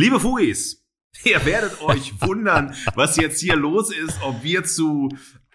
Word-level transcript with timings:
Liebe 0.00 0.20
Fugis, 0.20 0.86
ihr 1.24 1.44
werdet 1.44 1.80
euch 1.80 2.12
wundern, 2.20 2.72
was 2.94 3.16
jetzt 3.16 3.40
hier 3.40 3.56
los 3.56 3.92
ist, 3.92 4.22
ob 4.22 4.44
wir 4.44 4.62
zu 4.62 5.08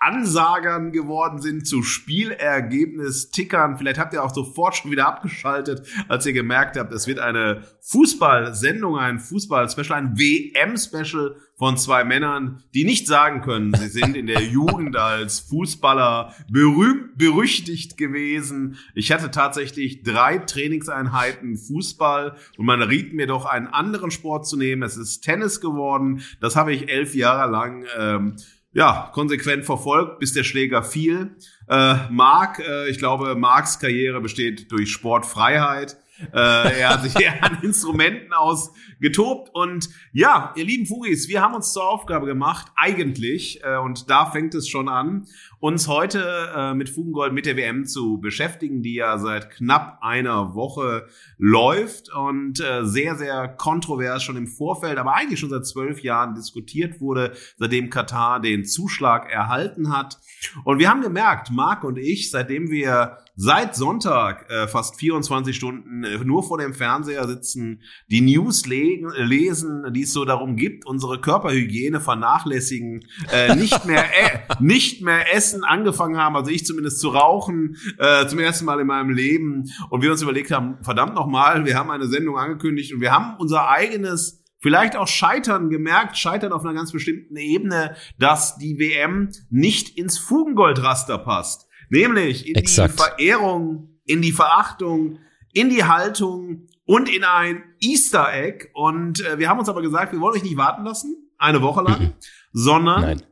Ansagern 0.04 0.92
geworden 0.92 1.42
sind, 1.42 1.68
zu 1.68 1.84
Spielergebnis-Tickern. 1.84 3.78
Vielleicht 3.78 4.00
habt 4.00 4.14
ihr 4.14 4.24
auch 4.24 4.34
sofort 4.34 4.76
schon 4.76 4.92
wieder 4.92 5.08
abgeschaltet, 5.08 5.88
als 6.08 6.26
ihr 6.26 6.34
gemerkt 6.34 6.78
habt, 6.78 6.92
es 6.92 7.08
wird 7.08 7.20
eine 7.20 7.64
Fußballsendung, 7.82 8.98
ein 8.98 9.20
Fußball-Special, 9.20 9.98
ein 9.98 10.18
WM-Special 10.18 11.38
von 11.56 11.78
zwei 11.78 12.04
Männern, 12.04 12.64
die 12.74 12.84
nicht 12.84 13.08
sagen 13.08 13.42
können, 13.42 13.74
sie 13.74 13.88
sind 13.88 14.18
in 14.18 14.28
der 14.28 14.42
Jugend 14.44 14.98
als 14.98 15.40
Fußballer 15.40 16.34
berühmt, 16.52 17.18
berüchtigt 17.18 17.98
gewesen. 17.98 18.78
Ich 18.96 19.12
hatte 19.12 19.32
tatsächlich 19.32 20.04
drei 20.04 20.40
Trainingseinheiten 20.40 21.56
Fußball 21.58 22.36
und 22.58 22.66
man 22.66 22.82
riet 22.82 23.14
mir 23.14 23.28
doch 23.28 23.46
einen 23.46 23.68
anderen 23.68 24.12
Sport 24.12 24.48
zu 24.48 24.58
nehmen. 24.58 24.84
Es 24.84 24.98
ist 24.98 25.22
Tennis 25.22 25.62
geworden. 25.62 26.22
Das 26.42 26.56
habe 26.56 26.74
ich 26.74 26.90
elf 26.90 27.16
Jahre 27.16 27.50
lang 27.50 27.86
ähm, 27.98 28.36
ja, 28.74 29.12
konsequent 29.14 29.66
verfolgt, 29.66 30.20
bis 30.20 30.34
der 30.34 30.44
Schläger 30.44 30.84
fiel. 30.84 31.36
Äh, 31.68 31.96
Marc, 32.10 32.60
äh, 32.60 32.90
ich 32.90 32.98
glaube, 32.98 33.36
Marks 33.36 33.80
Karriere 33.80 34.20
besteht 34.20 34.72
durch 34.72 34.92
Sportfreiheit. 34.92 35.98
Äh, 36.32 36.80
er 36.82 36.90
hat 36.90 37.04
sich 37.04 37.20
eher 37.20 37.34
an 37.44 37.60
Instrumenten 37.62 38.34
ausgetobt. 38.34 39.50
Und 39.54 39.90
ja, 40.12 40.54
ihr 40.56 40.66
lieben 40.66 40.86
Fugis, 40.86 41.28
wir 41.28 41.42
haben 41.42 41.56
uns 41.56 41.74
zur 41.74 41.88
Aufgabe 41.88 42.26
gemacht, 42.26 42.68
eigentlich, 42.76 43.64
äh, 43.64 43.78
und 43.78 44.10
da 44.10 44.26
fängt 44.28 44.54
es 44.56 44.68
schon 44.68 44.90
an, 44.90 45.28
uns 45.60 45.88
heute 45.88 46.52
äh, 46.56 46.74
mit 46.74 46.90
Fugengold, 46.90 47.34
mit 47.34 47.46
der 47.46 47.56
WM 47.56 47.86
zu 47.86 48.20
beschäftigen, 48.20 48.82
die 48.82 48.96
ja 48.96 49.18
seit 49.18 49.50
knapp 49.50 50.00
einer 50.02 50.56
Woche 50.56 51.08
läuft 51.38 52.14
und 52.14 52.60
äh, 52.60 52.84
sehr, 52.84 53.16
sehr 53.16 53.48
kontrovers 53.48 54.24
schon 54.24 54.36
im 54.36 54.48
Vorfeld, 54.48 54.98
aber 54.98 55.16
eigentlich 55.16 55.40
schon 55.40 55.50
seit 55.50 55.66
zwölf 55.66 56.04
Jahren 56.04 56.36
diskutiert 56.36 57.00
wurde, 57.00 57.34
seitdem 57.58 57.90
Katar 57.90 58.42
den 58.42 58.66
Zuschlag 58.66 59.32
erhalten 59.32 59.96
hat. 59.96 60.20
Und 60.66 60.80
wir 60.80 60.90
haben 60.90 61.02
gemerkt, 61.02 61.50
Marc 61.50 61.86
und 61.86 61.98
ich, 61.98 62.30
seitdem 62.30 62.70
wir 62.70 63.20
seit 63.36 63.76
Sonntag 63.76 64.50
äh, 64.50 64.68
fast 64.68 65.00
24 65.00 65.56
Stunden 65.56 66.04
äh, 66.04 66.18
nur 66.24 66.44
vor 66.44 66.58
dem 66.58 66.74
Fernseher 66.74 67.28
sitzen, 67.28 67.82
die 68.08 68.22
News 68.22 68.66
legen, 68.66 69.12
lesen, 69.16 69.92
die 69.94 70.04
es 70.04 70.14
so 70.14 70.26
darum 70.26 70.56
gibt, 70.56 70.86
unsere 70.86 71.20
Körperhygiene 71.20 72.00
vernachlässigen, 72.00 73.06
äh, 73.32 73.56
nicht 73.56 73.86
mehr 73.86 74.04
äh, 74.04 74.40
nicht 74.60 75.02
mehr 75.02 75.34
essen 75.34 75.64
angefangen 75.64 76.18
haben, 76.18 76.36
also 76.36 76.52
ich 76.52 76.66
zumindest 76.66 77.00
zu 77.00 77.10
rauchen 77.10 77.78
äh, 77.98 78.28
zum 78.28 78.40
ersten 78.40 78.66
Mal 78.66 78.80
in 78.80 78.88
meinem 78.88 79.10
Leben 79.10 79.72
und 79.90 80.02
wir 80.02 80.12
uns 80.12 80.22
überlegt 80.22 80.52
haben, 80.52 80.78
verdammt 80.84 81.16
noch 81.16 81.28
mal, 81.28 81.66
wir 81.66 81.76
haben 81.76 81.90
eine 81.90 82.08
Sendung 82.08 82.38
angekündigt 82.38 82.94
und 82.94 83.02
wir 83.02 83.12
haben 83.12 83.36
unser 83.40 83.70
eigenes 83.70 84.44
vielleicht 84.60 84.96
auch 84.96 85.08
Scheitern 85.08 85.70
gemerkt, 85.70 86.18
Scheitern 86.18 86.54
auf 86.54 86.64
einer 86.64 86.74
ganz 86.74 86.92
bestimmten 86.92 87.36
Ebene, 87.36 87.96
dass 88.18 88.58
die 88.58 88.80
WM 88.80 89.30
nicht 89.50 89.98
ins 89.98 90.18
Fugengoldraster 90.18 91.18
passt. 91.18 91.68
Nämlich 91.94 92.48
in 92.48 92.56
Exakt. 92.56 92.96
die 92.96 93.04
Verehrung, 93.04 94.00
in 94.04 94.24
die 94.24 94.32
Verachtung, 94.32 95.20
in 95.54 95.70
die 95.70 95.84
Haltung 95.84 96.68
und 96.86 97.08
in 97.08 97.24
ein 97.24 97.64
Easter 97.80 98.34
Egg. 98.34 98.70
Und 98.74 99.24
äh, 99.24 99.38
wir 99.38 99.48
haben 99.48 99.60
uns 99.60 99.70
aber 99.70 99.84
gesagt, 99.84 100.12
wir 100.12 100.20
wollen 100.20 100.36
euch 100.36 100.44
nicht 100.44 100.58
warten 100.58 100.84
lassen, 100.84 101.30
eine 101.38 101.62
Woche 101.62 101.84
lang, 101.84 102.02
mhm. 102.02 102.14
sondern 102.52 103.02
Nein. 103.02 103.24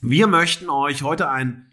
wir 0.00 0.26
möchten 0.26 0.68
euch 0.68 1.02
heute 1.02 1.30
ein 1.30 1.64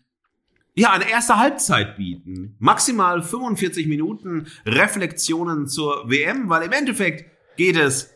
ja, 0.77 0.91
eine 0.91 1.09
erste 1.09 1.37
Halbzeit 1.37 1.95
bieten. 1.95 2.57
Maximal 2.59 3.23
45 3.23 3.87
Minuten 3.87 4.47
Reflexionen 4.65 5.67
zur 5.67 6.09
WM, 6.09 6.49
weil 6.49 6.63
im 6.63 6.73
Endeffekt 6.73 7.31
geht 7.55 7.77
es 7.77 8.13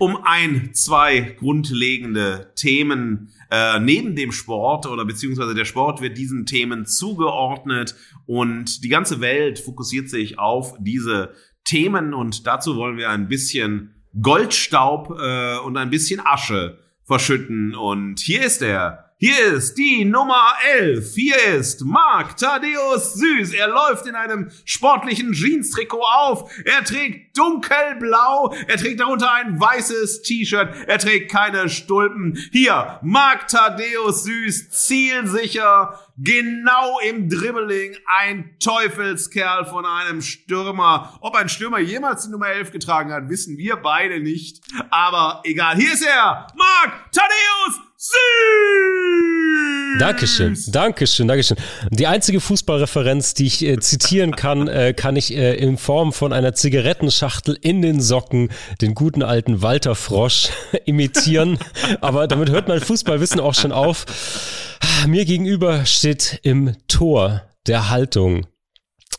um 0.00 0.18
ein, 0.24 0.70
zwei 0.74 1.20
grundlegende 1.20 2.52
Themen 2.56 3.32
äh, 3.50 3.80
neben 3.80 4.14
dem 4.14 4.32
Sport 4.32 4.86
oder 4.86 5.04
beziehungsweise 5.04 5.54
der 5.54 5.64
Sport 5.64 6.00
wird 6.00 6.16
diesen 6.16 6.46
Themen 6.46 6.86
zugeordnet 6.86 7.96
und 8.26 8.84
die 8.84 8.88
ganze 8.88 9.20
Welt 9.20 9.58
fokussiert 9.58 10.08
sich 10.08 10.38
auf 10.38 10.76
diese 10.78 11.34
Themen 11.64 12.14
und 12.14 12.46
dazu 12.46 12.76
wollen 12.76 12.96
wir 12.96 13.10
ein 13.10 13.28
bisschen 13.28 13.94
Goldstaub 14.20 15.16
äh, 15.20 15.58
und 15.58 15.76
ein 15.76 15.90
bisschen 15.90 16.20
Asche 16.24 16.78
verschütten. 17.04 17.74
Und 17.74 18.20
hier 18.20 18.44
ist 18.44 18.62
er, 18.62 19.09
hier 19.22 19.52
ist 19.52 19.74
die 19.74 20.06
Nummer 20.06 20.54
11. 20.78 21.14
Hier 21.14 21.36
ist 21.58 21.84
Marc 21.84 22.38
Thaddeus 22.38 23.12
Süß. 23.12 23.52
Er 23.52 23.68
läuft 23.68 24.06
in 24.06 24.14
einem 24.14 24.50
sportlichen 24.64 25.34
Jeans-Trikot 25.34 26.00
auf. 26.00 26.50
Er 26.64 26.82
trägt 26.82 27.36
dunkelblau. 27.36 28.54
Er 28.66 28.78
trägt 28.78 28.98
darunter 28.98 29.30
ein 29.30 29.60
weißes 29.60 30.22
T-Shirt. 30.22 30.70
Er 30.86 30.96
trägt 30.96 31.30
keine 31.30 31.68
Stulpen. 31.68 32.38
Hier, 32.50 32.98
Marc 33.02 33.48
Thaddeus 33.48 34.24
Süß, 34.24 34.70
zielsicher, 34.70 36.00
genau 36.16 36.98
im 37.06 37.28
Dribbling, 37.28 37.98
ein 38.06 38.56
Teufelskerl 38.58 39.66
von 39.66 39.84
einem 39.84 40.22
Stürmer. 40.22 41.18
Ob 41.20 41.34
ein 41.34 41.50
Stürmer 41.50 41.80
jemals 41.80 42.24
die 42.24 42.30
Nummer 42.30 42.48
11 42.48 42.72
getragen 42.72 43.12
hat, 43.12 43.28
wissen 43.28 43.58
wir 43.58 43.76
beide 43.76 44.20
nicht. 44.20 44.62
Aber 44.88 45.42
egal, 45.44 45.76
hier 45.76 45.92
ist 45.92 46.06
er, 46.06 46.46
Marc 46.56 47.12
Thaddeus 47.12 47.89
Süß! 48.02 49.98
Dankeschön, 49.98 50.56
Dankeschön, 50.68 51.28
Dankeschön. 51.28 51.58
Die 51.90 52.06
einzige 52.06 52.40
Fußballreferenz, 52.40 53.34
die 53.34 53.44
ich 53.46 53.62
äh, 53.62 53.78
zitieren 53.78 54.34
kann, 54.34 54.68
äh, 54.68 54.94
kann 54.94 55.16
ich 55.16 55.36
äh, 55.36 55.54
in 55.56 55.76
Form 55.76 56.14
von 56.14 56.32
einer 56.32 56.54
Zigarettenschachtel 56.54 57.58
in 57.60 57.82
den 57.82 58.00
Socken 58.00 58.48
den 58.80 58.94
guten 58.94 59.22
alten 59.22 59.60
Walter 59.60 59.94
Frosch 59.94 60.48
imitieren. 60.86 61.58
Aber 62.00 62.26
damit 62.26 62.48
hört 62.48 62.68
mein 62.68 62.80
Fußballwissen 62.80 63.38
auch 63.38 63.52
schon 63.52 63.72
auf. 63.72 64.06
Mir 65.06 65.26
gegenüber 65.26 65.84
steht 65.84 66.40
im 66.42 66.74
Tor 66.88 67.42
der 67.66 67.90
Haltung 67.90 68.46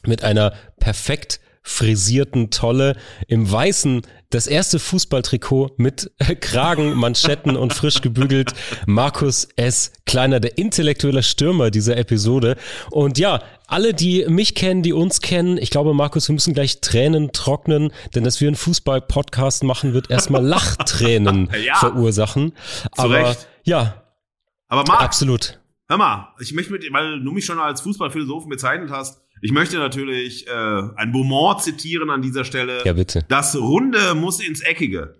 mit 0.07 0.23
einer 0.23 0.53
perfekt 0.79 1.39
frisierten 1.61 2.49
Tolle 2.49 2.95
im 3.27 3.49
weißen 3.49 4.01
das 4.31 4.47
erste 4.47 4.79
Fußballtrikot 4.79 5.71
mit 5.77 6.11
Kragen, 6.41 6.95
Manschetten 6.95 7.55
und 7.55 7.73
frisch 7.73 8.01
gebügelt. 8.01 8.53
Markus 8.87 9.47
S. 9.55 9.91
Kleiner, 10.05 10.39
der 10.39 10.57
intellektuelle 10.57 11.21
Stürmer 11.21 11.69
dieser 11.69 11.97
Episode. 11.97 12.55
Und 12.89 13.17
ja, 13.17 13.43
alle, 13.67 13.93
die 13.93 14.25
mich 14.27 14.55
kennen, 14.55 14.83
die 14.83 14.93
uns 14.93 15.21
kennen, 15.21 15.57
ich 15.57 15.69
glaube, 15.69 15.93
Markus, 15.93 16.27
wir 16.27 16.33
müssen 16.33 16.53
gleich 16.53 16.81
Tränen 16.81 17.31
trocknen, 17.31 17.91
denn 18.15 18.23
dass 18.23 18.41
wir 18.41 18.47
einen 18.47 18.55
Fußball-Podcast 18.55 19.63
machen, 19.63 19.93
wird 19.93 20.09
erstmal 20.09 20.43
Lachtränen 20.43 21.49
ja, 21.65 21.75
verursachen. 21.75 22.53
Aber 22.97 23.29
Recht. 23.29 23.47
ja. 23.63 24.03
Aber 24.67 24.83
Marc, 24.87 25.01
absolut. 25.01 25.59
Hör 25.89 25.97
mal, 25.97 26.33
ich 26.39 26.53
möchte 26.53 26.71
mit, 26.71 26.85
weil 26.93 27.21
du 27.21 27.31
mich 27.31 27.45
schon 27.45 27.59
als 27.59 27.81
Fußballphilosophen 27.81 28.49
bezeichnet 28.49 28.89
hast, 28.89 29.21
ich 29.41 29.51
möchte 29.51 29.77
natürlich 29.77 30.47
äh, 30.47 30.51
ein 30.51 31.11
Beaumont 31.11 31.61
zitieren 31.61 32.09
an 32.09 32.21
dieser 32.21 32.45
Stelle. 32.45 32.83
Ja, 32.85 32.93
bitte. 32.93 33.25
Das 33.27 33.55
Runde 33.55 34.13
muss 34.15 34.39
ins 34.39 34.61
Eckige. 34.61 35.15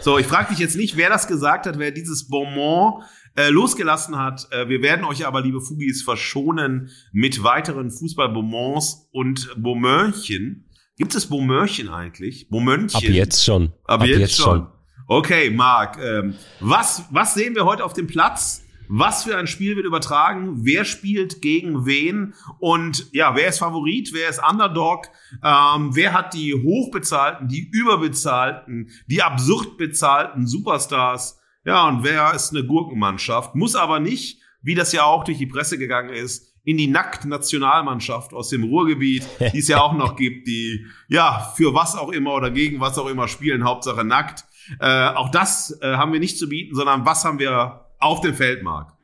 So, 0.00 0.18
ich 0.18 0.26
frage 0.26 0.50
dich 0.50 0.58
jetzt 0.58 0.76
nicht, 0.76 0.96
wer 0.96 1.08
das 1.08 1.26
gesagt 1.26 1.66
hat, 1.66 1.78
wer 1.78 1.90
dieses 1.90 2.28
Beaumont 2.28 3.04
äh, 3.36 3.50
losgelassen 3.50 4.16
hat. 4.16 4.48
Äh, 4.50 4.68
wir 4.68 4.82
werden 4.82 5.04
euch 5.04 5.26
aber, 5.26 5.42
liebe 5.42 5.60
Fugis, 5.60 6.02
verschonen 6.02 6.90
mit 7.12 7.42
weiteren 7.42 7.90
Fußball-Beaumonts 7.90 9.08
und 9.12 9.48
Beaumönchen. 9.56 10.68
Gibt 10.96 11.14
es 11.14 11.26
Beaumönchen 11.26 11.88
eigentlich? 11.88 12.48
Beaumönchen? 12.48 12.96
Ab 12.96 13.02
jetzt 13.02 13.44
schon. 13.44 13.72
Ab, 13.84 14.00
Ab 14.00 14.06
jetzt, 14.06 14.18
jetzt, 14.18 14.36
schon. 14.36 14.44
schon. 14.44 14.66
Okay, 15.08 15.50
Marc, 15.50 15.98
ähm, 16.02 16.34
was, 16.60 17.04
was 17.10 17.34
sehen 17.34 17.54
wir 17.54 17.64
heute 17.64 17.84
auf 17.84 17.92
dem 17.92 18.06
Platz? 18.06 18.65
Was 18.88 19.24
für 19.24 19.36
ein 19.36 19.46
Spiel 19.46 19.76
wird 19.76 19.86
übertragen? 19.86 20.64
Wer 20.64 20.84
spielt 20.84 21.42
gegen 21.42 21.86
wen? 21.86 22.34
Und 22.58 23.06
ja, 23.12 23.34
wer 23.34 23.48
ist 23.48 23.58
Favorit? 23.58 24.12
Wer 24.12 24.28
ist 24.28 24.40
Underdog? 24.48 25.08
Ähm, 25.42 25.94
wer 25.94 26.12
hat 26.12 26.34
die 26.34 26.54
hochbezahlten, 26.54 27.48
die 27.48 27.68
überbezahlten, 27.70 28.90
die 29.06 29.22
absurd 29.22 29.76
bezahlten 29.76 30.46
Superstars? 30.46 31.38
Ja, 31.64 31.88
und 31.88 32.04
wer 32.04 32.32
ist 32.34 32.50
eine 32.50 32.64
Gurkenmannschaft? 32.64 33.54
Muss 33.54 33.74
aber 33.74 33.98
nicht, 33.98 34.40
wie 34.62 34.74
das 34.74 34.92
ja 34.92 35.04
auch 35.04 35.24
durch 35.24 35.38
die 35.38 35.46
Presse 35.46 35.78
gegangen 35.78 36.10
ist, 36.10 36.54
in 36.66 36.76
die 36.76 36.88
Nackt-Nationalmannschaft 36.88 38.34
aus 38.34 38.48
dem 38.50 38.64
Ruhrgebiet, 38.64 39.26
die 39.52 39.58
es 39.58 39.68
ja 39.68 39.80
auch 39.80 39.94
noch 39.94 40.16
gibt, 40.16 40.48
die 40.48 40.84
ja 41.08 41.52
für 41.56 41.74
was 41.74 41.96
auch 41.96 42.10
immer 42.10 42.34
oder 42.34 42.50
gegen 42.50 42.80
was 42.80 42.98
auch 42.98 43.06
immer 43.06 43.28
spielen, 43.28 43.64
Hauptsache 43.64 44.04
nackt. 44.04 44.44
Äh, 44.80 45.08
auch 45.10 45.30
das 45.30 45.78
äh, 45.80 45.94
haben 45.94 46.12
wir 46.12 46.20
nicht 46.20 46.38
zu 46.38 46.48
bieten, 46.48 46.74
sondern 46.74 47.06
was 47.06 47.24
haben 47.24 47.38
wir 47.38 47.85
auf 47.98 48.20
dem 48.20 48.34
Feldmark. 48.34 48.96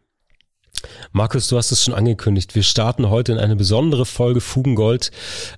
Markus, 1.13 1.49
du 1.49 1.57
hast 1.57 1.71
es 1.71 1.85
schon 1.85 1.95
angekündigt. 1.95 2.55
Wir 2.55 2.63
starten 2.63 3.09
heute 3.09 3.33
in 3.33 3.39
eine 3.39 3.57
besondere 3.57 4.07
Folge 4.07 4.41
Fugengold. 4.41 5.11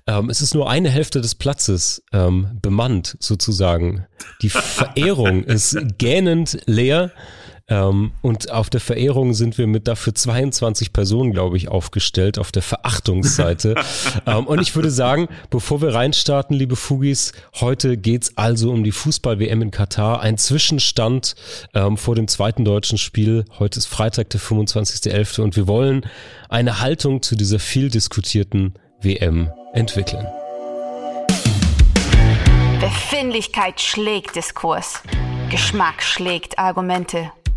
Ähm, 0.07 0.29
es 0.29 0.41
ist 0.41 0.53
nur 0.53 0.69
eine 0.69 0.89
Hälfte 0.89 1.21
des 1.21 1.35
Platzes 1.35 2.03
ähm, 2.13 2.59
bemannt, 2.61 3.17
sozusagen. 3.19 4.05
Die 4.41 4.49
Verehrung 4.49 5.43
ist 5.43 5.77
gähnend 5.97 6.59
leer. 6.65 7.11
Ähm, 7.67 8.11
und 8.21 8.51
auf 8.51 8.69
der 8.69 8.79
Verehrung 8.79 9.33
sind 9.33 9.57
wir 9.57 9.65
mit 9.65 9.87
dafür 9.87 10.13
22 10.13 10.93
Personen, 10.93 11.31
glaube 11.31 11.57
ich, 11.57 11.67
aufgestellt, 11.67 12.37
auf 12.37 12.51
der 12.51 12.61
Verachtungsseite. 12.61 13.73
ähm, 14.27 14.45
und 14.45 14.61
ich 14.61 14.75
würde 14.75 14.91
sagen, 14.91 15.27
bevor 15.49 15.81
wir 15.81 15.93
reinstarten, 15.93 16.55
liebe 16.55 16.75
Fugis, 16.75 17.33
heute 17.55 17.97
geht's 17.97 18.37
also 18.37 18.71
um 18.71 18.83
die 18.83 18.91
Fußball-WM 18.91 19.63
in 19.63 19.71
Katar. 19.71 20.21
Ein 20.21 20.37
Zwischenstand 20.37 21.35
ähm, 21.73 21.97
vor 21.97 22.13
dem 22.13 22.27
zweiten 22.27 22.65
deutschen 22.65 22.99
Spiel. 22.99 23.45
Heute 23.57 23.79
ist 23.79 23.87
Freitag, 23.87 24.29
der 24.29 24.39
25.11. 24.39 25.41
und 25.41 25.55
wir 25.55 25.67
wollen 25.67 26.05
eine 26.49 26.81
Haltung 26.81 27.23
zu 27.23 27.35
dieser 27.35 27.57
viel 27.57 27.89
diskutierten 27.89 28.75
WM 29.01 29.51
entwickeln. 29.73 30.25
Befindlichkeit 32.79 33.81
schlägt 33.81 34.35
Diskurs. 34.35 35.01
Geschmack 35.49 36.03
schlägt 36.03 36.59
Argumente. 36.59 37.31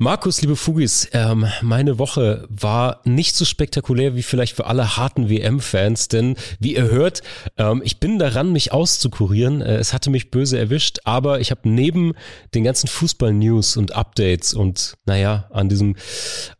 Markus, 0.00 0.40
liebe 0.42 0.54
Fugis, 0.54 1.08
ähm, 1.12 1.46
meine 1.60 1.98
Woche 1.98 2.46
war 2.48 3.00
nicht 3.04 3.34
so 3.34 3.44
spektakulär 3.44 4.14
wie 4.14 4.22
vielleicht 4.22 4.54
für 4.54 4.66
alle 4.66 4.96
harten 4.96 5.28
WM-Fans, 5.28 6.06
denn 6.06 6.36
wie 6.60 6.76
ihr 6.76 6.88
hört, 6.88 7.22
ähm, 7.56 7.82
ich 7.84 7.98
bin 7.98 8.20
daran, 8.20 8.52
mich 8.52 8.72
auszukurieren. 8.72 9.60
Äh, 9.60 9.76
es 9.78 9.92
hatte 9.92 10.10
mich 10.10 10.30
böse 10.30 10.56
erwischt, 10.56 10.98
aber 11.02 11.40
ich 11.40 11.50
habe 11.50 11.68
neben 11.68 12.12
den 12.54 12.62
ganzen 12.62 12.86
Fußball-News 12.86 13.76
und 13.76 13.96
Updates 13.96 14.54
und 14.54 14.94
naja, 15.04 15.48
an 15.50 15.68
diesem 15.68 15.96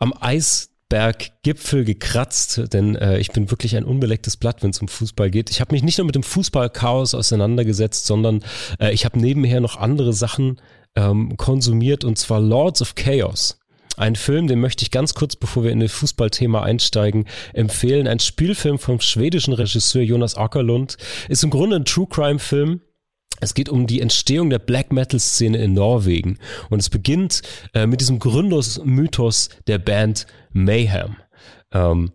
am 0.00 0.12
Eis 0.18 0.70
Berggipfel 0.88 1.84
gekratzt, 1.84 2.72
denn 2.72 2.96
äh, 2.96 3.18
ich 3.18 3.30
bin 3.30 3.50
wirklich 3.50 3.76
ein 3.76 3.84
unbelecktes 3.84 4.38
Blatt, 4.38 4.62
wenn 4.62 4.70
es 4.70 4.80
um 4.80 4.88
Fußball 4.88 5.30
geht. 5.30 5.50
Ich 5.50 5.60
habe 5.60 5.74
mich 5.74 5.82
nicht 5.82 5.98
nur 5.98 6.06
mit 6.06 6.14
dem 6.14 6.22
Fußballchaos 6.22 7.14
auseinandergesetzt, 7.14 8.06
sondern 8.06 8.42
äh, 8.80 8.92
ich 8.92 9.04
habe 9.04 9.18
nebenher 9.18 9.60
noch 9.60 9.76
andere 9.76 10.14
Sachen 10.14 10.60
ähm, 10.94 11.36
konsumiert 11.36 12.04
und 12.04 12.18
zwar 12.18 12.40
Lords 12.40 12.82
of 12.82 12.94
Chaos. 12.94 13.58
Ein 13.98 14.14
Film, 14.14 14.46
den 14.46 14.60
möchte 14.60 14.84
ich 14.84 14.92
ganz 14.92 15.14
kurz, 15.14 15.34
bevor 15.34 15.64
wir 15.64 15.72
in 15.72 15.80
das 15.80 15.90
Fußballthema 15.90 16.62
einsteigen, 16.62 17.26
empfehlen. 17.52 18.06
Ein 18.06 18.20
Spielfilm 18.20 18.78
vom 18.78 19.00
schwedischen 19.00 19.54
Regisseur 19.54 20.02
Jonas 20.02 20.36
Ackerlund. 20.36 20.96
Ist 21.28 21.42
im 21.42 21.50
Grunde 21.50 21.76
ein 21.76 21.84
True 21.84 22.06
Crime 22.08 22.38
Film. 22.38 22.80
Es 23.40 23.54
geht 23.54 23.68
um 23.68 23.88
die 23.88 24.00
Entstehung 24.00 24.50
der 24.50 24.60
Black 24.60 24.92
Metal 24.92 25.18
Szene 25.18 25.58
in 25.58 25.74
Norwegen. 25.74 26.38
Und 26.70 26.78
es 26.78 26.90
beginnt 26.90 27.42
äh, 27.74 27.86
mit 27.86 28.00
diesem 28.00 28.20
Gründungsmythos 28.20 29.48
der 29.66 29.78
Band 29.78 30.26
Mayhem. 30.52 31.16
Ähm, 31.72 32.12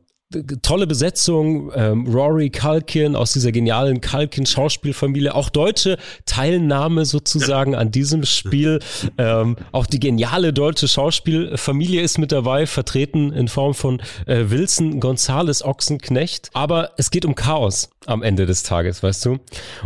tolle 0.62 0.88
Besetzung, 0.88 1.72
ähm, 1.76 2.08
Rory 2.08 2.50
Culkin 2.50 3.16
aus 3.16 3.34
dieser 3.34 3.52
genialen 3.52 4.02
Culkin-Schauspielfamilie, 4.02 5.34
auch 5.34 5.50
deutsche 5.50 5.98
Teilnahme 6.26 7.06
sozusagen 7.06 7.76
an 7.76 7.92
diesem 7.92 8.26
Spiel. 8.26 8.80
Ähm, 9.18 9.56
auch 9.72 9.86
die 9.86 10.00
geniale 10.00 10.54
deutsche 10.54 10.88
Schauspielfamilie 10.88 12.02
ist 12.02 12.18
mit 12.18 12.32
dabei, 12.32 12.66
vertreten 12.66 13.32
in 13.32 13.48
Form 13.48 13.74
von 13.74 14.02
äh, 14.26 14.46
Wilson 14.50 15.00
Gonzales 15.00 15.64
Ochsenknecht. 15.64 16.50
Aber 16.54 16.92
es 16.98 17.12
geht 17.12 17.26
um 17.26 17.36
Chaos 17.36 17.90
am 18.06 18.24
Ende 18.24 18.46
des 18.46 18.64
Tages, 18.64 19.04
weißt 19.04 19.26
du? 19.26 19.40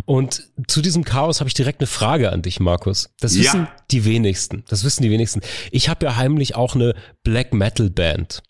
Und 0.06 0.44
zu 0.68 0.82
diesem 0.82 1.04
Chaos 1.04 1.40
habe 1.40 1.48
ich 1.48 1.54
direkt 1.54 1.82
eine 1.82 1.88
Frage 1.88 2.32
an 2.32 2.42
dich, 2.42 2.60
Markus. 2.60 3.10
Das 3.20 3.36
ja. 3.36 3.44
wissen 3.44 3.68
die 3.92 4.06
wenigsten. 4.06 4.64
Das 4.68 4.84
wissen 4.84 5.04
die 5.04 5.12
wenigsten. 5.12 5.42
Ich 5.72 5.90
habe 5.90 6.06
ja 6.06 6.16
heimlich 6.16 6.56
auch 6.56 6.76
eine 6.76 6.94
Black 7.24 7.54
Metal 7.54 7.90
Band. 7.90 8.42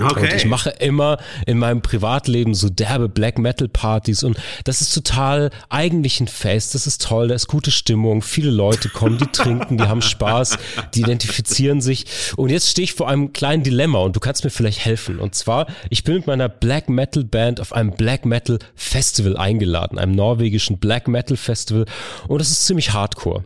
Okay. 0.00 0.20
Und 0.20 0.34
ich 0.34 0.44
mache 0.46 0.70
immer 0.70 1.18
in 1.46 1.58
meinem 1.58 1.80
Privatleben 1.80 2.54
so 2.54 2.68
derbe 2.68 3.08
Black 3.08 3.38
Metal 3.38 3.68
Partys 3.68 4.24
und 4.24 4.36
das 4.64 4.80
ist 4.80 4.92
total 4.92 5.50
eigentlich 5.68 6.18
ein 6.20 6.26
Fest, 6.26 6.74
das 6.74 6.88
ist 6.88 7.02
toll, 7.02 7.28
da 7.28 7.34
ist 7.34 7.46
gute 7.46 7.70
Stimmung, 7.70 8.20
viele 8.20 8.50
Leute 8.50 8.88
kommen, 8.88 9.18
die 9.18 9.26
trinken, 9.26 9.78
die 9.78 9.84
haben 9.84 10.02
Spaß, 10.02 10.58
die 10.94 11.00
identifizieren 11.00 11.80
sich 11.80 12.06
und 12.36 12.50
jetzt 12.50 12.70
stehe 12.70 12.84
ich 12.84 12.94
vor 12.94 13.08
einem 13.08 13.32
kleinen 13.32 13.62
Dilemma 13.62 13.98
und 14.00 14.16
du 14.16 14.20
kannst 14.20 14.42
mir 14.42 14.50
vielleicht 14.50 14.84
helfen 14.84 15.20
und 15.20 15.36
zwar, 15.36 15.68
ich 15.90 16.02
bin 16.02 16.16
mit 16.16 16.26
meiner 16.26 16.48
Black 16.48 16.88
Metal 16.88 17.22
Band 17.22 17.60
auf 17.60 17.72
einem 17.72 17.92
Black 17.92 18.26
Metal 18.26 18.58
Festival 18.74 19.36
eingeladen, 19.36 19.98
einem 19.98 20.12
norwegischen 20.12 20.78
Black 20.78 21.06
Metal 21.06 21.36
Festival 21.36 21.86
und 22.26 22.40
das 22.40 22.50
ist 22.50 22.66
ziemlich 22.66 22.92
hardcore. 22.92 23.44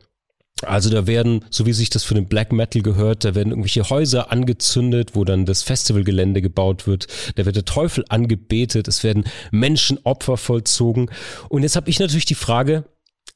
Also 0.67 0.91
da 0.91 1.07
werden, 1.07 1.45
so 1.51 1.67
wie 1.67 1.73
sich 1.73 1.91
das 1.91 2.05
für 2.05 2.15
den 2.15 2.27
Black 2.27 2.53
Metal 2.53 2.83
gehört, 2.83 3.25
da 3.25 3.35
werden 3.35 3.51
irgendwelche 3.51 3.89
Häuser 3.91 4.33
angezündet, 4.33 5.11
wo 5.15 5.25
dann 5.25 5.47
das 5.47 5.63
Festivalgelände 5.63 6.43
gebaut 6.43 6.87
wird. 6.87 7.07
Da 7.37 7.47
wird 7.47 7.57
der 7.57 7.65
Teufel 7.65 8.05
angebetet, 8.09 8.89
es 8.89 9.05
werden 9.05 9.25
Menschenopfer 9.51 10.37
vollzogen. 10.37 11.11
Und 11.49 11.63
jetzt 11.63 11.77
habe 11.77 11.91
ich 11.91 12.01
natürlich 12.01 12.25
die 12.25 12.35
Frage, 12.35 12.85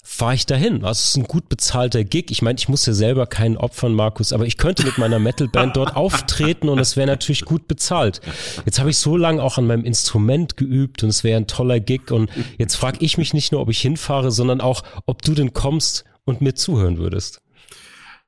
fahre 0.05 0.35
ich 0.35 0.47
dahin? 0.47 0.85
Also 0.85 0.99
es 0.99 1.09
ist 1.11 1.17
ein 1.17 1.25
gut 1.25 1.49
bezahlter 1.49 2.03
Gig. 2.03 2.31
Ich 2.31 2.43
meine, 2.43 2.59
ich 2.59 2.69
muss 2.69 2.85
ja 2.87 2.93
selber 2.93 3.27
keinen 3.27 3.57
opfern, 3.57 3.95
Markus, 3.95 4.33
aber 4.33 4.47
ich 4.47 4.57
könnte 4.57 4.85
mit 4.85 4.99
meiner 4.99 5.21
Metalband 5.21 5.77
dort 5.77 5.95
auftreten 5.97 6.69
und 6.69 6.81
es 6.81 6.97
wäre 6.97 7.07
natürlich 7.07 7.45
gut 7.45 7.69
bezahlt. 7.69 8.21
Jetzt 8.67 8.81
habe 8.81 8.91
ich 8.91 8.99
so 8.99 9.17
lange 9.17 9.41
auch 9.41 9.59
an 9.59 9.67
meinem 9.69 9.85
Instrument 9.85 10.57
geübt 10.57 11.05
und 11.05 11.09
es 11.09 11.23
wäre 11.23 11.37
ein 11.37 11.47
toller 11.47 11.79
Gig 11.79 12.11
und 12.11 12.31
jetzt 12.59 12.75
frage 12.75 12.99
ich 13.01 13.17
mich 13.17 13.33
nicht 13.33 13.53
nur, 13.53 13.61
ob 13.61 13.71
ich 13.71 13.81
hinfahre, 13.81 14.33
sondern 14.33 14.61
auch, 14.61 14.83
ob 15.07 15.23
du 15.23 15.35
denn 15.35 15.53
kommst 15.53 16.05
und 16.25 16.41
mir 16.41 16.55
zuhören 16.55 16.99
würdest. 16.99 17.43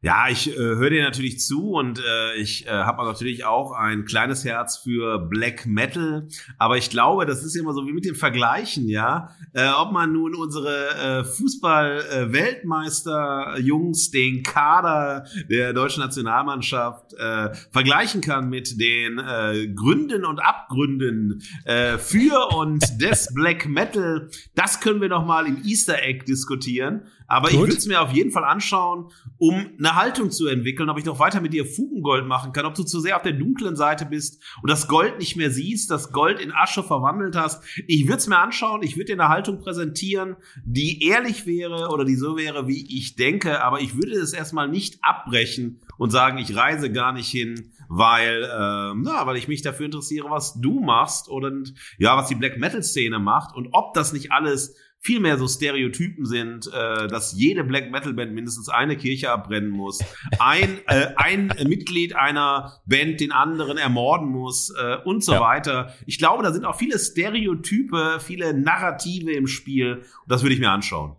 Ja, 0.05 0.29
ich 0.29 0.53
äh, 0.53 0.59
höre 0.59 0.91
dir 0.91 1.03
natürlich 1.03 1.41
zu 1.41 1.71
und 1.71 1.99
äh, 1.99 2.37
ich 2.37 2.67
äh, 2.67 2.71
habe 2.71 3.07
natürlich 3.07 3.47
auch 3.47 3.73
ein 3.73 4.05
kleines 4.05 4.45
Herz 4.45 4.77
für 4.77 5.19
Black 5.19 5.65
Metal. 5.65 6.29
Aber 6.59 6.77
ich 6.77 6.91
glaube, 6.91 7.25
das 7.25 7.43
ist 7.43 7.57
immer 7.57 7.73
so 7.73 7.87
wie 7.87 7.95
mit 7.95 8.05
dem 8.05 8.15
Vergleichen, 8.15 8.87
ja. 8.87 9.31
Äh, 9.55 9.71
ob 9.71 9.93
man 9.93 10.13
nun 10.13 10.35
unsere 10.35 10.91
äh, 10.91 11.25
Fußball-Weltmeister-Jungs, 11.25 14.11
den 14.11 14.43
Kader 14.43 15.25
der 15.49 15.73
deutschen 15.73 16.03
Nationalmannschaft 16.03 17.15
äh, 17.15 17.55
vergleichen 17.73 18.21
kann 18.21 18.51
mit 18.51 18.79
den 18.79 19.19
äh, 19.19 19.69
Gründen 19.75 20.27
und 20.27 20.39
Abgründen 20.39 21.41
äh, 21.65 21.97
für 21.97 22.55
und 22.55 23.01
des 23.01 23.33
Black 23.33 23.67
Metal, 23.67 24.29
das 24.55 24.81
können 24.81 25.01
wir 25.01 25.09
noch 25.09 25.25
mal 25.25 25.47
im 25.47 25.63
Easter 25.65 26.03
Egg 26.03 26.27
diskutieren. 26.27 27.07
Aber 27.27 27.49
Gut. 27.49 27.55
ich 27.55 27.61
würde 27.61 27.77
es 27.77 27.87
mir 27.87 28.03
auf 28.03 28.13
jeden 28.13 28.31
Fall 28.31 28.45
anschauen, 28.45 29.11
um 29.39 29.71
eine 29.79 29.95
Haltung 29.95 30.31
zu 30.31 30.47
entwickeln, 30.47 30.91
ob 30.91 30.99
ich 30.99 31.05
noch 31.05 31.19
weiter 31.19 31.41
mit 31.41 31.53
dir 31.53 31.65
Fugengold 31.65 32.27
machen 32.27 32.53
kann, 32.53 32.67
ob 32.67 32.75
du 32.75 32.83
zu 32.83 33.01
sehr 33.01 33.17
auf 33.17 33.23
der 33.23 33.33
dunklen 33.33 33.77
Seite 33.77 34.05
bist 34.05 34.43
und 34.63 34.71
das 34.71 34.89
Gold 34.89 35.19
nicht 35.19 35.37
mehr 35.37 35.51
siehst, 35.51 35.91
das 35.91 36.13
Gold 36.13 36.39
in 36.39 36.53
Asche 36.53 36.83
verwandelt 36.83 37.37
hast. 37.37 37.65
Ich 37.87 38.07
würde 38.07 38.19
es 38.19 38.27
mir 38.27 38.39
anschauen, 38.39 38.83
ich 38.83 38.97
würde 38.97 39.07
dir 39.07 39.21
eine 39.21 39.31
Haltung 39.31 39.59
präsentieren, 39.59 40.37
die 40.65 41.03
ehrlich 41.07 41.47
wäre 41.47 41.89
oder 41.89 42.05
die 42.05 42.17
so 42.17 42.37
wäre, 42.37 42.69
wie 42.69 42.87
ich 42.99 43.17
denke, 43.17 43.63
aber 43.63 43.81
ich 43.81 43.95
würde 43.95 44.13
es 44.13 44.33
erstmal 44.33 44.69
nicht 44.69 44.99
abbrechen 45.03 45.81
und 45.97 46.11
sagen, 46.11 46.39
ich 46.39 46.55
reise 46.55 46.93
gar 46.93 47.13
nicht 47.13 47.29
hin, 47.29 47.73
weil, 47.89 48.43
äh, 48.43 48.95
na, 48.97 49.27
weil 49.27 49.37
ich 49.37 49.49
mich 49.49 49.63
dafür 49.63 49.87
interessiere, 49.87 50.31
was 50.31 50.61
du 50.61 50.81
machst 50.81 51.29
und 51.29 51.75
ja, 51.99 52.17
was 52.17 52.29
die 52.29 52.35
Black 52.35 52.59
Metal 52.59 52.83
Szene 52.83 53.19
macht 53.19 53.55
und 53.55 53.69
ob 53.73 53.95
das 53.95 54.13
nicht 54.13 54.33
alles 54.33 54.77
viel 55.05 55.21
mehr 55.21 55.37
so 55.37 55.47
Stereotypen 55.47 56.25
sind, 56.25 56.67
äh, 56.73 57.09
dass 57.09 57.35
jede 57.37 57.63
Black 57.63 57.91
Metal 57.91 58.15
Band 58.15 58.33
mindestens 58.33 58.71
eine 58.71 58.97
Kirche 58.97 59.31
abbrennen 59.31 59.69
muss, 59.69 59.99
ein, 60.39 60.79
äh, 60.87 61.09
ein 61.17 61.53
Mitglied 61.67 62.17
einer 62.17 62.81
Band 62.87 63.21
den 63.21 63.31
anderen 63.31 63.77
ermorden 63.77 64.31
muss 64.31 64.71
äh, 64.71 64.97
und 65.05 65.23
so 65.23 65.35
ja. 65.35 65.41
weiter. 65.41 65.95
Ich 66.07 66.17
glaube, 66.17 66.43
da 66.43 66.53
sind 66.53 66.65
auch 66.65 66.77
viele 66.77 66.99
Stereotype, 66.99 68.19
viele 68.19 68.55
Narrative 68.55 69.33
im 69.33 69.47
Spiel 69.47 69.97
und 69.97 70.05
das 70.29 70.43
würde 70.43 70.55
ich 70.55 70.61
mir 70.61 70.71
anschauen. 70.71 71.17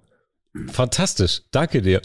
Fantastisch, 0.72 1.44
danke 1.52 1.84
dir. 1.84 2.02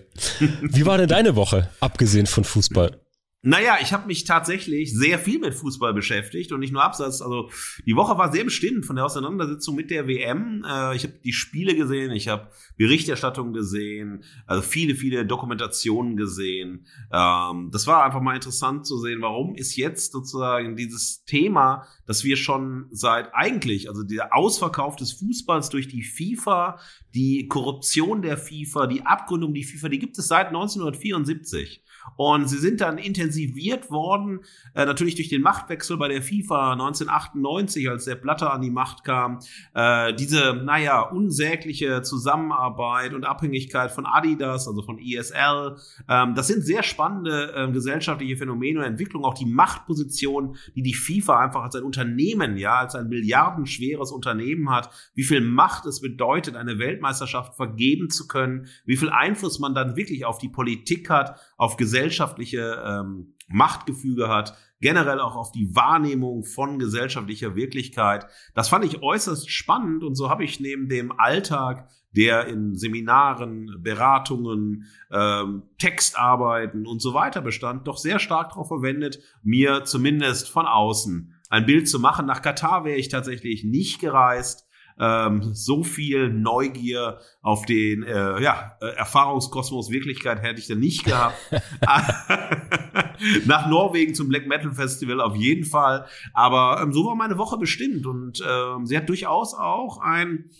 Wie 0.60 0.84
war 0.84 0.98
denn 0.98 1.08
deine 1.08 1.34
Woche, 1.34 1.70
abgesehen 1.80 2.26
von 2.26 2.44
Fußball? 2.44 3.00
Naja, 3.42 3.78
ich 3.80 3.94
habe 3.94 4.06
mich 4.06 4.24
tatsächlich 4.24 4.92
sehr 4.92 5.18
viel 5.18 5.38
mit 5.38 5.54
Fußball 5.54 5.94
beschäftigt 5.94 6.52
und 6.52 6.60
nicht 6.60 6.74
nur 6.74 6.84
Absatz. 6.84 7.22
Also 7.22 7.48
die 7.86 7.96
Woche 7.96 8.18
war 8.18 8.30
sehr 8.30 8.44
bestimmt 8.44 8.84
von 8.84 8.96
der 8.96 9.06
Auseinandersetzung 9.06 9.76
mit 9.76 9.90
der 9.90 10.06
WM. 10.06 10.62
Äh, 10.68 10.94
ich 10.94 11.04
habe 11.04 11.14
die 11.24 11.32
Spiele 11.32 11.74
gesehen, 11.74 12.10
ich 12.10 12.28
habe 12.28 12.50
Berichterstattung 12.76 13.54
gesehen, 13.54 14.24
also 14.46 14.60
viele, 14.60 14.94
viele 14.94 15.24
Dokumentationen 15.24 16.18
gesehen. 16.18 16.84
Ähm, 17.10 17.70
das 17.72 17.86
war 17.86 18.04
einfach 18.04 18.20
mal 18.20 18.34
interessant 18.34 18.86
zu 18.86 18.98
sehen, 18.98 19.22
warum 19.22 19.54
ist 19.54 19.74
jetzt 19.74 20.12
sozusagen 20.12 20.76
dieses 20.76 21.24
Thema, 21.24 21.86
das 22.04 22.24
wir 22.24 22.36
schon 22.36 22.88
seit 22.90 23.34
eigentlich, 23.34 23.88
also 23.88 24.02
der 24.02 24.36
Ausverkauf 24.36 24.96
des 24.96 25.14
Fußballs 25.14 25.70
durch 25.70 25.88
die 25.88 26.02
FIFA, 26.02 26.78
die 27.14 27.48
Korruption 27.48 28.20
der 28.20 28.36
FIFA, 28.36 28.86
die 28.86 29.06
Abgründung 29.06 29.54
der 29.54 29.64
FIFA, 29.64 29.88
die 29.88 29.98
gibt 29.98 30.18
es 30.18 30.28
seit 30.28 30.48
1974. 30.48 31.82
Und 32.16 32.48
sie 32.48 32.58
sind 32.58 32.80
dann 32.80 32.98
intensiv 32.98 33.30
intensiviert 33.30 33.90
worden, 33.90 34.40
äh, 34.74 34.84
natürlich 34.84 35.14
durch 35.14 35.28
den 35.28 35.42
Machtwechsel 35.42 35.96
bei 35.96 36.08
der 36.08 36.22
FIFA 36.22 36.72
1998, 36.72 37.88
als 37.88 38.04
der 38.04 38.16
Blatter 38.16 38.52
an 38.52 38.62
die 38.62 38.70
Macht 38.70 39.04
kam. 39.04 39.40
Äh, 39.74 40.14
diese, 40.14 40.54
naja, 40.54 41.02
unsägliche 41.02 42.02
Zusammenarbeit 42.02 43.14
und 43.14 43.24
Abhängigkeit 43.24 43.90
von 43.90 44.06
Adidas, 44.06 44.68
also 44.68 44.82
von 44.82 44.98
ESL, 44.98 45.76
ähm, 46.08 46.34
das 46.34 46.46
sind 46.46 46.62
sehr 46.62 46.82
spannende 46.82 47.52
äh, 47.54 47.72
gesellschaftliche 47.72 48.36
Phänomene 48.36 48.80
und 48.80 48.84
Entwicklungen, 48.84 49.24
auch 49.24 49.34
die 49.34 49.46
Machtposition, 49.46 50.56
die 50.74 50.82
die 50.82 50.94
FIFA 50.94 51.40
einfach 51.40 51.62
als 51.62 51.74
ein 51.76 51.82
Unternehmen, 51.82 52.56
ja, 52.56 52.76
als 52.78 52.94
ein 52.94 53.08
milliardenschweres 53.08 54.10
Unternehmen 54.10 54.70
hat, 54.70 54.90
wie 55.14 55.24
viel 55.24 55.40
Macht 55.40 55.86
es 55.86 56.00
bedeutet, 56.00 56.56
eine 56.56 56.78
Weltmeisterschaft 56.78 57.54
vergeben 57.54 58.10
zu 58.10 58.26
können, 58.26 58.66
wie 58.84 58.96
viel 58.96 59.10
Einfluss 59.10 59.58
man 59.58 59.74
dann 59.74 59.96
wirklich 59.96 60.24
auf 60.24 60.38
die 60.38 60.48
Politik 60.48 61.10
hat, 61.10 61.40
auf 61.60 61.76
gesellschaftliche 61.76 62.82
ähm, 62.86 63.34
Machtgefüge 63.46 64.28
hat, 64.28 64.56
generell 64.80 65.20
auch 65.20 65.36
auf 65.36 65.52
die 65.52 65.76
Wahrnehmung 65.76 66.42
von 66.42 66.78
gesellschaftlicher 66.78 67.54
Wirklichkeit. 67.54 68.26
Das 68.54 68.70
fand 68.70 68.86
ich 68.86 69.02
äußerst 69.02 69.50
spannend 69.50 70.02
und 70.02 70.14
so 70.14 70.30
habe 70.30 70.42
ich 70.42 70.58
neben 70.58 70.88
dem 70.88 71.12
Alltag, 71.12 71.86
der 72.16 72.46
in 72.46 72.76
Seminaren, 72.76 73.76
Beratungen, 73.82 74.86
ähm, 75.12 75.64
Textarbeiten 75.76 76.86
und 76.86 77.02
so 77.02 77.12
weiter 77.12 77.42
bestand, 77.42 77.86
doch 77.86 77.98
sehr 77.98 78.20
stark 78.20 78.52
darauf 78.52 78.68
verwendet, 78.68 79.18
mir 79.42 79.84
zumindest 79.84 80.48
von 80.48 80.64
außen 80.64 81.34
ein 81.50 81.66
Bild 81.66 81.90
zu 81.90 82.00
machen. 82.00 82.24
Nach 82.24 82.40
Katar 82.40 82.86
wäre 82.86 82.96
ich 82.96 83.10
tatsächlich 83.10 83.64
nicht 83.64 84.00
gereist. 84.00 84.66
Ähm, 85.00 85.54
so 85.54 85.82
viel 85.82 86.28
Neugier 86.28 87.18
auf 87.40 87.64
den 87.64 88.02
äh, 88.02 88.42
ja, 88.42 88.76
äh, 88.82 88.86
Erfahrungskosmos 88.96 89.90
Wirklichkeit 89.90 90.42
hätte 90.42 90.60
ich 90.60 90.66
dann 90.66 90.80
nicht 90.80 91.04
gehabt. 91.04 91.36
Nach 93.46 93.66
Norwegen 93.66 94.14
zum 94.14 94.28
Black 94.28 94.46
Metal 94.46 94.72
Festival 94.72 95.22
auf 95.22 95.34
jeden 95.36 95.64
Fall. 95.64 96.04
Aber 96.34 96.82
ähm, 96.82 96.92
so 96.92 97.06
war 97.06 97.14
meine 97.14 97.38
Woche 97.38 97.56
bestimmt 97.56 98.04
und 98.04 98.42
ähm, 98.46 98.84
sie 98.84 98.96
hat 98.96 99.08
durchaus 99.08 99.54
auch 99.54 100.00
ein 100.02 100.50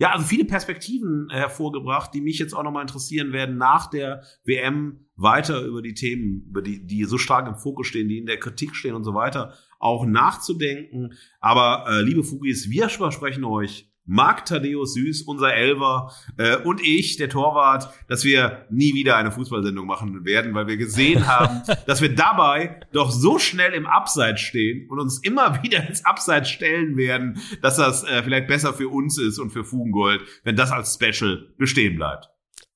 ja, 0.00 0.12
also 0.12 0.24
viele 0.24 0.46
Perspektiven 0.46 1.28
hervorgebracht, 1.30 2.14
die 2.14 2.22
mich 2.22 2.38
jetzt 2.38 2.54
auch 2.54 2.62
nochmal 2.62 2.80
interessieren 2.80 3.34
werden, 3.34 3.58
nach 3.58 3.90
der 3.90 4.22
WM 4.44 5.04
weiter 5.14 5.62
über 5.62 5.82
die 5.82 5.92
Themen, 5.92 6.46
über 6.48 6.62
die, 6.62 6.86
die 6.86 7.04
so 7.04 7.18
stark 7.18 7.46
im 7.46 7.56
Fokus 7.56 7.88
stehen, 7.88 8.08
die 8.08 8.16
in 8.16 8.24
der 8.24 8.40
Kritik 8.40 8.74
stehen 8.74 8.94
und 8.94 9.04
so 9.04 9.12
weiter, 9.12 9.52
auch 9.78 10.06
nachzudenken. 10.06 11.12
Aber 11.38 11.84
äh, 11.86 12.00
liebe 12.00 12.24
Fugis, 12.24 12.70
wir 12.70 12.88
versprechen 12.88 13.44
euch 13.44 13.89
Marc 14.10 14.44
Thaddeus 14.44 14.94
Süß, 14.94 15.22
unser 15.22 15.54
Elver 15.54 16.12
äh, 16.36 16.56
und 16.56 16.80
ich, 16.82 17.16
der 17.16 17.28
Torwart, 17.28 17.94
dass 18.08 18.24
wir 18.24 18.66
nie 18.68 18.92
wieder 18.92 19.16
eine 19.16 19.30
Fußballsendung 19.30 19.86
machen 19.86 20.24
werden, 20.24 20.52
weil 20.52 20.66
wir 20.66 20.76
gesehen 20.76 21.26
haben, 21.28 21.62
dass 21.86 22.02
wir 22.02 22.12
dabei 22.12 22.80
doch 22.92 23.12
so 23.12 23.38
schnell 23.38 23.72
im 23.72 23.86
Abseits 23.86 24.40
stehen 24.40 24.90
und 24.90 24.98
uns 24.98 25.20
immer 25.22 25.62
wieder 25.62 25.88
ins 25.88 26.04
Abseits 26.04 26.50
stellen 26.50 26.96
werden, 26.96 27.40
dass 27.62 27.76
das 27.76 28.02
äh, 28.02 28.22
vielleicht 28.24 28.48
besser 28.48 28.74
für 28.74 28.88
uns 28.88 29.16
ist 29.16 29.38
und 29.38 29.50
für 29.50 29.62
Fugengold, 29.62 30.22
wenn 30.42 30.56
das 30.56 30.72
als 30.72 30.94
Special 30.94 31.46
bestehen 31.56 31.94
bleibt. 31.94 32.30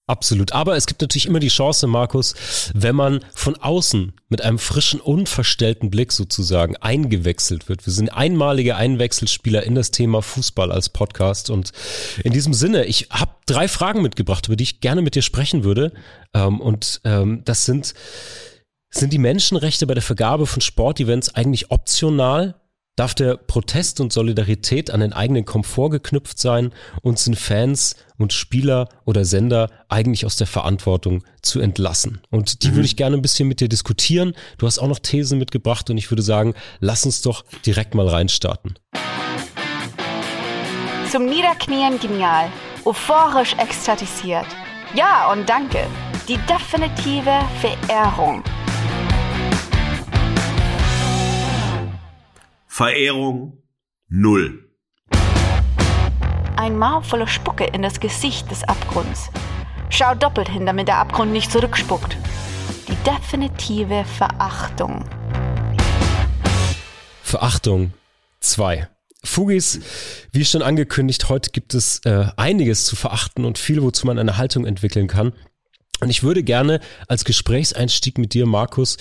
Absolut. 0.06 0.52
Aber 0.52 0.76
es 0.76 0.84
gibt 0.84 1.00
natürlich 1.00 1.24
immer 1.24 1.40
die 1.40 1.48
Chance, 1.48 1.86
Markus, 1.86 2.34
wenn 2.74 2.94
man 2.94 3.24
von 3.34 3.56
außen 3.56 4.12
mit 4.28 4.42
einem 4.42 4.58
frischen, 4.58 5.00
unverstellten 5.00 5.90
Blick 5.90 6.12
sozusagen 6.12 6.76
eingewechselt 6.76 7.70
wird. 7.70 7.86
Wir 7.86 7.92
sind 7.92 8.10
einmalige 8.10 8.76
Einwechselspieler 8.76 9.62
in 9.62 9.74
das 9.74 9.92
Thema 9.92 10.20
Fußball 10.20 10.70
als 10.70 10.90
Podcast. 10.90 11.48
Und 11.48 11.72
in 12.22 12.34
diesem 12.34 12.52
Sinne, 12.52 12.84
ich 12.84 13.08
habe 13.10 13.32
drei 13.46 13.66
Fragen 13.66 14.02
mitgebracht, 14.02 14.46
über 14.46 14.56
die 14.56 14.64
ich 14.64 14.80
gerne 14.80 15.00
mit 15.00 15.14
dir 15.14 15.22
sprechen 15.22 15.64
würde. 15.64 15.90
Ähm, 16.34 16.60
und 16.60 17.00
ähm, 17.04 17.40
das 17.46 17.64
sind, 17.64 17.94
sind 18.90 19.10
die 19.10 19.18
Menschenrechte 19.18 19.86
bei 19.86 19.94
der 19.94 20.02
Vergabe 20.02 20.46
von 20.46 20.60
Sportevents 20.60 21.34
eigentlich 21.34 21.70
optional? 21.70 22.56
Darf 22.96 23.12
der 23.12 23.36
Protest 23.36 24.00
und 24.00 24.12
Solidarität 24.12 24.92
an 24.92 25.00
den 25.00 25.12
eigenen 25.12 25.44
Komfort 25.44 25.90
geknüpft 25.90 26.38
sein 26.38 26.72
und 27.02 27.18
sind 27.18 27.36
Fans 27.36 27.96
und 28.18 28.32
Spieler 28.32 28.88
oder 29.04 29.24
Sender 29.24 29.68
eigentlich 29.88 30.24
aus 30.24 30.36
der 30.36 30.46
Verantwortung 30.46 31.24
zu 31.42 31.58
entlassen? 31.58 32.20
Und 32.30 32.62
die 32.62 32.68
mhm. 32.68 32.76
würde 32.76 32.86
ich 32.86 32.96
gerne 32.96 33.16
ein 33.16 33.22
bisschen 33.22 33.48
mit 33.48 33.58
dir 33.60 33.68
diskutieren. 33.68 34.34
Du 34.58 34.68
hast 34.68 34.78
auch 34.78 34.86
noch 34.86 35.00
Thesen 35.00 35.40
mitgebracht 35.40 35.90
und 35.90 35.98
ich 35.98 36.08
würde 36.12 36.22
sagen, 36.22 36.54
lass 36.78 37.04
uns 37.04 37.20
doch 37.20 37.44
direkt 37.66 37.96
mal 37.96 38.06
reinstarten. 38.06 38.78
Zum 41.10 41.26
Niederknien 41.26 41.98
genial, 41.98 42.48
euphorisch 42.84 43.54
ekstatisiert. 43.54 44.46
Ja 44.94 45.32
und 45.32 45.48
danke. 45.48 45.84
Die 46.28 46.38
definitive 46.46 47.40
Verehrung. 47.60 48.44
Verehrung 52.76 53.62
null. 54.08 54.68
Ein 56.56 56.76
Maul 56.76 57.04
voller 57.04 57.28
Spucke 57.28 57.66
in 57.66 57.82
das 57.82 58.00
Gesicht 58.00 58.50
des 58.50 58.64
Abgrunds. 58.64 59.30
Schau 59.90 60.16
doppelt 60.16 60.48
hin, 60.48 60.66
damit 60.66 60.88
der 60.88 60.98
Abgrund 60.98 61.30
nicht 61.30 61.52
zurückspuckt. 61.52 62.16
Die 62.88 62.96
definitive 63.08 64.04
Verachtung. 64.04 65.04
Verachtung 67.22 67.92
2. 68.40 68.88
Fugis, 69.22 69.78
wie 70.32 70.44
schon 70.44 70.62
angekündigt, 70.62 71.28
heute 71.28 71.52
gibt 71.52 71.74
es 71.74 72.00
äh, 72.00 72.26
einiges 72.36 72.86
zu 72.86 72.96
verachten 72.96 73.44
und 73.44 73.56
viel, 73.56 73.82
wozu 73.82 74.04
man 74.04 74.18
eine 74.18 74.36
Haltung 74.36 74.66
entwickeln 74.66 75.06
kann. 75.06 75.32
Und 76.00 76.10
ich 76.10 76.24
würde 76.24 76.42
gerne 76.42 76.80
als 77.06 77.24
Gesprächseinstieg 77.24 78.18
mit 78.18 78.34
dir, 78.34 78.46
Markus, 78.46 78.96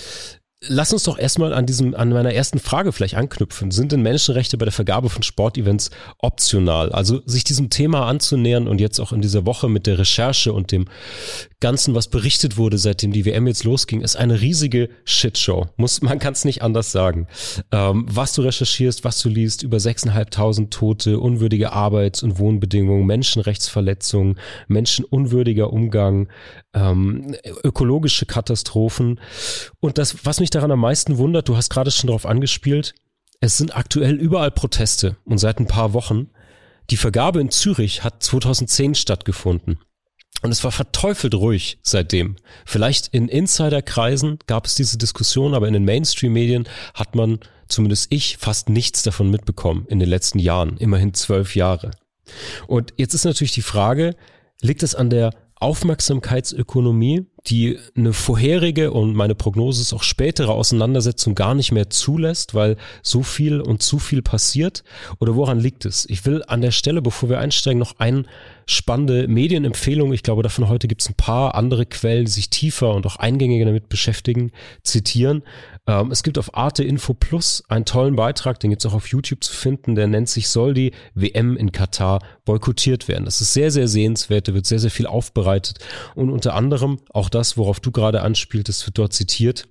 Lass 0.68 0.92
uns 0.92 1.04
doch 1.04 1.18
erstmal 1.18 1.52
an 1.52 1.66
diesem, 1.66 1.94
an 1.94 2.10
meiner 2.10 2.32
ersten 2.32 2.58
Frage 2.58 2.92
vielleicht 2.92 3.14
anknüpfen. 3.14 3.70
Sind 3.70 3.92
denn 3.92 4.02
Menschenrechte 4.02 4.56
bei 4.56 4.64
der 4.64 4.72
Vergabe 4.72 5.10
von 5.10 5.22
Sportevents 5.22 5.90
optional? 6.18 6.92
Also 6.92 7.22
sich 7.26 7.44
diesem 7.44 7.70
Thema 7.70 8.06
anzunähern 8.06 8.68
und 8.68 8.80
jetzt 8.80 9.00
auch 9.00 9.12
in 9.12 9.20
dieser 9.20 9.46
Woche 9.46 9.68
mit 9.68 9.86
der 9.86 9.98
Recherche 9.98 10.52
und 10.52 10.72
dem 10.72 10.86
Ganzen, 11.64 11.94
was 11.94 12.08
berichtet 12.08 12.58
wurde, 12.58 12.76
seitdem 12.76 13.10
die 13.10 13.24
WM 13.24 13.46
jetzt 13.46 13.64
losging, 13.64 14.02
ist 14.02 14.16
eine 14.16 14.42
riesige 14.42 14.90
Shitshow. 15.06 15.68
Muss, 15.78 16.02
man 16.02 16.18
kann 16.18 16.34
es 16.34 16.44
nicht 16.44 16.60
anders 16.60 16.92
sagen. 16.92 17.26
Ähm, 17.72 18.04
was 18.06 18.34
du 18.34 18.42
recherchierst, 18.42 19.02
was 19.02 19.18
du 19.22 19.30
liest, 19.30 19.62
über 19.62 19.78
6.500 19.78 20.68
Tote, 20.68 21.18
unwürdige 21.18 21.72
Arbeits- 21.72 22.22
und 22.22 22.38
Wohnbedingungen, 22.38 23.06
Menschenrechtsverletzungen, 23.06 24.38
menschenunwürdiger 24.68 25.72
Umgang, 25.72 26.28
ähm, 26.74 27.34
ökologische 27.64 28.26
Katastrophen. 28.26 29.18
Und 29.80 29.96
das, 29.96 30.26
was 30.26 30.40
mich 30.40 30.50
daran 30.50 30.70
am 30.70 30.80
meisten 30.80 31.16
wundert, 31.16 31.48
du 31.48 31.56
hast 31.56 31.70
gerade 31.70 31.90
schon 31.90 32.08
darauf 32.08 32.26
angespielt, 32.26 32.94
es 33.40 33.56
sind 33.56 33.74
aktuell 33.74 34.16
überall 34.16 34.50
Proteste 34.50 35.16
und 35.24 35.38
seit 35.38 35.60
ein 35.60 35.66
paar 35.66 35.94
Wochen. 35.94 36.28
Die 36.90 36.98
Vergabe 36.98 37.40
in 37.40 37.48
Zürich 37.48 38.04
hat 38.04 38.22
2010 38.22 38.94
stattgefunden. 38.96 39.78
Und 40.44 40.52
es 40.52 40.62
war 40.62 40.72
verteufelt 40.72 41.34
ruhig 41.34 41.78
seitdem. 41.80 42.36
Vielleicht 42.66 43.08
in 43.08 43.28
Insiderkreisen 43.28 44.38
gab 44.46 44.66
es 44.66 44.74
diese 44.74 44.98
Diskussion, 44.98 45.54
aber 45.54 45.66
in 45.68 45.72
den 45.72 45.86
Mainstream-Medien 45.86 46.68
hat 46.92 47.14
man, 47.14 47.38
zumindest 47.66 48.12
ich, 48.12 48.36
fast 48.36 48.68
nichts 48.68 49.02
davon 49.02 49.30
mitbekommen 49.30 49.86
in 49.88 50.00
den 50.00 50.08
letzten 50.10 50.38
Jahren. 50.38 50.76
Immerhin 50.76 51.14
zwölf 51.14 51.56
Jahre. 51.56 51.92
Und 52.66 52.92
jetzt 52.98 53.14
ist 53.14 53.24
natürlich 53.24 53.52
die 53.52 53.62
Frage, 53.62 54.16
liegt 54.60 54.82
es 54.82 54.94
an 54.94 55.08
der 55.08 55.30
Aufmerksamkeitsökonomie, 55.60 57.24
die 57.46 57.78
eine 57.94 58.14
vorherige 58.14 58.90
und 58.90 59.14
meine 59.14 59.34
Prognose 59.34 59.82
ist 59.82 59.92
auch 59.92 60.02
spätere 60.02 60.50
Auseinandersetzung 60.50 61.34
gar 61.34 61.54
nicht 61.54 61.72
mehr 61.72 61.90
zulässt, 61.90 62.54
weil 62.54 62.76
so 63.02 63.22
viel 63.22 63.60
und 63.60 63.82
zu 63.82 63.98
viel 63.98 64.22
passiert? 64.22 64.82
Oder 65.20 65.34
woran 65.34 65.60
liegt 65.60 65.84
es? 65.84 66.08
Ich 66.08 66.24
will 66.24 66.42
an 66.46 66.62
der 66.62 66.70
Stelle, 66.70 67.02
bevor 67.02 67.28
wir 67.28 67.38
einsteigen, 67.38 67.78
noch 67.78 67.98
eine 67.98 68.24
spannende 68.66 69.28
Medienempfehlung. 69.28 70.14
Ich 70.14 70.22
glaube, 70.22 70.42
davon 70.42 70.68
heute 70.68 70.88
gibt 70.88 71.02
es 71.02 71.10
ein 71.10 71.14
paar 71.14 71.54
andere 71.54 71.84
Quellen, 71.84 72.24
die 72.24 72.30
sich 72.30 72.48
tiefer 72.48 72.94
und 72.94 73.06
auch 73.06 73.16
eingängiger 73.16 73.66
damit 73.66 73.90
beschäftigen, 73.90 74.50
zitieren. 74.82 75.42
Ähm, 75.86 76.10
es 76.10 76.22
gibt 76.22 76.38
auf 76.38 76.56
Arte 76.56 76.82
Info 76.82 77.14
Plus 77.14 77.62
einen 77.68 77.84
tollen 77.84 78.16
Beitrag, 78.16 78.58
den 78.60 78.70
gibt 78.70 78.84
es 78.84 78.90
auch 78.90 78.94
auf 78.94 79.08
YouTube 79.08 79.44
zu 79.44 79.52
finden, 79.52 79.94
der 79.94 80.06
nennt 80.06 80.28
sich 80.28 80.48
Soll 80.48 80.74
die 80.74 80.92
WM 81.14 81.56
in 81.56 81.72
Katar 81.72 82.20
boykottiert 82.44 83.08
werden? 83.08 83.24
Das 83.24 83.40
ist 83.40 83.52
sehr, 83.52 83.70
sehr 83.70 83.88
sehenswert, 83.88 84.48
da 84.48 84.54
wird 84.54 84.66
sehr, 84.66 84.78
sehr 84.78 84.90
viel 84.90 85.06
aufbereitet 85.06 85.78
und 86.14 86.30
unter 86.30 86.54
anderem 86.54 87.00
auch 87.12 87.28
das, 87.28 87.56
worauf 87.56 87.80
du 87.80 87.90
gerade 87.90 88.22
anspieltest, 88.22 88.86
wird 88.86 88.98
dort 88.98 89.12
zitiert 89.12 89.68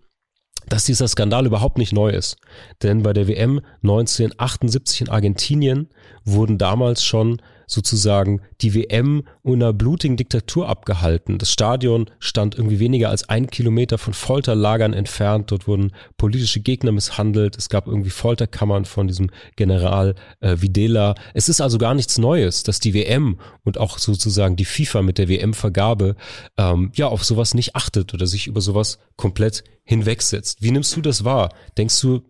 dass 0.67 0.86
dieser 0.86 1.08
Skandal 1.10 1.46
überhaupt 1.46 1.77
nicht 1.77 1.91
neu 1.91 2.10
ist. 2.10 2.38
Denn 2.82 3.03
bei 3.03 3.12
der 3.12 3.27
WM 3.27 3.60
1978 3.82 5.01
in 5.01 5.10
Argentinien 5.10 5.89
wurden 6.24 6.58
damals 6.58 7.03
schon 7.03 7.41
sozusagen 7.74 8.42
die 8.62 8.74
WM 8.74 9.24
unter 9.42 9.74
blutigen 9.74 10.15
Diktatur 10.15 10.70
abgehalten. 10.70 11.38
Das 11.38 11.51
Stadion 11.51 12.10
stand 12.20 12.56
irgendwie 12.56 12.80
weniger 12.80 13.10
als 13.10 13.27
ein 13.27 13.48
Kilometer 13.48 13.98
von 13.98 14.13
Folterlagern 14.13 14.94
entfernt. 14.94 15.51
Dort 15.51 15.68
wurden 15.68 15.92
politische 16.18 16.62
Gegner 16.62 16.92
misshandelt. 16.92 17.58
Es 17.58 17.70
gab 17.70 17.88
irgendwie 17.88 18.12
Folterkammern 18.12 18.86
von 18.86 19.08
diesem 19.08 19.30
General 19.56 20.15
äh, 20.39 20.58
Videla. 20.60 21.15
Es 21.34 21.50
ist 21.50 21.60
also 21.60 21.77
gar 21.77 21.94
nichts 21.94 22.18
Neues, 22.18 22.63
dass 22.63 22.80
die 22.80 22.94
WM 22.94 23.39
und 23.63 23.77
auch 23.77 23.98
sozusagen 23.98 24.56
die 24.56 24.65
FIFA 24.65 25.01
mit 25.01 25.18
der 25.18 25.27
WM-Vergabe 25.27 26.15
ähm, 26.58 26.92
ja 26.96 27.08
auf 27.08 27.24
sowas 27.24 27.53
nicht 27.53 27.75
achtet 27.75 28.13
oder 28.13 28.27
sich 28.27 28.48
über 28.48 28.62
sowas 28.62 29.00
komplett 29.18 29.63
hinwegsetzt. 29.84 30.62
Wie 30.62 30.72
nimmst 30.72 30.96
du 30.96 31.01
das 31.01 31.25
wahr? 31.25 31.50
Denkst 31.77 32.00
du, 32.01 32.22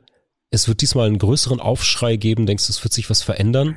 es 0.50 0.68
wird 0.68 0.82
diesmal 0.82 1.08
einen 1.08 1.18
größeren 1.18 1.60
Aufschrei 1.60 2.16
geben? 2.16 2.46
Denkst 2.46 2.68
du, 2.68 2.72
es 2.72 2.84
wird 2.84 2.94
sich 2.94 3.10
was 3.10 3.22
verändern? 3.24 3.76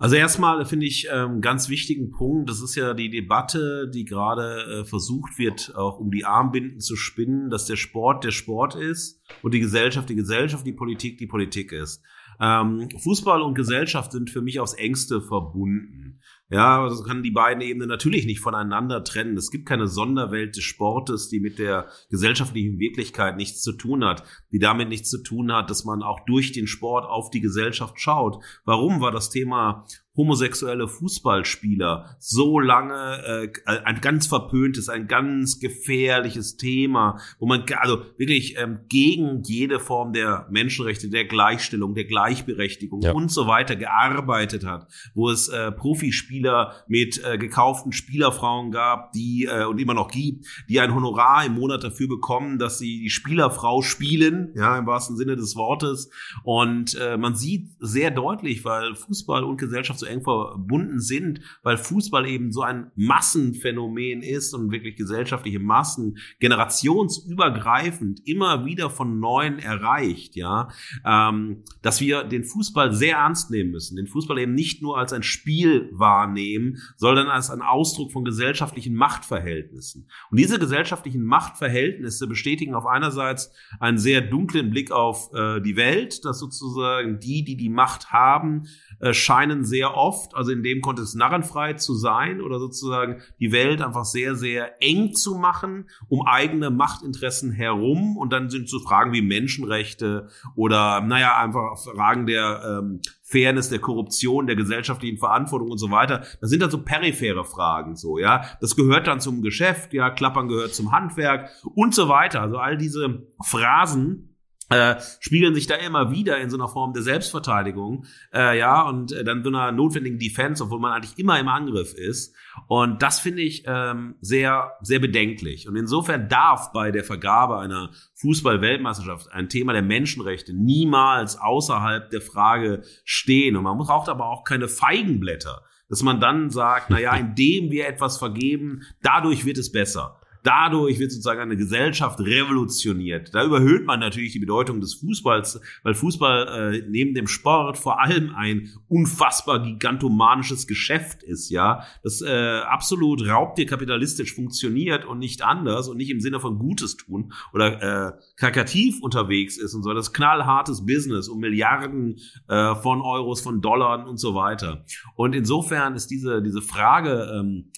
Also 0.00 0.16
erstmal 0.16 0.64
finde 0.64 0.86
ich 0.86 1.08
ähm, 1.12 1.42
ganz 1.42 1.68
wichtigen 1.68 2.10
Punkt, 2.10 2.48
das 2.48 2.62
ist 2.62 2.74
ja 2.74 2.94
die 2.94 3.10
Debatte, 3.10 3.86
die 3.92 4.06
gerade 4.06 4.80
äh, 4.80 4.84
versucht 4.86 5.38
wird, 5.38 5.74
auch 5.76 5.98
um 5.98 6.10
die 6.10 6.24
Armbinden 6.24 6.80
zu 6.80 6.96
spinnen, 6.96 7.50
dass 7.50 7.66
der 7.66 7.76
Sport 7.76 8.24
der 8.24 8.30
Sport 8.30 8.76
ist 8.76 9.22
und 9.42 9.52
die 9.52 9.60
Gesellschaft 9.60 10.08
die 10.08 10.14
Gesellschaft, 10.14 10.66
die 10.66 10.72
Politik 10.72 11.18
die 11.18 11.26
Politik 11.26 11.72
ist. 11.72 12.02
Ähm, 12.40 12.88
Fußball 12.98 13.42
und 13.42 13.54
Gesellschaft 13.54 14.12
sind 14.12 14.30
für 14.30 14.40
mich 14.40 14.58
aufs 14.58 14.72
engste 14.72 15.20
verbunden. 15.20 16.20
Ja, 16.52 16.82
also 16.82 17.04
kann 17.04 17.22
die 17.22 17.30
beiden 17.30 17.62
Ebenen 17.62 17.88
natürlich 17.88 18.26
nicht 18.26 18.40
voneinander 18.40 19.04
trennen. 19.04 19.36
Es 19.36 19.52
gibt 19.52 19.66
keine 19.66 19.86
Sonderwelt 19.86 20.56
des 20.56 20.64
Sportes, 20.64 21.28
die 21.28 21.38
mit 21.38 21.60
der 21.60 21.86
gesellschaftlichen 22.10 22.80
Wirklichkeit 22.80 23.36
nichts 23.36 23.62
zu 23.62 23.72
tun 23.72 24.04
hat, 24.04 24.24
die 24.50 24.58
damit 24.58 24.88
nichts 24.88 25.10
zu 25.10 25.22
tun 25.22 25.52
hat, 25.52 25.70
dass 25.70 25.84
man 25.84 26.02
auch 26.02 26.24
durch 26.26 26.50
den 26.50 26.66
Sport 26.66 27.04
auf 27.06 27.30
die 27.30 27.40
Gesellschaft 27.40 28.00
schaut. 28.00 28.42
Warum 28.64 29.00
war 29.00 29.12
das 29.12 29.30
Thema 29.30 29.86
homosexuelle 30.20 30.86
Fußballspieler 30.86 32.16
so 32.18 32.60
lange 32.60 33.48
äh, 33.64 33.78
ein 33.84 34.00
ganz 34.02 34.26
verpöntes, 34.26 34.90
ein 34.90 35.06
ganz 35.06 35.60
gefährliches 35.60 36.58
Thema, 36.58 37.18
wo 37.38 37.46
man 37.46 37.64
also 37.78 38.02
wirklich 38.18 38.58
ähm, 38.58 38.80
gegen 38.88 39.42
jede 39.44 39.80
Form 39.80 40.12
der 40.12 40.46
Menschenrechte, 40.50 41.08
der 41.08 41.24
Gleichstellung, 41.24 41.94
der 41.94 42.04
Gleichberechtigung 42.04 43.00
ja. 43.00 43.12
und 43.12 43.32
so 43.32 43.46
weiter 43.46 43.76
gearbeitet 43.76 44.66
hat, 44.66 44.88
wo 45.14 45.30
es 45.30 45.48
äh, 45.48 45.72
Profispieler 45.72 46.74
mit 46.86 47.22
äh, 47.24 47.38
gekauften 47.38 47.92
Spielerfrauen 47.92 48.72
gab, 48.72 49.12
die 49.12 49.48
äh, 49.50 49.64
und 49.64 49.80
immer 49.80 49.94
noch 49.94 50.10
gibt, 50.10 50.46
die 50.68 50.80
ein 50.80 50.94
Honorar 50.94 51.46
im 51.46 51.54
Monat 51.54 51.82
dafür 51.82 52.08
bekommen, 52.08 52.58
dass 52.58 52.78
sie 52.78 53.00
die 53.00 53.10
Spielerfrau 53.10 53.80
spielen, 53.80 54.52
ja 54.54 54.78
im 54.78 54.86
wahrsten 54.86 55.16
Sinne 55.16 55.36
des 55.36 55.56
Wortes. 55.56 56.10
Und 56.44 56.94
äh, 57.00 57.16
man 57.16 57.34
sieht 57.34 57.70
sehr 57.78 58.10
deutlich, 58.10 58.66
weil 58.66 58.94
Fußball 58.94 59.44
und 59.44 59.56
Gesellschaft 59.56 59.98
so 59.98 60.06
eng 60.10 60.22
verbunden 60.22 61.00
sind, 61.00 61.40
weil 61.62 61.76
Fußball 61.76 62.26
eben 62.26 62.52
so 62.52 62.62
ein 62.62 62.90
Massenphänomen 62.96 64.22
ist 64.22 64.54
und 64.54 64.70
wirklich 64.70 64.96
gesellschaftliche 64.96 65.60
Massen 65.60 66.18
generationsübergreifend 66.38 68.26
immer 68.26 68.64
wieder 68.64 68.90
von 68.90 69.20
Neuen 69.20 69.58
erreicht, 69.58 70.36
ja, 70.36 70.68
ähm, 71.04 71.62
dass 71.82 72.00
wir 72.00 72.24
den 72.24 72.44
Fußball 72.44 72.92
sehr 72.92 73.16
ernst 73.16 73.50
nehmen 73.50 73.70
müssen, 73.70 73.96
den 73.96 74.06
Fußball 74.06 74.38
eben 74.38 74.54
nicht 74.54 74.82
nur 74.82 74.98
als 74.98 75.12
ein 75.12 75.22
Spiel 75.22 75.90
wahrnehmen, 75.92 76.78
sondern 76.96 77.28
als 77.28 77.50
ein 77.50 77.62
Ausdruck 77.62 78.12
von 78.12 78.24
gesellschaftlichen 78.24 78.94
Machtverhältnissen. 78.94 80.08
Und 80.30 80.38
diese 80.38 80.58
gesellschaftlichen 80.58 81.24
Machtverhältnisse 81.24 82.26
bestätigen 82.26 82.74
auf 82.74 82.86
einerseits 82.86 83.52
einen 83.78 83.98
sehr 83.98 84.20
dunklen 84.20 84.70
Blick 84.70 84.90
auf 84.90 85.32
äh, 85.34 85.60
die 85.60 85.76
Welt, 85.76 86.24
dass 86.24 86.38
sozusagen 86.38 87.20
die, 87.20 87.44
die 87.44 87.56
die 87.56 87.68
Macht 87.68 88.10
haben, 88.10 88.64
äh, 89.00 89.12
scheinen 89.12 89.64
sehr 89.64 89.94
oft, 90.00 90.34
also 90.34 90.50
in 90.50 90.62
dem 90.62 90.80
Kontext 90.80 91.16
narrenfrei 91.16 91.74
zu 91.74 91.94
sein 91.94 92.40
oder 92.40 92.58
sozusagen 92.58 93.20
die 93.38 93.52
Welt 93.52 93.82
einfach 93.82 94.04
sehr, 94.04 94.34
sehr 94.34 94.82
eng 94.82 95.14
zu 95.14 95.34
machen, 95.34 95.88
um 96.08 96.26
eigene 96.26 96.70
Machtinteressen 96.70 97.52
herum. 97.52 98.16
Und 98.16 98.32
dann 98.32 98.50
sind 98.50 98.68
so 98.68 98.80
Fragen 98.80 99.12
wie 99.12 99.22
Menschenrechte 99.22 100.28
oder, 100.54 101.00
naja, 101.00 101.36
einfach 101.36 101.78
Fragen 101.78 102.26
der 102.26 102.80
ähm, 102.82 103.00
Fairness, 103.22 103.68
der 103.68 103.78
Korruption, 103.78 104.46
der 104.46 104.56
gesellschaftlichen 104.56 105.18
Verantwortung 105.18 105.70
und 105.70 105.78
so 105.78 105.90
weiter. 105.90 106.24
Das 106.40 106.50
sind 106.50 106.62
dann 106.62 106.70
so 106.70 106.82
periphere 106.82 107.44
Fragen, 107.44 107.94
so, 107.94 108.18
ja. 108.18 108.44
Das 108.60 108.74
gehört 108.74 109.06
dann 109.06 109.20
zum 109.20 109.42
Geschäft, 109.42 109.92
ja. 109.92 110.10
Klappern 110.10 110.48
gehört 110.48 110.74
zum 110.74 110.90
Handwerk 110.90 111.50
und 111.74 111.94
so 111.94 112.08
weiter. 112.08 112.40
Also 112.40 112.56
all 112.56 112.76
diese 112.76 113.26
Phrasen, 113.44 114.29
äh, 114.70 114.96
spiegeln 115.18 115.54
sich 115.54 115.66
da 115.66 115.74
immer 115.74 116.12
wieder 116.12 116.38
in 116.38 116.48
so 116.48 116.56
einer 116.56 116.68
Form 116.68 116.92
der 116.92 117.02
Selbstverteidigung, 117.02 118.06
äh, 118.32 118.56
ja, 118.56 118.82
und 118.82 119.12
äh, 119.12 119.24
dann 119.24 119.42
so 119.42 119.50
einer 119.50 119.72
notwendigen 119.72 120.18
Defense, 120.18 120.62
obwohl 120.62 120.78
man 120.78 120.92
eigentlich 120.92 121.18
immer 121.18 121.38
im 121.40 121.48
Angriff 121.48 121.92
ist. 121.92 122.34
Und 122.68 123.02
das 123.02 123.18
finde 123.18 123.42
ich 123.42 123.64
ähm, 123.66 124.14
sehr, 124.20 124.72
sehr 124.80 125.00
bedenklich. 125.00 125.68
Und 125.68 125.74
insofern 125.74 126.28
darf 126.28 126.72
bei 126.72 126.92
der 126.92 127.02
Vergabe 127.02 127.58
einer 127.58 127.90
Fußball-Weltmeisterschaft 128.14 129.32
ein 129.32 129.48
Thema 129.48 129.72
der 129.72 129.82
Menschenrechte 129.82 130.54
niemals 130.54 131.36
außerhalb 131.36 132.08
der 132.10 132.20
Frage 132.20 132.82
stehen. 133.04 133.56
Und 133.56 133.64
man 133.64 133.78
braucht 133.78 134.08
aber 134.08 134.26
auch 134.26 134.44
keine 134.44 134.68
Feigenblätter, 134.68 135.62
dass 135.88 136.02
man 136.04 136.20
dann 136.20 136.50
sagt, 136.50 136.90
na 136.90 137.00
ja, 137.00 137.14
indem 137.16 137.72
wir 137.72 137.88
etwas 137.88 138.18
vergeben, 138.18 138.82
dadurch 139.02 139.44
wird 139.44 139.58
es 139.58 139.72
besser. 139.72 140.19
Dadurch 140.42 140.98
wird 140.98 141.12
sozusagen 141.12 141.40
eine 141.40 141.56
Gesellschaft 141.56 142.20
revolutioniert. 142.20 143.34
Da 143.34 143.44
überhöht 143.44 143.84
man 143.84 144.00
natürlich 144.00 144.32
die 144.32 144.38
Bedeutung 144.38 144.80
des 144.80 144.94
Fußballs, 144.94 145.60
weil 145.82 145.94
Fußball 145.94 146.74
äh, 146.74 146.82
neben 146.88 147.14
dem 147.14 147.26
Sport 147.26 147.78
vor 147.78 148.00
allem 148.00 148.34
ein 148.34 148.70
unfassbar 148.88 149.62
gigantomanisches 149.62 150.66
Geschäft 150.66 151.22
ist, 151.22 151.50
ja, 151.50 151.84
das 152.02 152.22
äh, 152.22 152.60
absolut 152.60 153.26
raubtierkapitalistisch 153.26 154.34
funktioniert 154.34 155.04
und 155.04 155.18
nicht 155.18 155.42
anders 155.42 155.88
und 155.88 155.96
nicht 155.96 156.10
im 156.10 156.20
Sinne 156.20 156.40
von 156.40 156.58
Gutes 156.58 156.96
tun 156.96 157.32
oder 157.52 158.08
äh, 158.08 158.12
karikativ 158.36 159.00
unterwegs 159.02 159.58
ist 159.58 159.74
und 159.74 159.82
so. 159.82 159.92
Das 159.92 160.12
knallhartes 160.12 160.86
Business 160.86 161.28
um 161.28 161.40
Milliarden 161.40 162.18
äh, 162.48 162.74
von 162.76 163.02
Euros, 163.02 163.40
von 163.40 163.60
Dollar 163.60 164.08
und 164.08 164.18
so 164.18 164.34
weiter. 164.34 164.84
Und 165.14 165.34
insofern 165.34 165.94
ist 165.94 166.08
diese 166.10 166.42
diese 166.42 166.62
Frage 166.62 167.30
ähm, 167.34 167.70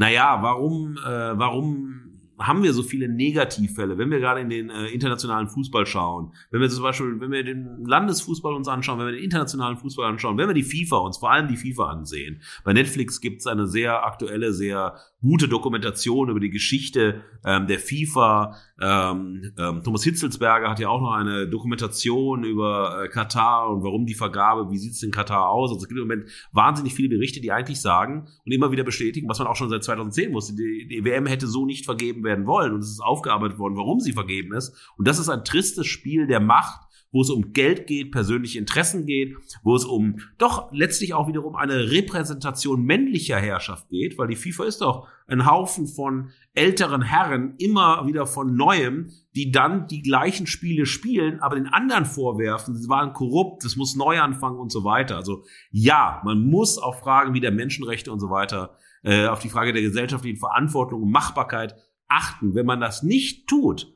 naja, 0.00 0.38
warum, 0.40 0.96
äh, 0.96 1.38
warum 1.38 2.10
haben 2.38 2.62
wir 2.62 2.72
so 2.72 2.82
viele 2.82 3.06
Negativfälle, 3.06 3.98
wenn 3.98 4.10
wir 4.10 4.18
gerade 4.18 4.40
in 4.40 4.48
den 4.48 4.70
äh, 4.70 4.86
internationalen 4.86 5.46
Fußball 5.46 5.84
schauen, 5.84 6.32
wenn 6.50 6.62
wir 6.62 6.70
zum 6.70 6.82
Beispiel, 6.82 7.20
wenn 7.20 7.30
wir 7.30 7.44
den 7.44 7.84
Landesfußball 7.84 8.54
uns 8.54 8.66
anschauen, 8.66 8.98
wenn 8.98 9.04
wir 9.04 9.12
den 9.12 9.24
internationalen 9.24 9.76
Fußball 9.76 10.06
anschauen, 10.06 10.38
wenn 10.38 10.48
wir 10.48 10.54
die 10.54 10.62
FIFA 10.62 10.96
uns 10.96 11.18
vor 11.18 11.30
allem 11.30 11.48
die 11.48 11.58
FIFA 11.58 11.90
ansehen. 11.90 12.40
Bei 12.64 12.72
Netflix 12.72 13.20
gibt 13.20 13.40
es 13.40 13.46
eine 13.46 13.66
sehr 13.66 14.06
aktuelle, 14.06 14.54
sehr 14.54 14.96
gute 15.20 15.48
Dokumentation 15.48 16.30
über 16.30 16.40
die 16.40 16.48
Geschichte 16.48 17.20
ähm, 17.44 17.66
der 17.66 17.78
FIFA. 17.78 18.56
Ähm, 18.80 19.52
ähm, 19.58 19.82
Thomas 19.84 20.02
Hitzelsberger 20.04 20.70
hat 20.70 20.80
ja 20.80 20.88
auch 20.88 21.02
noch 21.02 21.12
eine 21.12 21.46
Dokumentation 21.46 22.44
über 22.44 23.04
äh, 23.04 23.08
Katar 23.08 23.68
und 23.68 23.82
warum 23.82 24.06
die 24.06 24.14
Vergabe, 24.14 24.70
wie 24.70 24.78
sieht 24.78 24.92
es 24.92 25.02
in 25.02 25.10
Katar 25.10 25.50
aus. 25.50 25.70
Also 25.70 25.82
es 25.82 25.88
gibt 25.88 26.00
im 26.00 26.08
Moment 26.08 26.30
wahnsinnig 26.52 26.94
viele 26.94 27.10
Berichte, 27.10 27.42
die 27.42 27.52
eigentlich 27.52 27.80
sagen 27.80 28.26
und 28.44 28.52
immer 28.52 28.72
wieder 28.72 28.84
bestätigen, 28.84 29.28
was 29.28 29.38
man 29.38 29.48
auch 29.48 29.56
schon 29.56 29.68
seit 29.68 29.84
2010 29.84 30.32
wusste, 30.32 30.54
die, 30.54 30.86
die 30.88 31.04
WM 31.04 31.26
hätte 31.26 31.46
so 31.46 31.66
nicht 31.66 31.84
vergeben 31.84 32.24
werden 32.24 32.46
wollen 32.46 32.72
und 32.72 32.80
es 32.80 32.90
ist 32.90 33.00
aufgearbeitet 33.00 33.58
worden, 33.58 33.76
warum 33.76 34.00
sie 34.00 34.12
vergeben 34.12 34.54
ist. 34.54 34.74
Und 34.96 35.06
das 35.06 35.18
ist 35.18 35.28
ein 35.28 35.44
tristes 35.44 35.86
Spiel 35.86 36.26
der 36.26 36.40
Macht, 36.40 36.80
wo 37.12 37.22
es 37.22 37.30
um 37.30 37.52
Geld 37.52 37.86
geht, 37.86 38.12
persönliche 38.12 38.58
Interessen 38.58 39.06
geht, 39.06 39.36
wo 39.62 39.74
es 39.74 39.84
um 39.84 40.20
doch 40.38 40.70
letztlich 40.72 41.14
auch 41.14 41.28
wiederum 41.28 41.56
eine 41.56 41.90
Repräsentation 41.90 42.82
männlicher 42.82 43.38
Herrschaft 43.38 43.88
geht, 43.88 44.16
weil 44.18 44.28
die 44.28 44.36
FIFA 44.36 44.64
ist 44.64 44.80
doch 44.80 45.08
ein 45.26 45.46
Haufen 45.46 45.86
von 45.86 46.30
älteren 46.54 47.02
Herren 47.02 47.54
immer 47.58 48.06
wieder 48.06 48.26
von 48.26 48.54
neuem, 48.54 49.10
die 49.34 49.50
dann 49.50 49.86
die 49.86 50.02
gleichen 50.02 50.46
Spiele 50.46 50.86
spielen, 50.86 51.40
aber 51.40 51.56
den 51.56 51.68
anderen 51.68 52.04
vorwerfen, 52.04 52.76
sie 52.76 52.88
waren 52.88 53.12
korrupt, 53.12 53.64
es 53.64 53.76
muss 53.76 53.96
neu 53.96 54.20
anfangen 54.20 54.58
und 54.58 54.72
so 54.72 54.84
weiter. 54.84 55.16
Also 55.16 55.44
ja, 55.70 56.20
man 56.24 56.44
muss 56.46 56.78
auf 56.78 57.00
Fragen 57.00 57.34
wie 57.34 57.40
der 57.40 57.52
Menschenrechte 57.52 58.12
und 58.12 58.20
so 58.20 58.30
weiter, 58.30 58.76
äh, 59.02 59.26
auf 59.26 59.40
die 59.40 59.48
Frage 59.48 59.72
der 59.72 59.82
gesellschaftlichen 59.82 60.38
Verantwortung 60.38 61.02
und 61.02 61.10
Machbarkeit 61.10 61.74
achten. 62.08 62.54
Wenn 62.54 62.66
man 62.66 62.80
das 62.80 63.02
nicht 63.02 63.48
tut, 63.48 63.94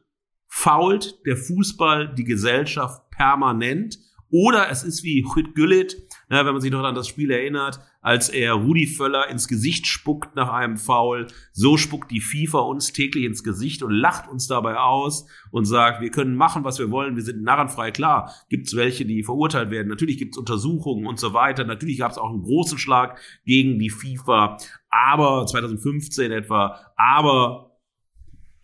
fault 0.56 1.18
der 1.26 1.36
Fußball 1.36 2.14
die 2.14 2.22
Gesellschaft 2.22 3.10
permanent. 3.10 3.98
Oder 4.30 4.70
es 4.70 4.84
ist 4.84 5.02
wie 5.02 5.24
Hüt 5.34 5.54
Güllit, 5.54 5.96
wenn 6.28 6.46
man 6.46 6.60
sich 6.60 6.70
noch 6.70 6.84
an 6.84 6.94
das 6.94 7.08
Spiel 7.08 7.30
erinnert, 7.30 7.80
als 8.00 8.28
er 8.28 8.52
Rudi 8.52 8.86
Völler 8.86 9.28
ins 9.28 9.48
Gesicht 9.48 9.86
spuckt 9.86 10.36
nach 10.36 10.52
einem 10.52 10.76
Foul. 10.76 11.26
So 11.52 11.76
spuckt 11.76 12.10
die 12.10 12.20
FIFA 12.20 12.60
uns 12.60 12.92
täglich 12.92 13.24
ins 13.24 13.42
Gesicht 13.42 13.82
und 13.82 13.90
lacht 13.90 14.28
uns 14.28 14.46
dabei 14.46 14.78
aus 14.78 15.26
und 15.50 15.64
sagt, 15.66 16.00
wir 16.00 16.10
können 16.10 16.36
machen, 16.36 16.64
was 16.64 16.78
wir 16.78 16.90
wollen, 16.90 17.16
wir 17.16 17.24
sind 17.24 17.42
narrenfrei. 17.42 17.90
Klar, 17.90 18.32
gibt 18.48 18.68
es 18.68 18.76
welche, 18.76 19.04
die 19.04 19.24
verurteilt 19.24 19.70
werden. 19.70 19.88
Natürlich 19.88 20.18
gibt 20.18 20.34
es 20.34 20.38
Untersuchungen 20.38 21.06
und 21.06 21.18
so 21.18 21.34
weiter. 21.34 21.64
Natürlich 21.64 21.98
gab 21.98 22.12
es 22.12 22.18
auch 22.18 22.30
einen 22.30 22.42
großen 22.42 22.78
Schlag 22.78 23.18
gegen 23.44 23.78
die 23.78 23.90
FIFA. 23.90 24.56
Aber 24.88 25.46
2015 25.46 26.32
etwa. 26.32 26.78
Aber 26.96 27.73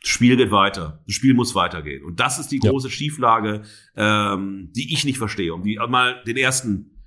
das 0.03 0.11
Spiel 0.11 0.37
geht 0.37 0.51
weiter. 0.51 1.03
Das 1.07 1.15
Spiel 1.15 1.35
muss 1.35 1.55
weitergehen. 1.55 2.05
Und 2.05 2.21
das 2.21 2.39
ist 2.39 2.49
die 2.49 2.59
große 2.59 2.89
ja. 2.89 2.93
Schieflage, 2.93 3.63
ähm, 3.97 4.71
die 4.75 4.93
ich 4.93 5.05
nicht 5.05 5.19
verstehe. 5.19 5.53
Um 5.53 5.63
die 5.63 5.79
mal 5.89 6.23
den 6.27 6.37
ersten 6.37 7.05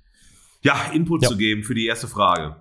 ja, 0.62 0.90
Input 0.92 1.22
ja. 1.22 1.28
zu 1.28 1.36
geben 1.36 1.64
für 1.64 1.74
die 1.74 1.86
erste 1.86 2.08
Frage. 2.08 2.56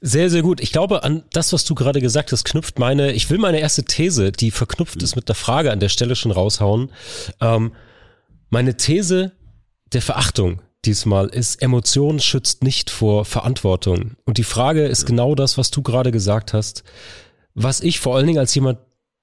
Sehr, 0.00 0.30
sehr 0.30 0.42
gut. 0.42 0.60
Ich 0.60 0.72
glaube, 0.72 1.02
an 1.04 1.24
das, 1.32 1.52
was 1.52 1.64
du 1.64 1.74
gerade 1.74 2.00
gesagt 2.00 2.32
hast, 2.32 2.44
knüpft 2.44 2.78
meine, 2.78 3.12
ich 3.12 3.28
will 3.30 3.38
meine 3.38 3.60
erste 3.60 3.84
These, 3.84 4.32
die 4.32 4.50
verknüpft 4.50 5.02
ist 5.02 5.16
mit 5.16 5.28
der 5.28 5.34
Frage 5.34 5.70
an 5.70 5.80
der 5.80 5.88
Stelle 5.88 6.16
schon 6.16 6.30
raushauen. 6.30 6.90
Ähm, 7.40 7.72
meine 8.48 8.76
These 8.76 9.32
der 9.92 10.02
Verachtung 10.02 10.62
diesmal 10.84 11.26
ist, 11.26 11.60
Emotion 11.62 12.20
schützt 12.20 12.62
nicht 12.62 12.90
vor 12.90 13.24
Verantwortung. 13.24 14.12
Und 14.24 14.38
die 14.38 14.44
Frage 14.44 14.86
ist 14.86 15.04
genau 15.04 15.34
das, 15.34 15.58
was 15.58 15.70
du 15.70 15.82
gerade 15.82 16.12
gesagt 16.12 16.52
hast. 16.52 16.84
Was 17.54 17.80
ich 17.80 18.00
vor 18.00 18.16
allen 18.16 18.26
Dingen 18.26 18.38
als 18.38 18.54
jemand, 18.54 18.78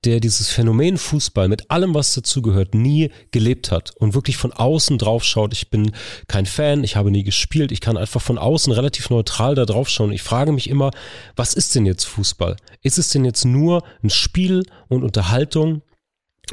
der 0.06 0.20
dieses 0.20 0.50
Phänomen 0.50 0.98
Fußball 0.98 1.48
mit 1.48 1.72
allem, 1.72 1.94
was 1.94 2.14
dazugehört, 2.14 2.76
nie 2.76 3.12
gelebt 3.32 3.72
hat 3.72 3.92
und 3.98 4.14
wirklich 4.14 4.38
von 4.38 4.52
außen 4.54 4.98
drauf 4.98 5.24
schaut. 5.24 5.54
Ich 5.54 5.70
bin 5.70 5.92
kein 6.28 6.46
Fan, 6.46 6.84
ich 6.84 6.96
habe 6.96 7.12
nie 7.12 7.24
gespielt, 7.24 7.72
ich 7.72 7.82
kann 7.82 7.98
einfach 7.98 8.22
von 8.22 8.38
außen 8.38 8.74
relativ 8.74 9.10
neutral 9.10 9.56
da 9.56 9.66
drauf 9.66 9.90
schauen. 9.90 10.12
Ich 10.12 10.22
frage 10.22 10.52
mich 10.52 10.70
immer, 10.70 10.92
was 11.36 11.54
ist 11.54 11.76
denn 11.76 11.86
jetzt 11.86 12.06
Fußball? 12.06 12.58
Ist 12.82 12.98
es 12.98 13.10
denn 13.10 13.26
jetzt 13.26 13.46
nur 13.46 13.84
ein 14.04 14.10
Spiel 14.10 14.64
und 14.90 15.04
Unterhaltung? 15.04 15.82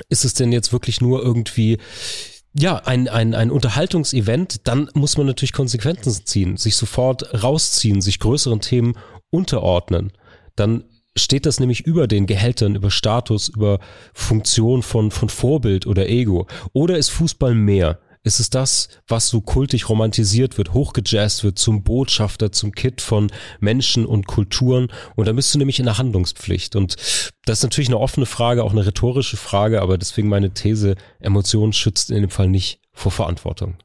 Ist 0.09 0.25
es 0.25 0.35
denn 0.35 0.53
jetzt 0.53 0.73
wirklich 0.73 1.01
nur 1.01 1.23
irgendwie 1.23 1.79
ja, 2.53 2.77
ein, 2.79 3.09
ein, 3.09 3.35
ein 3.35 3.51
Unterhaltungsevent, 3.51 4.67
dann 4.67 4.91
muss 4.95 5.17
man 5.17 5.27
natürlich 5.27 5.53
Konsequenzen 5.53 6.27
ziehen, 6.27 6.57
sich 6.57 6.77
sofort 6.77 7.43
rausziehen, 7.43 8.01
sich 8.01 8.19
größeren 8.19 8.61
Themen 8.61 8.95
unterordnen. 9.31 10.13
Dann 10.57 10.85
steht 11.17 11.47
das 11.47 11.61
nämlich 11.61 11.87
über 11.87 12.07
den 12.07 12.27
Gehältern, 12.27 12.75
über 12.75 12.91
Status, 12.91 13.49
über 13.49 13.81
Funktion 14.15 14.83
von, 14.83 15.11
von 15.11 15.29
Vorbild 15.29 15.87
oder 15.87 16.09
Ego. 16.09 16.47
Oder 16.73 16.99
ist 16.99 17.11
Fußball 17.11 17.55
mehr? 17.55 18.01
Ist 18.23 18.39
es 18.39 18.51
das, 18.51 18.89
was 19.09 19.29
so 19.29 19.41
kultig 19.41 19.89
romantisiert 19.89 20.59
wird, 20.59 20.75
hochgejazzt 20.75 21.43
wird 21.43 21.59
zum 21.59 21.83
Botschafter, 21.83 22.53
zum 22.53 22.73
Kit 22.73 23.01
von 23.01 23.33
Menschen 23.61 24.05
und 24.05 24.27
Kulturen? 24.27 24.89
Und 25.17 25.27
da 25.27 25.33
bist 25.33 25.55
du 25.55 25.59
nämlich 25.59 25.79
in 25.79 25.87
der 25.87 25.97
Handlungspflicht. 25.97 26.77
Und 26.77 26.97
das 27.47 27.59
ist 27.59 27.63
natürlich 27.63 27.89
eine 27.89 27.99
offene 27.99 28.27
Frage, 28.27 28.63
auch 28.63 28.73
eine 28.73 28.85
rhetorische 28.85 29.39
Frage, 29.39 29.81
aber 29.81 29.97
deswegen 29.97 30.29
meine 30.29 30.53
These, 30.53 30.97
Emotion 31.19 31.73
schützt 31.73 32.11
in 32.11 32.21
dem 32.21 32.31
Fall 32.31 32.49
nicht 32.49 32.83
vor 32.93 33.11
Verantwortung. 33.11 33.79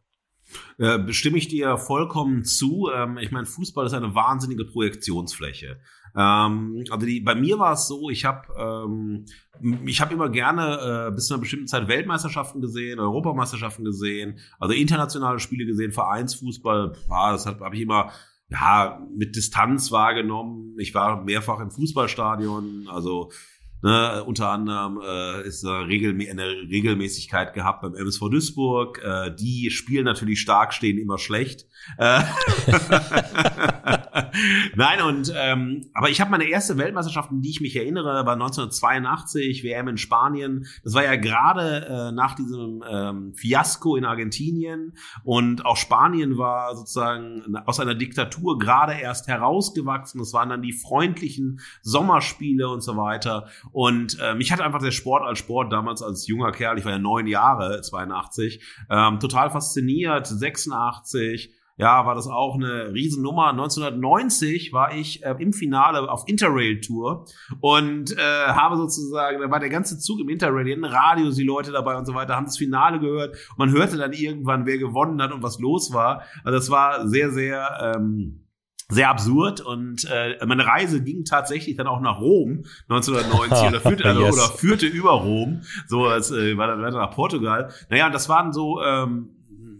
Äh, 0.77 1.13
stimme 1.13 1.37
ich 1.37 1.47
dir 1.47 1.77
vollkommen 1.77 2.43
zu. 2.43 2.89
Ähm, 2.93 3.17
ich 3.17 3.31
meine, 3.31 3.45
Fußball 3.45 3.85
ist 3.85 3.93
eine 3.93 4.15
wahnsinnige 4.15 4.65
Projektionsfläche. 4.65 5.79
Ähm, 6.15 6.83
also 6.89 7.05
die, 7.05 7.19
bei 7.19 7.35
mir 7.35 7.59
war 7.59 7.73
es 7.73 7.87
so, 7.87 8.09
ich 8.09 8.25
habe 8.25 8.47
ähm, 8.57 9.25
ich 9.85 10.01
habe 10.01 10.13
immer 10.13 10.29
gerne 10.29 11.07
äh, 11.09 11.11
bis 11.11 11.27
zu 11.27 11.33
einer 11.33 11.41
bestimmten 11.41 11.67
Zeit 11.67 11.87
Weltmeisterschaften 11.87 12.61
gesehen, 12.61 12.99
Europameisterschaften 12.99 13.83
gesehen, 13.83 14.39
also 14.59 14.73
internationale 14.73 15.39
Spiele 15.39 15.65
gesehen, 15.65 15.91
Vereinsfußball, 15.91 16.93
ja, 17.09 17.31
das 17.31 17.45
habe 17.45 17.63
hab 17.65 17.73
ich 17.73 17.81
immer 17.81 18.11
ja 18.49 19.01
mit 19.15 19.35
Distanz 19.35 19.91
wahrgenommen. 19.91 20.75
Ich 20.77 20.93
war 20.93 21.23
mehrfach 21.23 21.59
im 21.59 21.71
Fußballstadion, 21.71 22.87
also 22.89 23.31
Ne, 23.83 24.23
unter 24.23 24.49
anderem 24.49 24.99
äh, 24.99 25.47
ist 25.47 25.63
da 25.63 25.81
regelmä 25.81 26.27
eine 26.31 26.47
Regelmäßigkeit 26.47 27.53
gehabt 27.53 27.83
beim 27.83 27.93
MSV 27.93 28.29
Duisburg. 28.31 28.99
Äh, 29.03 29.35
die 29.35 29.69
spielen 29.69 30.05
natürlich 30.05 30.39
stark, 30.41 30.73
stehen 30.73 30.97
immer 30.97 31.19
schlecht. 31.19 31.67
Äh, 31.99 32.23
Nein, 34.75 35.01
und 35.01 35.33
ähm, 35.35 35.89
aber 35.93 36.09
ich 36.09 36.21
habe 36.21 36.31
meine 36.31 36.47
erste 36.47 36.77
Weltmeisterschaft, 36.77 37.31
an 37.31 37.41
die 37.41 37.49
ich 37.49 37.61
mich 37.61 37.75
erinnere, 37.75 38.25
war 38.25 38.33
1982, 38.33 39.63
WM 39.63 39.87
in 39.89 39.97
Spanien. 39.97 40.67
Das 40.83 40.93
war 40.93 41.03
ja 41.03 41.15
gerade 41.15 41.85
äh, 41.85 42.11
nach 42.11 42.35
diesem 42.35 42.83
ähm, 42.89 43.33
Fiasko 43.33 43.95
in 43.95 44.05
Argentinien 44.05 44.93
und 45.23 45.65
auch 45.65 45.77
Spanien 45.77 46.37
war 46.37 46.75
sozusagen 46.75 47.55
aus 47.65 47.79
einer 47.79 47.95
Diktatur 47.95 48.57
gerade 48.57 48.93
erst 48.93 49.27
herausgewachsen. 49.27 50.19
Das 50.19 50.33
waren 50.33 50.49
dann 50.49 50.61
die 50.61 50.73
freundlichen 50.73 51.59
Sommerspiele 51.81 52.69
und 52.69 52.81
so 52.81 52.95
weiter. 52.97 53.47
Und 53.71 54.17
äh, 54.21 54.35
mich 54.35 54.51
hat 54.51 54.61
einfach 54.61 54.81
der 54.81 54.91
Sport 54.91 55.23
als 55.23 55.39
Sport 55.39 55.73
damals 55.73 56.01
als 56.01 56.27
junger 56.27 56.51
Kerl, 56.51 56.77
ich 56.77 56.85
war 56.85 56.93
ja 56.93 56.99
neun 56.99 57.27
Jahre, 57.27 57.81
82, 57.81 58.61
ähm, 58.89 59.19
total 59.19 59.49
fasziniert. 59.49 60.27
86 60.27 61.53
ja, 61.77 62.05
war 62.05 62.15
das 62.15 62.27
auch 62.27 62.55
eine 62.55 62.93
Riesennummer. 62.93 63.49
1990 63.49 64.71
war 64.71 64.93
ich 64.93 65.23
äh, 65.23 65.35
im 65.39 65.51
Finale 65.51 66.09
auf 66.09 66.23
Interrail-Tour 66.27 67.25
und 67.59 68.17
äh, 68.17 68.47
habe 68.47 68.77
sozusagen, 68.77 69.41
da 69.41 69.51
war 69.51 69.59
der 69.59 69.69
ganze 69.69 69.99
Zug 69.99 70.21
im 70.21 70.29
Interrail, 70.29 70.71
hatten 70.71 70.85
Radios, 70.85 71.35
die 71.35 71.43
Leute 71.43 71.71
dabei 71.71 71.97
und 71.97 72.05
so 72.05 72.13
weiter, 72.13 72.35
haben 72.35 72.45
das 72.45 72.57
Finale 72.57 72.99
gehört 72.99 73.35
und 73.51 73.57
man 73.57 73.71
hörte 73.71 73.97
dann 73.97 74.13
irgendwann, 74.13 74.65
wer 74.65 74.77
gewonnen 74.77 75.21
hat 75.21 75.33
und 75.33 75.43
was 75.43 75.59
los 75.59 75.93
war. 75.93 76.23
Also 76.43 76.57
das 76.57 76.69
war 76.69 77.07
sehr, 77.07 77.31
sehr... 77.31 77.95
Ähm, 77.95 78.41
sehr 78.87 79.09
absurd 79.09 79.61
und 79.61 80.05
äh, 80.11 80.37
meine 80.45 80.67
Reise 80.67 81.01
ging 81.01 81.25
tatsächlich 81.25 81.75
dann 81.75 81.87
auch 81.87 82.01
nach 82.01 82.21
Rom 82.21 82.65
1990 82.87 83.67
oder, 83.67 83.81
führte, 83.81 84.05
also, 84.05 84.21
yes. 84.21 84.33
oder 84.35 84.57
führte 84.57 84.85
über 84.85 85.11
Rom 85.13 85.61
so 85.87 86.05
als 86.05 86.29
äh, 86.29 86.55
war 86.55 86.67
dann 86.67 86.83
weiter 86.83 86.97
nach 86.97 87.09
Portugal 87.09 87.71
naja 87.89 88.11
das 88.11 88.29
waren 88.29 88.53
so 88.53 88.83
ähm, 88.83 89.34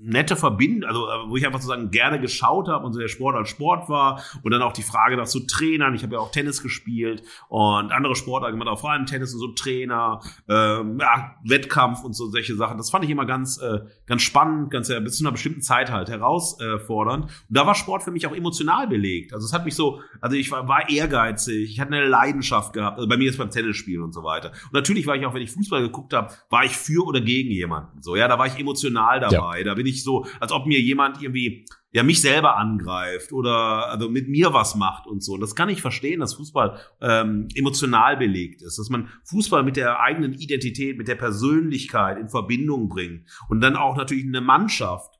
nette 0.05 0.35
Verbindung, 0.35 0.87
also 0.87 1.07
äh, 1.07 1.29
wo 1.29 1.35
ich 1.35 1.45
einfach 1.45 1.59
sozusagen 1.59 1.89
gerne 1.89 2.19
geschaut 2.19 2.67
habe 2.67 2.85
und 2.85 2.93
so 2.93 2.99
der 2.99 3.07
Sport 3.07 3.35
als 3.35 3.49
Sport 3.49 3.89
war 3.89 4.23
und 4.43 4.51
dann 4.51 4.61
auch 4.61 4.73
die 4.73 4.83
Frage 4.83 5.17
nach 5.17 5.25
so 5.25 5.39
Trainern. 5.39 5.95
Ich 5.95 6.03
habe 6.03 6.13
ja 6.13 6.19
auch 6.19 6.31
Tennis 6.31 6.61
gespielt 6.61 7.23
und 7.49 7.91
andere 7.91 8.15
Sportarten 8.15 8.57
gemacht, 8.57 8.71
auch 8.71 8.79
vor 8.79 8.91
allem 8.91 9.07
Tennis 9.07 9.33
und 9.33 9.39
so 9.39 9.47
Trainer, 9.47 10.19
ähm, 10.47 10.99
ja, 10.99 11.35
Wettkampf 11.43 12.03
und 12.03 12.13
so 12.13 12.27
solche 12.27 12.55
Sachen. 12.55 12.77
Das 12.77 12.91
fand 12.91 13.03
ich 13.03 13.09
immer 13.09 13.25
ganz, 13.25 13.57
äh, 13.57 13.79
ganz 14.05 14.21
spannend, 14.21 14.69
ganz 14.69 14.89
ja, 14.89 14.99
bis 14.99 15.17
zu 15.17 15.23
einer 15.23 15.31
bestimmten 15.31 15.61
Zeit 15.61 15.91
halt 15.91 16.09
herausfordernd. 16.09 17.25
Und 17.25 17.31
da 17.49 17.65
war 17.65 17.73
Sport 17.73 18.03
für 18.03 18.11
mich 18.11 18.27
auch 18.27 18.35
emotional 18.35 18.87
belegt. 18.87 19.33
Also 19.33 19.45
es 19.45 19.53
hat 19.53 19.65
mich 19.65 19.75
so, 19.75 20.01
also 20.21 20.35
ich 20.35 20.51
war, 20.51 20.67
war 20.67 20.87
ehrgeizig, 20.89 21.71
ich 21.71 21.79
hatte 21.79 21.95
eine 21.95 22.07
Leidenschaft 22.07 22.73
gehabt. 22.73 22.97
Also 22.97 23.09
bei 23.09 23.17
mir 23.17 23.29
ist 23.29 23.37
beim 23.37 23.49
Tennisspielen 23.49 24.03
und 24.03 24.13
so 24.13 24.23
weiter. 24.23 24.51
Und 24.65 24.73
natürlich 24.73 25.07
war 25.07 25.15
ich 25.15 25.25
auch, 25.25 25.33
wenn 25.33 25.41
ich 25.41 25.51
Fußball 25.51 25.81
geguckt 25.81 26.13
habe, 26.13 26.31
war 26.49 26.63
ich 26.63 26.77
für 26.77 27.05
oder 27.05 27.21
gegen 27.21 27.49
jemanden. 27.49 28.01
So 28.01 28.15
ja, 28.15 28.27
da 28.27 28.37
war 28.37 28.45
ich 28.45 28.59
emotional 28.59 29.19
dabei. 29.19 29.59
Ja. 29.59 29.63
Da 29.63 29.73
bin 29.73 29.87
ich 29.87 29.94
nicht 29.95 30.03
so, 30.03 30.25
als 30.39 30.51
ob 30.51 30.65
mir 30.65 30.79
jemand 30.79 31.21
irgendwie 31.21 31.65
ja 31.91 32.03
mich 32.03 32.19
selber 32.19 32.57
angreift 32.57 33.31
oder 33.31 33.89
also 33.89 34.09
mit 34.09 34.27
mir 34.27 34.53
was 34.53 34.75
macht 34.75 35.07
und 35.07 35.23
so. 35.23 35.33
Und 35.33 35.39
das 35.39 35.55
kann 35.55 35.69
ich 35.69 35.81
verstehen, 35.81 36.19
dass 36.19 36.33
Fußball 36.33 36.77
ähm, 37.01 37.47
emotional 37.55 38.17
belegt 38.17 38.61
ist, 38.61 38.77
dass 38.77 38.89
man 38.89 39.09
Fußball 39.23 39.63
mit 39.63 39.77
der 39.77 40.01
eigenen 40.01 40.33
Identität, 40.33 40.97
mit 40.97 41.07
der 41.07 41.15
Persönlichkeit 41.15 42.17
in 42.19 42.27
Verbindung 42.27 42.89
bringt 42.89 43.29
und 43.47 43.61
dann 43.61 43.77
auch 43.77 43.95
natürlich 43.95 44.25
eine 44.25 44.41
Mannschaft 44.41 45.14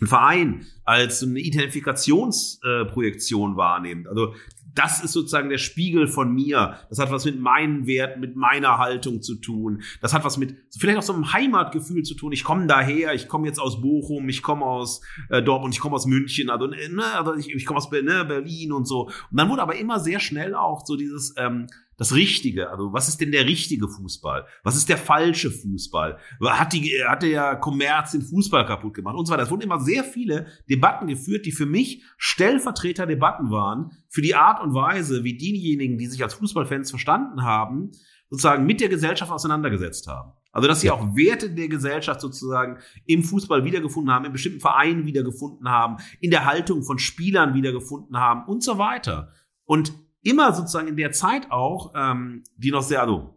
ein 0.00 0.06
Verein 0.06 0.66
als 0.84 1.22
eine 1.22 1.40
Identifikationsprojektion 1.40 3.54
äh, 3.54 3.56
wahrnimmt. 3.56 4.08
Also 4.08 4.34
das 4.76 5.02
ist 5.02 5.12
sozusagen 5.12 5.48
der 5.48 5.58
Spiegel 5.58 6.06
von 6.06 6.32
mir. 6.32 6.78
Das 6.90 6.98
hat 6.98 7.10
was 7.10 7.24
mit 7.24 7.40
meinen 7.40 7.86
Werten, 7.86 8.20
mit 8.20 8.36
meiner 8.36 8.78
Haltung 8.78 9.22
zu 9.22 9.36
tun. 9.36 9.82
Das 10.02 10.12
hat 10.12 10.22
was 10.22 10.36
mit 10.36 10.54
vielleicht 10.78 10.98
auch 10.98 11.02
so 11.02 11.14
einem 11.14 11.32
Heimatgefühl 11.32 12.02
zu 12.02 12.14
tun. 12.14 12.32
Ich 12.32 12.44
komme 12.44 12.66
daher, 12.66 13.14
ich 13.14 13.26
komme 13.26 13.46
jetzt 13.46 13.58
aus 13.58 13.80
Bochum, 13.80 14.28
ich 14.28 14.42
komme 14.42 14.66
aus 14.66 15.00
äh, 15.30 15.42
Dortmund, 15.42 15.74
ich 15.74 15.80
komme 15.80 15.94
aus 15.94 16.06
München, 16.06 16.50
also, 16.50 16.66
ne, 16.66 17.04
also 17.14 17.34
ich, 17.34 17.54
ich 17.54 17.64
komme 17.64 17.78
aus 17.78 17.90
ne, 17.90 18.24
Berlin 18.26 18.72
und 18.72 18.86
so. 18.86 19.06
Und 19.06 19.14
dann 19.32 19.48
wurde 19.48 19.62
aber 19.62 19.76
immer 19.76 19.98
sehr 19.98 20.20
schnell 20.20 20.54
auch 20.54 20.84
so 20.84 20.96
dieses 20.96 21.34
ähm, 21.38 21.68
das 21.96 22.14
Richtige, 22.14 22.70
also 22.70 22.92
was 22.92 23.08
ist 23.08 23.20
denn 23.20 23.32
der 23.32 23.46
richtige 23.46 23.88
Fußball? 23.88 24.46
Was 24.62 24.76
ist 24.76 24.88
der 24.88 24.98
falsche 24.98 25.50
Fußball? 25.50 26.18
Hat 26.44 26.72
die, 26.72 27.02
hat 27.06 27.22
der 27.22 27.56
Kommerz 27.56 28.12
den 28.12 28.22
Fußball 28.22 28.66
kaputt 28.66 28.94
gemacht 28.94 29.16
und 29.16 29.26
so 29.26 29.32
weiter. 29.32 29.44
Es 29.44 29.50
wurden 29.50 29.62
immer 29.62 29.80
sehr 29.80 30.04
viele 30.04 30.46
Debatten 30.68 31.06
geführt, 31.06 31.46
die 31.46 31.52
für 31.52 31.66
mich 31.66 32.04
Stellvertreter-Debatten 32.18 33.50
waren, 33.50 33.92
für 34.08 34.20
die 34.20 34.34
Art 34.34 34.62
und 34.62 34.74
Weise, 34.74 35.24
wie 35.24 35.36
diejenigen, 35.36 35.96
die 35.96 36.06
sich 36.06 36.22
als 36.22 36.34
Fußballfans 36.34 36.90
verstanden 36.90 37.42
haben, 37.42 37.92
sozusagen 38.28 38.66
mit 38.66 38.80
der 38.80 38.88
Gesellschaft 38.88 39.32
auseinandergesetzt 39.32 40.06
haben. 40.08 40.32
Also, 40.52 40.68
dass 40.68 40.80
sie 40.80 40.90
auch 40.90 41.16
Werte 41.16 41.50
der 41.50 41.68
Gesellschaft 41.68 42.20
sozusagen 42.20 42.78
im 43.04 43.22
Fußball 43.22 43.64
wiedergefunden 43.64 44.12
haben, 44.12 44.24
in 44.24 44.32
bestimmten 44.32 44.60
Vereinen 44.60 45.04
wiedergefunden 45.04 45.68
haben, 45.68 45.96
in 46.20 46.30
der 46.30 46.46
Haltung 46.46 46.82
von 46.82 46.98
Spielern 46.98 47.54
wiedergefunden 47.54 48.16
haben 48.18 48.46
und 48.46 48.64
so 48.64 48.78
weiter. 48.78 49.32
Und 49.64 49.92
immer 50.26 50.52
sozusagen 50.52 50.88
in 50.88 50.96
der 50.96 51.12
Zeit 51.12 51.50
auch, 51.50 51.92
ähm, 51.94 52.42
die 52.56 52.70
noch 52.70 52.82
sehr, 52.82 53.00
also 53.00 53.32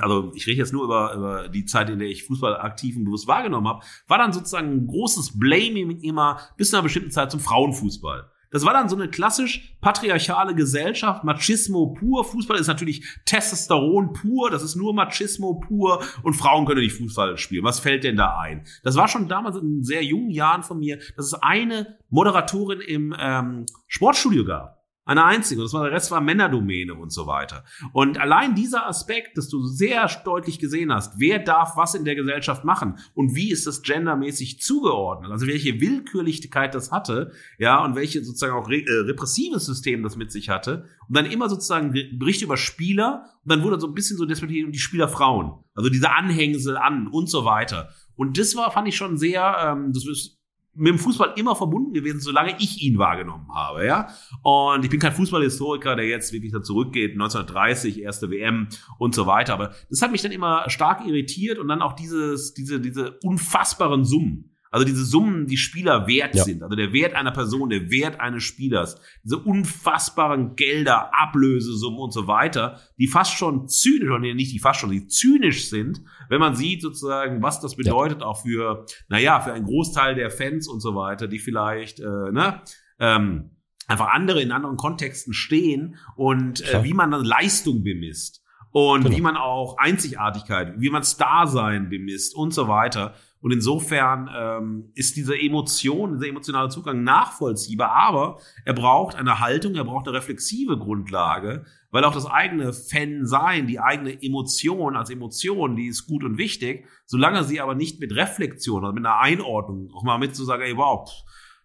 also 0.00 0.30
ich 0.34 0.46
rede 0.46 0.58
jetzt 0.58 0.72
nur 0.72 0.84
über, 0.84 1.12
über 1.14 1.48
die 1.48 1.64
Zeit, 1.64 1.90
in 1.90 1.98
der 1.98 2.08
ich 2.08 2.24
Fußball 2.24 2.56
aktiv 2.56 2.96
und 2.96 3.04
bewusst 3.04 3.26
wahrgenommen 3.26 3.66
habe, 3.66 3.84
war 4.06 4.18
dann 4.18 4.32
sozusagen 4.32 4.70
ein 4.70 4.86
großes 4.86 5.40
Blaming 5.40 5.98
immer 6.02 6.38
bis 6.56 6.70
zu 6.70 6.76
einer 6.76 6.84
bestimmten 6.84 7.10
Zeit 7.10 7.32
zum 7.32 7.40
Frauenfußball. 7.40 8.30
Das 8.52 8.64
war 8.64 8.74
dann 8.74 8.88
so 8.88 8.94
eine 8.94 9.08
klassisch 9.08 9.76
patriarchale 9.80 10.54
Gesellschaft, 10.54 11.24
Machismo 11.24 11.94
pur. 11.94 12.22
Fußball 12.22 12.58
ist 12.58 12.66
natürlich 12.68 13.04
Testosteron 13.24 14.12
pur, 14.12 14.50
das 14.50 14.62
ist 14.62 14.76
nur 14.76 14.94
Machismo 14.94 15.54
pur 15.54 16.04
und 16.22 16.34
Frauen 16.34 16.64
können 16.64 16.82
nicht 16.82 16.96
Fußball 16.96 17.38
spielen. 17.38 17.64
Was 17.64 17.80
fällt 17.80 18.04
denn 18.04 18.16
da 18.16 18.38
ein? 18.38 18.64
Das 18.84 18.94
war 18.94 19.08
schon 19.08 19.26
damals 19.26 19.56
in 19.56 19.82
sehr 19.82 20.04
jungen 20.04 20.30
Jahren 20.30 20.62
von 20.62 20.78
mir, 20.78 20.98
dass 21.16 21.26
es 21.26 21.34
eine 21.34 21.98
Moderatorin 22.10 22.80
im 22.80 23.16
ähm, 23.18 23.66
Sportstudio 23.88 24.44
gab 24.44 24.81
Eine 25.04 25.24
einzige. 25.24 25.60
Und 25.60 25.66
das 25.66 25.74
war, 25.74 25.82
der 25.82 25.92
Rest 25.92 26.12
war 26.12 26.20
Männerdomäne 26.20 26.94
und 26.94 27.12
so 27.12 27.26
weiter. 27.26 27.64
Und 27.92 28.18
allein 28.18 28.54
dieser 28.54 28.86
Aspekt, 28.86 29.36
dass 29.36 29.48
du 29.48 29.64
sehr 29.64 30.08
deutlich 30.24 30.60
gesehen 30.60 30.92
hast, 30.92 31.18
wer 31.18 31.40
darf 31.40 31.76
was 31.76 31.94
in 31.94 32.04
der 32.04 32.14
Gesellschaft 32.14 32.64
machen 32.64 32.98
und 33.14 33.34
wie 33.34 33.50
ist 33.50 33.66
das 33.66 33.82
gendermäßig 33.82 34.60
zugeordnet, 34.60 35.32
also 35.32 35.48
welche 35.48 35.80
Willkürlichkeit 35.80 36.74
das 36.74 36.92
hatte, 36.92 37.32
ja, 37.58 37.84
und 37.84 37.96
welche 37.96 38.22
sozusagen 38.24 38.52
auch 38.52 38.68
re 38.68 38.76
äh, 38.76 39.00
repressives 39.06 39.66
System 39.66 40.04
das 40.04 40.16
mit 40.16 40.30
sich 40.30 40.48
hatte. 40.48 40.86
Und 41.08 41.16
dann 41.16 41.26
immer 41.26 41.48
sozusagen 41.48 41.92
Bericht 42.18 42.42
über 42.42 42.56
Spieler 42.56 43.24
und 43.44 43.50
dann 43.50 43.62
wurde 43.64 43.80
so 43.80 43.88
ein 43.88 43.94
bisschen 43.94 44.16
so 44.16 44.24
diskutiert 44.24 44.66
um 44.66 44.72
die 44.72 44.78
Spielerfrauen. 44.78 45.64
Also 45.74 45.90
diese 45.90 46.10
Anhängsel 46.12 46.76
an 46.76 47.08
und 47.08 47.28
so 47.28 47.44
weiter. 47.44 47.90
Und 48.14 48.38
das 48.38 48.54
war, 48.54 48.70
fand 48.70 48.86
ich 48.86 48.96
schon 48.96 49.18
sehr, 49.18 49.56
ähm, 49.64 49.92
das 49.92 50.06
ist 50.06 50.41
mit 50.74 50.88
dem 50.88 50.98
Fußball 50.98 51.34
immer 51.36 51.54
verbunden 51.54 51.92
gewesen, 51.92 52.20
solange 52.20 52.56
ich 52.58 52.82
ihn 52.82 52.98
wahrgenommen 52.98 53.48
habe, 53.54 53.86
ja. 53.86 54.08
Und 54.42 54.84
ich 54.84 54.90
bin 54.90 55.00
kein 55.00 55.12
Fußballhistoriker, 55.12 55.96
der 55.96 56.06
jetzt 56.06 56.32
wirklich 56.32 56.52
da 56.52 56.62
zurückgeht, 56.62 57.12
1930, 57.12 58.00
erste 58.00 58.30
WM 58.30 58.68
und 58.98 59.14
so 59.14 59.26
weiter. 59.26 59.54
Aber 59.54 59.74
das 59.90 60.00
hat 60.00 60.12
mich 60.12 60.22
dann 60.22 60.32
immer 60.32 60.68
stark 60.70 61.06
irritiert 61.06 61.58
und 61.58 61.68
dann 61.68 61.82
auch 61.82 61.92
dieses, 61.92 62.54
diese, 62.54 62.80
diese 62.80 63.18
unfassbaren 63.22 64.04
Summen. 64.04 64.51
Also 64.72 64.86
diese 64.86 65.04
Summen, 65.04 65.46
die 65.46 65.58
Spieler 65.58 66.06
wert 66.06 66.34
ja. 66.34 66.44
sind, 66.44 66.62
also 66.62 66.74
der 66.74 66.94
Wert 66.94 67.14
einer 67.14 67.30
Person, 67.30 67.68
der 67.68 67.90
Wert 67.90 68.20
eines 68.20 68.42
Spielers, 68.42 68.98
diese 69.22 69.36
unfassbaren 69.36 70.56
Gelder, 70.56 71.10
Ablösesummen 71.14 72.00
und 72.00 72.12
so 72.12 72.26
weiter, 72.26 72.80
die 72.98 73.06
fast 73.06 73.34
schon 73.34 73.68
zynisch, 73.68 74.08
oder 74.08 74.18
nicht 74.18 74.50
die 74.50 74.58
fast 74.58 74.80
schon, 74.80 74.90
die 74.90 75.06
zynisch 75.06 75.68
sind, 75.68 76.00
wenn 76.30 76.40
man 76.40 76.56
sieht 76.56 76.80
sozusagen, 76.80 77.42
was 77.42 77.60
das 77.60 77.76
bedeutet 77.76 78.22
ja. 78.22 78.26
auch 78.26 78.42
für, 78.42 78.86
naja, 79.08 79.40
für 79.40 79.52
einen 79.52 79.66
Großteil 79.66 80.14
der 80.14 80.30
Fans 80.30 80.66
und 80.66 80.80
so 80.80 80.94
weiter, 80.94 81.28
die 81.28 81.38
vielleicht, 81.38 82.00
äh, 82.00 82.32
ne, 82.32 82.62
ähm, 82.98 83.50
einfach 83.88 84.08
andere 84.08 84.40
in 84.40 84.52
anderen 84.52 84.78
Kontexten 84.78 85.34
stehen 85.34 85.96
und 86.16 86.62
äh, 86.72 86.82
wie 86.82 86.94
man 86.94 87.10
dann 87.10 87.24
Leistung 87.24 87.82
bemisst 87.82 88.42
und 88.70 89.04
genau. 89.04 89.16
wie 89.16 89.20
man 89.20 89.36
auch 89.36 89.76
Einzigartigkeit, 89.76 90.80
wie 90.80 90.88
man 90.88 91.02
Star-Sein 91.02 91.90
bemisst 91.90 92.34
und 92.34 92.54
so 92.54 92.68
weiter. 92.68 93.14
Und 93.42 93.50
insofern 93.50 94.30
ähm, 94.32 94.92
ist 94.94 95.16
diese 95.16 95.36
Emotion, 95.36 96.14
dieser 96.14 96.28
emotionale 96.28 96.68
Zugang 96.68 97.02
nachvollziehbar, 97.02 97.90
aber 97.90 98.38
er 98.64 98.72
braucht 98.72 99.16
eine 99.16 99.40
Haltung, 99.40 99.74
er 99.74 99.84
braucht 99.84 100.06
eine 100.06 100.16
reflexive 100.16 100.78
Grundlage, 100.78 101.64
weil 101.90 102.04
auch 102.04 102.14
das 102.14 102.26
eigene 102.26 102.72
Fan-Sein, 102.72 103.66
die 103.66 103.80
eigene 103.80 104.22
Emotion 104.22 104.96
als 104.96 105.10
Emotion, 105.10 105.74
die 105.74 105.88
ist 105.88 106.06
gut 106.06 106.22
und 106.22 106.38
wichtig, 106.38 106.86
solange 107.04 107.42
sie 107.42 107.60
aber 107.60 107.74
nicht 107.74 107.98
mit 107.98 108.14
Reflexion, 108.14 108.84
also 108.84 108.94
mit 108.94 109.04
einer 109.04 109.18
Einordnung, 109.18 109.90
auch 109.92 110.04
mal 110.04 110.18
mit 110.18 110.36
zu 110.36 110.44
sagen, 110.44 110.62
ey, 110.62 110.76
wow, 110.76 111.10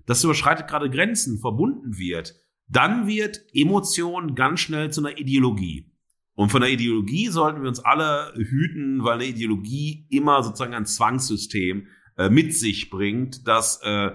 das 0.08 0.24
überschreitet 0.24 0.68
gerade 0.68 0.90
Grenzen, 0.90 1.38
verbunden 1.38 2.00
wird, 2.00 2.34
dann 2.68 3.06
wird 3.06 3.44
Emotion 3.54 4.34
ganz 4.34 4.62
schnell 4.62 4.92
zu 4.92 5.06
einer 5.06 5.20
Ideologie. 5.20 5.92
Und 6.38 6.52
von 6.52 6.62
der 6.62 6.70
Ideologie 6.70 7.30
sollten 7.30 7.64
wir 7.64 7.68
uns 7.68 7.80
alle 7.80 8.32
hüten, 8.36 9.04
weil 9.04 9.16
eine 9.16 9.26
Ideologie 9.26 10.06
immer 10.12 10.44
sozusagen 10.44 10.76
ein 10.76 10.86
Zwangssystem 10.86 11.88
äh, 12.16 12.30
mit 12.30 12.56
sich 12.56 12.92
bringt, 12.92 13.48
das 13.48 13.82
äh, 13.82 14.12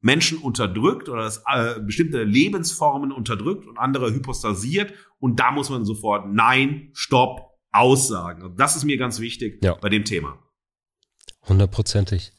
Menschen 0.00 0.38
unterdrückt 0.38 1.08
oder 1.08 1.22
das 1.22 1.42
äh, 1.52 1.80
bestimmte 1.80 2.22
Lebensformen 2.22 3.10
unterdrückt 3.10 3.66
und 3.66 3.78
andere 3.78 4.14
hypostasiert. 4.14 4.94
Und 5.18 5.40
da 5.40 5.50
muss 5.50 5.68
man 5.68 5.84
sofort 5.84 6.32
Nein, 6.32 6.90
Stopp, 6.92 7.58
Aussagen. 7.72 8.44
Und 8.44 8.60
das 8.60 8.76
ist 8.76 8.84
mir 8.84 8.96
ganz 8.96 9.18
wichtig 9.18 9.58
ja. 9.64 9.74
bei 9.74 9.88
dem 9.88 10.04
Thema. 10.04 10.38
Hundertprozentig. 11.48 12.32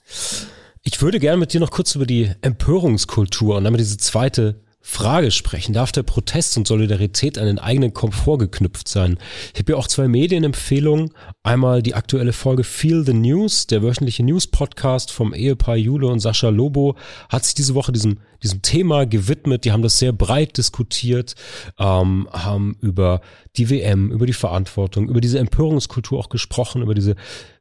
Ich 0.84 1.02
würde 1.02 1.20
gerne 1.20 1.36
mit 1.36 1.52
dir 1.52 1.60
noch 1.60 1.72
kurz 1.72 1.94
über 1.96 2.06
die 2.06 2.32
Empörungskultur 2.40 3.58
und 3.58 3.66
damit 3.66 3.82
diese 3.82 3.98
zweite 3.98 4.64
Frage 4.90 5.32
sprechen. 5.32 5.74
Darf 5.74 5.92
der 5.92 6.04
Protest 6.04 6.58
und 6.58 6.66
Solidarität 6.66 7.38
an 7.38 7.46
den 7.46 7.60
eigenen 7.60 7.94
Komfort 7.94 8.38
geknüpft 8.38 8.88
sein? 8.88 9.20
Ich 9.54 9.60
habe 9.60 9.74
ja 9.74 9.78
auch 9.78 9.88
zwei 9.88 10.08
Medienempfehlungen. 10.08 11.12
Einmal 11.44 11.84
die 11.84 11.94
aktuelle 11.94 12.32
Folge 12.32 12.64
Feel 12.64 13.06
the 13.06 13.14
News, 13.14 13.68
der 13.68 13.84
wöchentliche 13.84 14.24
News-Podcast 14.24 15.12
vom 15.12 15.34
Ehepaar 15.34 15.76
Jule 15.76 16.08
und 16.08 16.22
Sascha 16.22 16.50
Lobo, 16.50 16.96
hat 17.28 17.44
sich 17.44 17.54
diese 17.54 17.76
Woche 17.76 17.92
diesem, 17.92 18.20
diesem 18.42 18.62
Thema 18.62 19.06
gewidmet. 19.06 19.66
Die 19.66 19.74
haben 19.74 19.84
das 19.84 20.00
sehr 20.00 20.14
breit 20.14 20.58
diskutiert, 20.58 21.36
ähm, 21.78 22.30
haben 22.32 22.78
über 22.80 23.20
die 23.58 23.70
WM, 23.70 24.10
über 24.10 24.26
die 24.26 24.34
Verantwortung, 24.34 25.10
über 25.10 25.20
diese 25.20 25.38
Empörungskultur 25.38 26.18
auch 26.18 26.30
gesprochen, 26.30 26.82
über 26.82 26.96
diese 26.96 27.18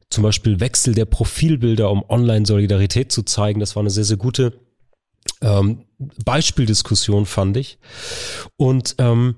zum 0.09 0.23
Beispiel 0.23 0.61
Wechsel 0.61 0.95
der 0.95 1.05
Profilbilder, 1.05 1.91
um 1.91 2.03
Online-Solidarität 2.07 3.11
zu 3.11 3.23
zeigen. 3.23 3.59
Das 3.59 3.75
war 3.75 3.83
eine 3.83 3.89
sehr, 3.89 4.05
sehr 4.05 4.17
gute 4.17 4.66
ähm, 5.41 5.85
Beispieldiskussion, 6.23 7.25
fand 7.25 7.57
ich. 7.57 7.79
Und 8.55 8.95
ähm, 8.97 9.35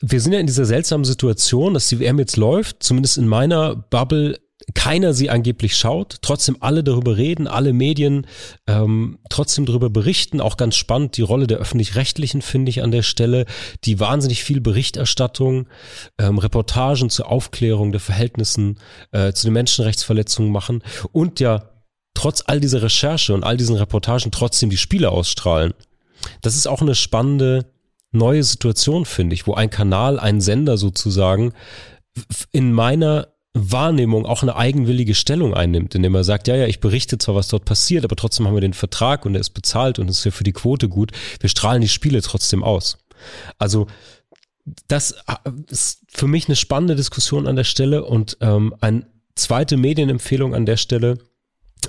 wir 0.00 0.20
sind 0.20 0.32
ja 0.32 0.40
in 0.40 0.46
dieser 0.46 0.64
seltsamen 0.64 1.04
Situation, 1.04 1.74
dass 1.74 1.88
die 1.88 2.00
WM 2.00 2.18
jetzt 2.18 2.36
läuft, 2.36 2.82
zumindest 2.82 3.18
in 3.18 3.28
meiner 3.28 3.76
Bubble 3.76 4.38
keiner 4.74 5.14
sie 5.14 5.30
angeblich 5.30 5.76
schaut, 5.76 6.18
trotzdem 6.22 6.56
alle 6.60 6.84
darüber 6.84 7.16
reden, 7.16 7.46
alle 7.46 7.72
Medien 7.72 8.26
ähm, 8.66 9.18
trotzdem 9.28 9.66
darüber 9.66 9.90
berichten. 9.90 10.40
Auch 10.40 10.56
ganz 10.56 10.76
spannend 10.76 11.16
die 11.16 11.22
Rolle 11.22 11.46
der 11.46 11.58
öffentlich-rechtlichen 11.58 12.42
finde 12.42 12.70
ich 12.70 12.82
an 12.82 12.90
der 12.90 13.02
Stelle, 13.02 13.46
die 13.84 14.00
wahnsinnig 14.00 14.44
viel 14.44 14.60
Berichterstattung, 14.60 15.68
ähm, 16.18 16.38
Reportagen 16.38 17.10
zur 17.10 17.28
Aufklärung 17.28 17.92
der 17.92 18.00
Verhältnissen 18.00 18.78
äh, 19.12 19.32
zu 19.32 19.46
den 19.46 19.54
Menschenrechtsverletzungen 19.54 20.52
machen 20.52 20.82
und 21.12 21.40
ja 21.40 21.70
trotz 22.20 22.42
all 22.46 22.60
dieser 22.60 22.82
Recherche 22.82 23.32
und 23.32 23.44
all 23.44 23.56
diesen 23.56 23.76
Reportagen 23.76 24.30
trotzdem 24.30 24.68
die 24.68 24.76
Spiele 24.76 25.10
ausstrahlen. 25.10 25.72
Das 26.42 26.54
ist 26.54 26.66
auch 26.66 26.82
eine 26.82 26.94
spannende 26.94 27.64
neue 28.12 28.44
Situation, 28.44 29.06
finde 29.06 29.32
ich, 29.32 29.46
wo 29.46 29.54
ein 29.54 29.70
Kanal, 29.70 30.20
ein 30.20 30.42
Sender 30.42 30.76
sozusagen 30.76 31.54
in 32.52 32.74
meiner 32.74 33.28
Wahrnehmung 33.54 34.26
auch 34.26 34.42
eine 34.42 34.54
eigenwillige 34.54 35.14
Stellung 35.14 35.54
einnimmt, 35.54 35.94
indem 35.94 36.14
er 36.14 36.24
sagt, 36.24 36.46
ja, 36.46 36.56
ja, 36.56 36.66
ich 36.66 36.80
berichte 36.80 37.16
zwar, 37.16 37.36
was 37.36 37.48
dort 37.48 37.64
passiert, 37.64 38.04
aber 38.04 38.16
trotzdem 38.16 38.46
haben 38.46 38.54
wir 38.54 38.60
den 38.60 38.74
Vertrag 38.74 39.24
und 39.24 39.34
er 39.34 39.40
ist 39.40 39.50
bezahlt 39.50 39.98
und 39.98 40.10
ist 40.10 40.24
ja 40.24 40.30
für 40.30 40.44
die 40.44 40.52
Quote 40.52 40.90
gut. 40.90 41.12
Wir 41.40 41.48
strahlen 41.48 41.80
die 41.80 41.88
Spiele 41.88 42.20
trotzdem 42.20 42.62
aus. 42.62 42.98
Also 43.58 43.86
das 44.88 45.14
ist 45.68 46.02
für 46.08 46.26
mich 46.26 46.48
eine 46.48 46.56
spannende 46.56 46.96
Diskussion 46.96 47.46
an 47.46 47.56
der 47.56 47.64
Stelle 47.64 48.04
und 48.04 48.36
ähm, 48.42 48.74
eine 48.82 49.06
zweite 49.36 49.78
Medienempfehlung 49.78 50.54
an 50.54 50.66
der 50.66 50.76
Stelle 50.76 51.16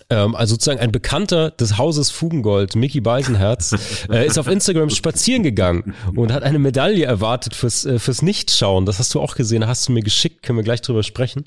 also 0.09 0.55
sozusagen 0.55 0.79
ein 0.79 0.91
Bekannter 0.91 1.51
des 1.51 1.77
Hauses 1.77 2.09
Fugengold, 2.09 2.75
Mickey 2.75 3.01
Beisenherz, 3.01 3.75
äh, 4.09 4.25
ist 4.25 4.37
auf 4.37 4.47
Instagram 4.47 4.89
spazieren 4.89 5.43
gegangen 5.43 5.93
und 6.15 6.31
hat 6.31 6.43
eine 6.43 6.59
Medaille 6.59 7.05
erwartet 7.05 7.55
fürs, 7.55 7.85
äh, 7.85 7.99
fürs 7.99 8.21
Nichtschauen. 8.21 8.85
Das 8.85 8.99
hast 8.99 9.13
du 9.13 9.21
auch 9.21 9.35
gesehen, 9.35 9.67
hast 9.67 9.87
du 9.87 9.91
mir 9.91 10.03
geschickt, 10.03 10.43
können 10.43 10.57
wir 10.57 10.63
gleich 10.63 10.81
drüber 10.81 11.03
sprechen. 11.03 11.45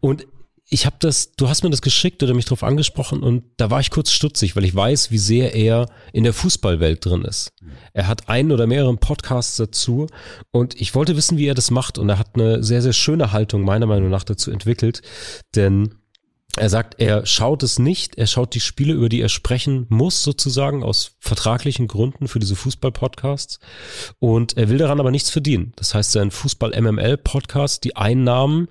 Und 0.00 0.26
ich 0.68 0.84
habe 0.84 0.96
das, 0.98 1.32
du 1.36 1.48
hast 1.48 1.62
mir 1.62 1.70
das 1.70 1.80
geschickt 1.80 2.22
oder 2.22 2.34
mich 2.34 2.44
drauf 2.44 2.64
angesprochen 2.64 3.22
und 3.22 3.44
da 3.56 3.70
war 3.70 3.78
ich 3.78 3.90
kurz 3.90 4.10
stutzig, 4.10 4.56
weil 4.56 4.64
ich 4.64 4.74
weiß, 4.74 5.12
wie 5.12 5.18
sehr 5.18 5.54
er 5.54 5.88
in 6.12 6.24
der 6.24 6.32
Fußballwelt 6.32 7.04
drin 7.04 7.22
ist. 7.22 7.52
Er 7.92 8.08
hat 8.08 8.28
einen 8.28 8.50
oder 8.50 8.66
mehreren 8.66 8.98
Podcasts 8.98 9.56
dazu 9.56 10.08
und 10.50 10.74
ich 10.80 10.94
wollte 10.96 11.16
wissen, 11.16 11.38
wie 11.38 11.46
er 11.46 11.54
das 11.54 11.70
macht 11.70 11.98
und 11.98 12.08
er 12.08 12.18
hat 12.18 12.30
eine 12.34 12.64
sehr, 12.64 12.82
sehr 12.82 12.92
schöne 12.92 13.30
Haltung 13.30 13.62
meiner 13.62 13.86
Meinung 13.86 14.10
nach 14.10 14.24
dazu 14.24 14.50
entwickelt, 14.50 15.02
denn 15.54 15.94
er 16.56 16.68
sagt, 16.68 17.00
er 17.00 17.26
schaut 17.26 17.62
es 17.62 17.78
nicht, 17.78 18.16
er 18.16 18.26
schaut 18.26 18.54
die 18.54 18.60
Spiele, 18.60 18.94
über 18.94 19.08
die 19.08 19.20
er 19.20 19.28
sprechen 19.28 19.86
muss, 19.88 20.22
sozusagen, 20.22 20.82
aus 20.82 21.16
vertraglichen 21.18 21.86
Gründen 21.86 22.28
für 22.28 22.38
diese 22.38 22.56
Fußball-Podcasts. 22.56 23.58
Und 24.18 24.56
er 24.56 24.68
will 24.68 24.78
daran 24.78 25.00
aber 25.00 25.10
nichts 25.10 25.30
verdienen. 25.30 25.72
Das 25.76 25.94
heißt, 25.94 26.12
sein 26.12 26.30
Fußball-MML-Podcast, 26.30 27.84
die 27.84 27.96
Einnahmen, 27.96 28.68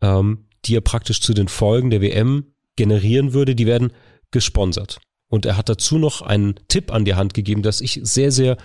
ähm, 0.00 0.46
die 0.64 0.76
er 0.76 0.80
praktisch 0.80 1.20
zu 1.20 1.34
den 1.34 1.48
Folgen 1.48 1.90
der 1.90 2.00
WM 2.00 2.52
generieren 2.76 3.32
würde, 3.32 3.54
die 3.54 3.66
werden 3.66 3.92
gesponsert. 4.30 5.00
Und 5.28 5.44
er 5.46 5.56
hat 5.56 5.68
dazu 5.68 5.98
noch 5.98 6.22
einen 6.22 6.54
Tipp 6.68 6.92
an 6.92 7.04
die 7.04 7.14
Hand 7.14 7.34
gegeben, 7.34 7.62
dass 7.62 7.80
ich 7.80 8.00
sehr, 8.02 8.32
sehr 8.32 8.56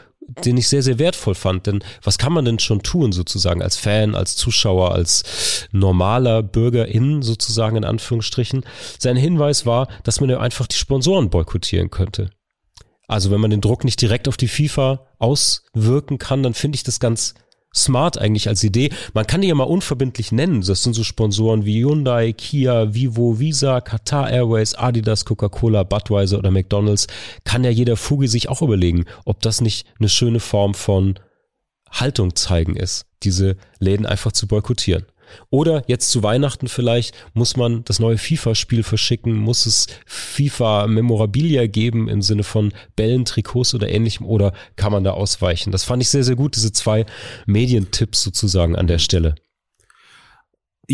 den 0.46 0.58
ich 0.58 0.68
sehr, 0.68 0.84
sehr 0.84 1.00
wertvoll 1.00 1.36
fand. 1.36 1.68
Denn 1.68 1.84
was 2.02 2.18
kann 2.18 2.34
man 2.34 2.46
denn 2.46 2.60
schon 2.60 2.82
tun, 2.82 3.12
sozusagen, 3.12 3.62
als 3.62 3.78
Fan, 3.78 4.16
als 4.16 4.36
Zuschauer, 4.36 4.94
als 4.94 5.68
normaler 5.72 6.44
Bürgerin, 6.44 7.22
sozusagen, 7.22 7.78
in 7.78 7.84
Anführungsstrichen? 7.84 8.66
Sein 9.00 9.18
Hinweis 9.18 9.66
war, 9.66 9.88
dass 10.04 10.22
man 10.22 10.30
ja 10.30 10.40
einfach 10.40 10.68
die 10.68 10.78
Sponsoren 10.78 11.30
boykottieren 11.30 11.90
könnte. 11.90 12.30
Also 13.08 13.32
wenn 13.32 13.42
man 13.42 13.52
den 13.52 13.62
Druck 13.62 13.84
nicht 13.84 14.02
direkt 14.02 14.28
auf 14.28 14.38
die 14.38 14.48
FIFA 14.48 15.06
auswirken 15.20 16.18
kann, 16.18 16.42
dann 16.42 16.54
finde 16.54 16.78
ich 16.78 16.84
das 16.84 17.00
ganz 17.00 17.34
smart 17.74 18.18
eigentlich 18.18 18.48
als 18.48 18.64
Idee. 18.64 18.90
Man 19.14 19.28
kann 19.28 19.42
die 19.42 19.48
ja 19.48 19.56
mal 19.56 19.64
unverbindlich 19.64 20.32
nennen. 20.32 20.62
Das 20.62 20.84
sind 20.84 20.94
so 20.94 21.04
Sponsoren 21.04 21.66
wie 21.66 21.84
Hyundai, 21.84 22.34
Kia, 22.34 22.94
Vivo, 22.94 23.40
Visa, 23.40 23.82
Qatar 23.82 24.30
Airways, 24.30 24.76
Adidas, 24.76 25.26
Coca-Cola, 25.26 25.84
Budweiser 25.84 26.38
oder 26.38 26.52
McDonald's. 26.52 27.08
Kann 27.44 27.64
ja 27.64 27.70
jeder 27.70 27.98
Fugi 27.98 28.28
sich 28.28 28.50
auch 28.50 28.62
überlegen, 28.62 29.06
ob 29.26 29.42
das 29.42 29.62
nicht 29.62 29.88
eine 30.00 30.10
schöne 30.10 30.40
Form 30.40 30.74
von 30.74 31.16
Haltung 31.92 32.36
zeigen 32.36 32.76
ist, 32.76 33.06
diese 33.24 33.56
Läden 33.80 34.06
einfach 34.06 34.32
zu 34.32 34.48
boykottieren. 34.48 35.06
Oder 35.50 35.84
jetzt 35.88 36.12
zu 36.12 36.24
Weihnachten 36.24 36.68
vielleicht 36.68 37.16
muss 37.34 37.56
man 37.56 37.84
das 37.86 38.00
neue 38.00 38.18
FIFA-Spiel 38.18 38.84
verschicken, 38.84 39.36
muss 39.36 39.66
es 39.66 39.88
FIFA-Memorabilia 40.06 41.68
geben 41.68 42.10
im 42.10 42.22
Sinne 42.22 42.44
von 42.44 42.74
Bällen, 42.96 43.26
Trikots 43.26 43.74
oder 43.74 43.90
ähnlichem 43.90 44.26
oder 44.26 44.54
kann 44.76 44.92
man 44.92 45.04
da 45.04 45.12
ausweichen? 45.12 45.72
Das 45.72 45.84
fand 45.84 46.02
ich 46.02 46.10
sehr, 46.10 46.24
sehr 46.24 46.36
gut, 46.36 46.56
diese 46.56 46.72
zwei 46.72 47.06
Medientipps 47.46 48.24
sozusagen 48.24 48.76
an 48.76 48.88
der 48.88 49.00
Stelle. 49.00 49.36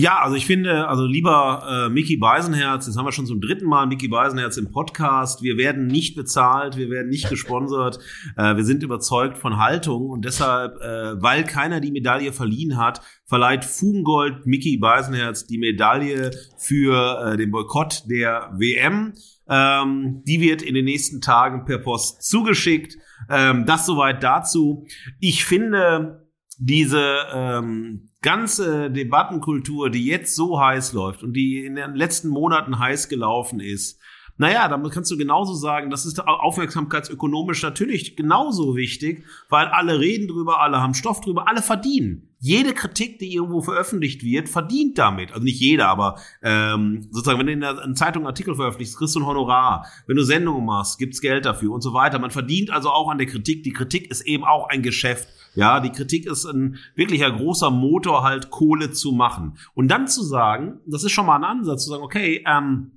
Ja, 0.02 0.22
also 0.22 0.38
ich 0.38 0.46
finde, 0.46 0.88
also 0.88 1.06
lieber 1.06 1.88
äh, 1.88 1.90
Mickey 1.90 2.16
Beisenherz, 2.16 2.88
jetzt 2.88 2.98
haben 2.98 3.04
wir 3.04 3.12
schon 3.12 3.26
zum 3.26 3.42
dritten 3.42 3.66
Mal 3.66 3.86
Mickey 3.86 4.08
Beisenherz 4.08 4.56
im 4.56 4.72
Podcast. 4.72 5.44
Wir 5.44 5.58
werden 5.58 5.88
nicht 5.88 6.16
bezahlt, 6.16 6.78
wir 6.78 6.90
werden 6.90 7.10
nicht 7.10 7.30
gesponsert. 7.30 8.00
Äh, 8.38 8.56
wir 8.56 8.64
sind 8.64 8.84
überzeugt 8.84 9.38
von 9.38 9.58
Haltung 9.58 10.10
und 10.10 10.24
deshalb, 10.24 10.80
äh, 10.82 11.22
weil 11.22 11.44
keiner 11.44 11.80
die 11.80 11.92
Medaille 11.92 12.32
verliehen 12.32 12.78
hat, 12.78 13.02
verleiht 13.26 13.66
Fugengold 13.66 14.46
Mickey 14.46 14.78
Beisenherz 14.78 15.48
die 15.48 15.58
Medaille 15.58 16.32
für 16.58 17.34
äh, 17.34 17.38
den 17.38 17.52
Boykott 17.52 18.04
der 18.10 18.52
WM. 18.56 19.14
Ähm, 19.50 20.22
die 20.26 20.42
wird 20.42 20.62
in 20.62 20.76
den 20.76 20.86
nächsten 20.86 21.22
Tagen 21.22 21.66
per 21.66 21.80
Post 21.80 22.24
zugeschickt. 22.24 22.98
Ähm, 23.30 23.66
das 23.66 23.86
soweit 23.86 24.24
dazu. 24.24 24.86
Ich 25.20 25.44
finde 25.44 26.29
diese 26.60 27.26
ähm, 27.34 28.10
ganze 28.22 28.92
Debattenkultur, 28.92 29.90
die 29.90 30.06
jetzt 30.06 30.36
so 30.36 30.60
heiß 30.60 30.94
läuft 30.94 31.24
und 31.24 31.34
die 31.34 31.66
in 31.66 31.76
den 31.76 31.96
letzten 31.96 32.28
Monaten 32.28 32.78
heiß 32.78 33.08
gelaufen 33.08 33.62
ist, 33.62 34.00
naja, 34.40 34.70
damit 34.70 34.94
kannst 34.94 35.12
du 35.12 35.18
genauso 35.18 35.54
sagen, 35.54 35.90
das 35.90 36.06
ist 36.06 36.26
aufmerksamkeitsökonomisch 36.26 37.62
natürlich 37.62 38.16
genauso 38.16 38.78
wichtig, 38.78 39.26
weil 39.50 39.68
alle 39.68 40.00
reden 40.00 40.30
drüber, 40.30 40.62
alle 40.62 40.82
haben 40.82 40.94
Stoff 40.94 41.20
drüber, 41.20 41.50
alle 41.50 41.62
verdienen. 41.62 42.30
Jede 42.40 42.74
Kritik, 42.74 43.20
die 43.20 43.34
irgendwo 43.34 43.60
veröffentlicht 43.60 44.24
wird, 44.24 44.48
verdient 44.48 44.98
damit. 44.98 45.34
Also 45.34 45.44
nicht 45.44 45.60
jeder, 45.60 45.90
aber 45.90 46.22
ähm, 46.42 47.06
sozusagen, 47.12 47.38
wenn 47.38 47.48
du 47.48 47.52
in 47.52 47.60
der 47.60 47.94
Zeitung 47.96 48.26
Artikel 48.26 48.56
veröffentlichst, 48.56 48.98
kriegst 48.98 49.14
du 49.16 49.20
ein 49.20 49.26
Honorar. 49.26 49.86
Wenn 50.08 50.16
du 50.16 50.24
Sendungen 50.24 50.66
machst, 50.66 51.00
gibt's 51.00 51.20
Geld 51.20 51.44
dafür 51.44 51.74
und 51.74 51.82
so 51.82 51.94
weiter. 51.94 52.18
Man 52.18 52.32
verdient 52.32 52.70
also 52.70 52.92
auch 52.92 53.10
an 53.10 53.18
der 53.18 53.28
Kritik. 53.28 53.64
Die 53.64 53.74
Kritik 53.74 54.10
ist 54.10 54.22
eben 54.22 54.46
auch 54.46 54.70
ein 54.70 54.84
Geschäft. 54.84 55.28
Ja, 55.56 55.80
die 55.80 55.92
Kritik 55.92 56.26
ist 56.26 56.46
ein 56.46 56.78
wirklicher 56.96 57.32
großer 57.32 57.72
Motor, 57.72 58.24
halt 58.24 58.50
Kohle 58.50 58.92
zu 58.92 59.12
machen. 59.12 59.58
Und 59.74 59.90
dann 59.90 60.08
zu 60.08 60.24
sagen, 60.24 60.80
das 60.86 61.04
ist 61.04 61.12
schon 61.12 61.26
mal 61.26 61.38
ein 61.38 61.44
Ansatz, 61.44 61.86
zu 61.86 61.92
sagen, 61.92 62.04
okay, 62.04 62.44
ähm, 62.48 62.92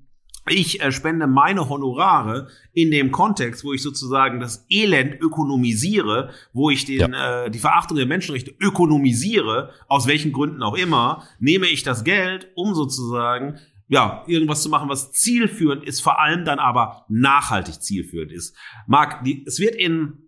ich 0.48 0.80
äh, 0.80 0.90
spende 0.90 1.26
meine 1.28 1.68
Honorare 1.68 2.48
in 2.72 2.90
dem 2.90 3.12
Kontext, 3.12 3.64
wo 3.64 3.72
ich 3.72 3.82
sozusagen 3.82 4.40
das 4.40 4.66
Elend 4.68 5.20
ökonomisiere, 5.20 6.30
wo 6.52 6.68
ich 6.70 6.84
den, 6.84 7.12
ja. 7.12 7.44
äh, 7.44 7.50
die 7.50 7.60
Verachtung 7.60 7.96
der 7.96 8.06
Menschenrechte 8.06 8.52
ökonomisiere, 8.60 9.70
aus 9.86 10.06
welchen 10.06 10.32
Gründen 10.32 10.62
auch 10.62 10.74
immer, 10.74 11.22
nehme 11.38 11.66
ich 11.66 11.84
das 11.84 12.02
Geld, 12.02 12.48
um 12.56 12.74
sozusagen 12.74 13.60
ja, 13.86 14.24
irgendwas 14.26 14.62
zu 14.62 14.70
machen, 14.70 14.88
was 14.88 15.12
zielführend 15.12 15.84
ist, 15.84 16.00
vor 16.00 16.18
allem 16.18 16.44
dann 16.44 16.58
aber 16.58 17.04
nachhaltig 17.08 17.80
zielführend 17.82 18.32
ist. 18.32 18.56
Marc, 18.86 19.22
die, 19.22 19.44
es 19.46 19.60
wird 19.60 19.74
in 19.74 20.21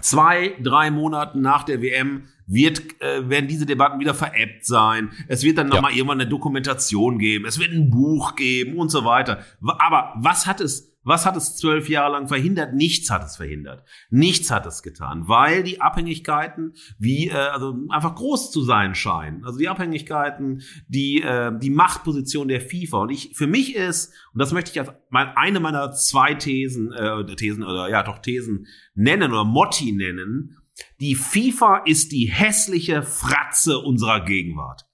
zwei, 0.00 0.56
drei 0.60 0.90
Monaten 0.90 1.40
nach 1.40 1.64
der 1.64 1.82
WM 1.82 2.28
wird, 2.52 3.00
äh, 3.00 3.28
werden 3.28 3.48
diese 3.48 3.66
Debatten 3.66 3.98
wieder 4.00 4.14
veräppt 4.14 4.66
sein. 4.66 5.10
Es 5.28 5.42
wird 5.42 5.58
dann 5.58 5.68
nochmal 5.68 5.92
ja. 5.92 5.98
irgendwann 5.98 6.20
eine 6.20 6.30
Dokumentation 6.30 7.18
geben. 7.18 7.46
Es 7.46 7.58
wird 7.58 7.72
ein 7.72 7.90
Buch 7.90 8.36
geben 8.36 8.76
und 8.76 8.90
so 8.90 9.04
weiter. 9.04 9.40
Aber 9.60 10.14
was 10.16 10.46
hat 10.46 10.60
es 10.60 10.92
was 11.04 11.26
hat 11.26 11.36
es 11.36 11.56
zwölf 11.56 11.88
Jahre 11.88 12.12
lang 12.12 12.28
verhindert? 12.28 12.74
Nichts 12.74 13.10
hat 13.10 13.24
es 13.24 13.36
verhindert. 13.36 13.84
Nichts 14.10 14.50
hat 14.50 14.66
es 14.66 14.82
getan, 14.82 15.26
weil 15.26 15.62
die 15.62 15.80
Abhängigkeiten 15.80 16.74
wie 16.98 17.28
äh, 17.28 17.32
also 17.32 17.76
einfach 17.88 18.14
groß 18.14 18.50
zu 18.52 18.62
sein 18.62 18.94
scheinen. 18.94 19.44
Also 19.44 19.58
die 19.58 19.68
Abhängigkeiten, 19.68 20.62
die 20.86 21.22
äh, 21.22 21.52
die 21.58 21.70
Machtposition 21.70 22.48
der 22.48 22.60
FIFA. 22.60 22.98
Und 22.98 23.10
ich 23.10 23.32
für 23.34 23.46
mich 23.46 23.74
ist 23.74 24.12
und 24.32 24.40
das 24.40 24.52
möchte 24.52 24.70
ich 24.70 24.78
als 24.78 24.90
mein, 25.10 25.28
eine 25.36 25.60
meiner 25.60 25.92
zwei 25.92 26.34
Thesen 26.34 26.92
äh, 26.92 27.24
Thesen 27.34 27.64
oder 27.64 27.88
ja 27.88 28.02
doch 28.02 28.18
Thesen 28.18 28.66
nennen 28.94 29.32
oder 29.32 29.44
Motti 29.44 29.92
nennen. 29.92 30.58
Die 31.00 31.14
FIFA 31.14 31.82
ist 31.84 32.12
die 32.12 32.26
hässliche 32.26 33.02
Fratze 33.02 33.78
unserer 33.78 34.24
Gegenwart. 34.24 34.86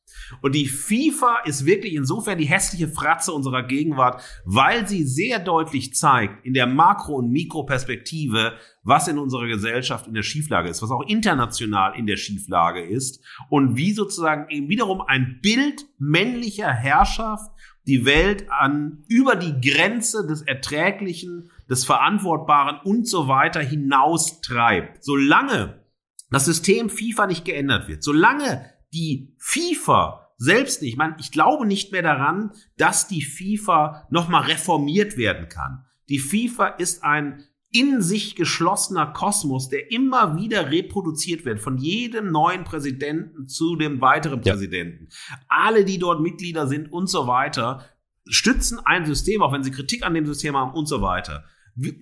Und 0.42 0.54
die 0.54 0.66
FIFA 0.66 1.38
ist 1.44 1.64
wirklich 1.64 1.94
insofern 1.94 2.38
die 2.38 2.46
hässliche 2.46 2.88
Fratze 2.88 3.32
unserer 3.32 3.62
Gegenwart, 3.62 4.22
weil 4.44 4.86
sie 4.86 5.04
sehr 5.04 5.38
deutlich 5.38 5.94
zeigt, 5.94 6.44
in 6.44 6.54
der 6.54 6.66
Makro- 6.66 7.16
und 7.16 7.30
Mikroperspektive, 7.30 8.54
was 8.82 9.08
in 9.08 9.18
unserer 9.18 9.46
Gesellschaft 9.46 10.06
in 10.06 10.14
der 10.14 10.22
Schieflage 10.22 10.68
ist, 10.68 10.82
was 10.82 10.90
auch 10.90 11.06
international 11.06 11.96
in 11.96 12.06
der 12.06 12.16
Schieflage 12.16 12.82
ist 12.82 13.22
und 13.48 13.76
wie 13.76 13.92
sozusagen 13.92 14.50
eben 14.50 14.68
wiederum 14.68 15.00
ein 15.00 15.38
Bild 15.42 15.86
männlicher 15.98 16.72
Herrschaft 16.72 17.50
die 17.86 18.04
Welt 18.04 18.50
an 18.50 19.04
über 19.08 19.34
die 19.34 19.60
Grenze 19.66 20.26
des 20.26 20.42
Erträglichen, 20.42 21.50
des 21.68 21.84
Verantwortbaren 21.84 22.80
und 22.84 23.08
so 23.08 23.28
weiter 23.28 23.60
hinaus 23.60 24.40
treibt. 24.40 25.04
Solange 25.04 25.84
das 26.30 26.44
System 26.44 26.90
FIFA 26.90 27.26
nicht 27.26 27.44
geändert 27.44 27.88
wird, 27.88 28.02
solange 28.02 28.64
die 28.92 29.34
FIFA 29.38 30.28
selbst 30.36 30.82
nicht. 30.82 30.92
Ich 30.92 30.96
meine, 30.96 31.16
ich 31.18 31.32
glaube 31.32 31.66
nicht 31.66 31.92
mehr 31.92 32.02
daran, 32.02 32.52
dass 32.76 33.08
die 33.08 33.22
FIFA 33.22 34.06
nochmal 34.10 34.44
reformiert 34.44 35.16
werden 35.16 35.48
kann. 35.48 35.84
Die 36.08 36.18
FIFA 36.18 36.68
ist 36.68 37.04
ein 37.04 37.44
in 37.70 38.00
sich 38.00 38.34
geschlossener 38.34 39.08
Kosmos, 39.08 39.68
der 39.68 39.90
immer 39.92 40.36
wieder 40.36 40.70
reproduziert 40.70 41.44
wird, 41.44 41.60
von 41.60 41.76
jedem 41.76 42.30
neuen 42.30 42.64
Präsidenten 42.64 43.46
zu 43.46 43.76
dem 43.76 44.00
weiteren 44.00 44.42
ja. 44.42 44.52
Präsidenten. 44.52 45.08
Alle, 45.48 45.84
die 45.84 45.98
dort 45.98 46.22
Mitglieder 46.22 46.66
sind 46.66 46.90
und 46.90 47.08
so 47.08 47.26
weiter, 47.26 47.84
stützen 48.26 48.78
ein 48.82 49.04
System, 49.04 49.42
auch 49.42 49.52
wenn 49.52 49.64
sie 49.64 49.70
Kritik 49.70 50.02
an 50.04 50.14
dem 50.14 50.24
System 50.24 50.56
haben 50.56 50.72
und 50.72 50.86
so 50.86 51.02
weiter. 51.02 51.44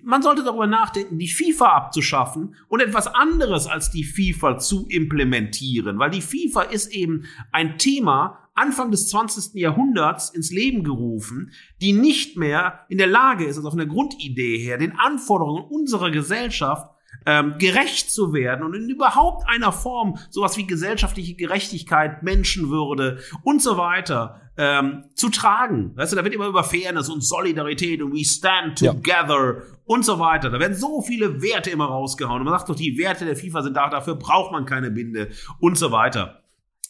Man 0.03 0.23
sollte 0.23 0.43
darüber 0.43 0.65
nachdenken, 0.65 1.19
die 1.19 1.27
FIFA 1.27 1.67
abzuschaffen 1.67 2.55
und 2.67 2.79
etwas 2.79 3.07
anderes 3.07 3.67
als 3.67 3.91
die 3.91 4.03
FIFA 4.03 4.57
zu 4.57 4.87
implementieren, 4.89 5.99
weil 5.99 6.09
die 6.09 6.21
FIFA 6.21 6.63
ist 6.63 6.87
eben 6.87 7.25
ein 7.51 7.77
Thema 7.77 8.39
Anfang 8.55 8.89
des 8.89 9.07
20. 9.09 9.53
Jahrhunderts 9.53 10.31
ins 10.31 10.51
Leben 10.51 10.83
gerufen, 10.83 11.51
die 11.79 11.93
nicht 11.93 12.37
mehr 12.37 12.85
in 12.89 12.97
der 12.97 13.05
Lage 13.05 13.45
ist, 13.45 13.57
also 13.57 13.69
von 13.69 13.77
der 13.77 13.87
Grundidee 13.87 14.57
her, 14.57 14.79
den 14.79 14.97
Anforderungen 14.97 15.63
unserer 15.69 16.09
Gesellschaft 16.09 16.89
ähm, 17.27 17.55
gerecht 17.59 18.09
zu 18.09 18.33
werden 18.33 18.65
und 18.65 18.73
in 18.73 18.89
überhaupt 18.89 19.47
einer 19.49 19.73
Form 19.73 20.17
sowas 20.29 20.55
wie 20.55 20.65
gesellschaftliche 20.65 21.35
Gerechtigkeit, 21.35 22.23
Menschenwürde 22.23 23.19
und 23.43 23.61
so 23.61 23.77
weiter 23.77 24.49
ähm, 24.55 25.03
zu 25.13 25.27
tragen. 25.27 25.91
Weißt 25.97 26.13
du, 26.13 26.15
da 26.15 26.23
wird 26.23 26.33
immer 26.33 26.47
über 26.47 26.63
Fairness 26.63 27.09
und 27.09 27.21
Solidarität 27.21 28.01
und 28.01 28.13
we 28.13 28.23
stand 28.23 28.79
together 28.79 29.57
ja. 29.57 29.61
und 29.83 30.05
so 30.05 30.19
weiter. 30.19 30.49
Da 30.49 30.57
werden 30.57 30.73
so 30.73 31.01
viele 31.01 31.41
Werte 31.41 31.69
immer 31.69 31.87
rausgehauen. 31.87 32.39
Und 32.39 32.45
man 32.45 32.57
sagt 32.57 32.69
doch, 32.69 32.75
die 32.75 32.97
Werte 32.97 33.25
der 33.25 33.35
FIFA 33.35 33.61
sind 33.61 33.75
da, 33.75 33.89
dafür 33.89 34.15
braucht 34.15 34.53
man 34.53 34.65
keine 34.65 34.89
Binde 34.89 35.29
und 35.59 35.77
so 35.77 35.91
weiter. 35.91 36.43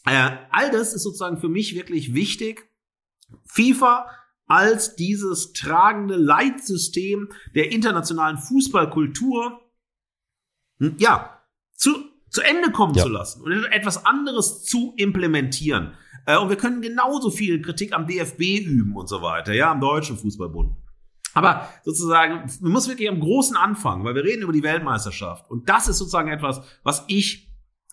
Äh, 0.06 0.30
all 0.52 0.70
das 0.70 0.94
ist 0.94 1.02
sozusagen 1.02 1.38
für 1.38 1.50
mich 1.50 1.76
wirklich 1.76 2.14
wichtig. 2.14 2.70
FIFA 3.46 4.06
als 4.46 4.96
dieses 4.96 5.52
tragende 5.52 6.16
Leitsystem 6.16 7.30
der 7.56 7.72
internationalen 7.72 8.38
Fußballkultur, 8.38 9.60
ja, 10.98 11.42
zu, 11.74 11.96
zu 12.30 12.42
Ende 12.42 12.72
kommen 12.72 12.94
ja. 12.94 13.04
zu 13.04 13.10
lassen 13.10 13.42
und 13.42 13.66
etwas 13.66 14.06
anderes 14.06 14.64
zu 14.64 14.94
implementieren. 14.98 15.94
Äh, 16.26 16.38
und 16.38 16.50
wir 16.50 16.58
können 16.58 16.82
genauso 16.82 17.32
viel 17.32 17.62
Kritik 17.62 17.94
am 17.94 18.08
DFB 18.08 18.60
üben 18.60 18.96
und 18.96 19.08
so 19.08 19.22
weiter, 19.22 19.54
ja, 19.54 19.72
am 19.72 19.82
Deutschen 19.82 20.18
Fußballbund. 20.18 20.76
Aber 21.34 21.70
sozusagen, 21.84 22.50
man 22.62 22.72
muss 22.72 22.88
wirklich 22.88 23.10
am 23.10 23.20
Großen 23.20 23.56
anfangen, 23.56 24.04
weil 24.04 24.16
wir 24.16 24.24
reden 24.24 24.42
über 24.42 24.54
die 24.54 24.64
Weltmeisterschaft. 24.64 25.50
Und 25.52 25.70
das 25.70 25.88
ist 25.88 26.00
sozusagen 26.00 26.30
etwas, 26.30 26.62
was 26.84 27.06
ich 27.08 27.48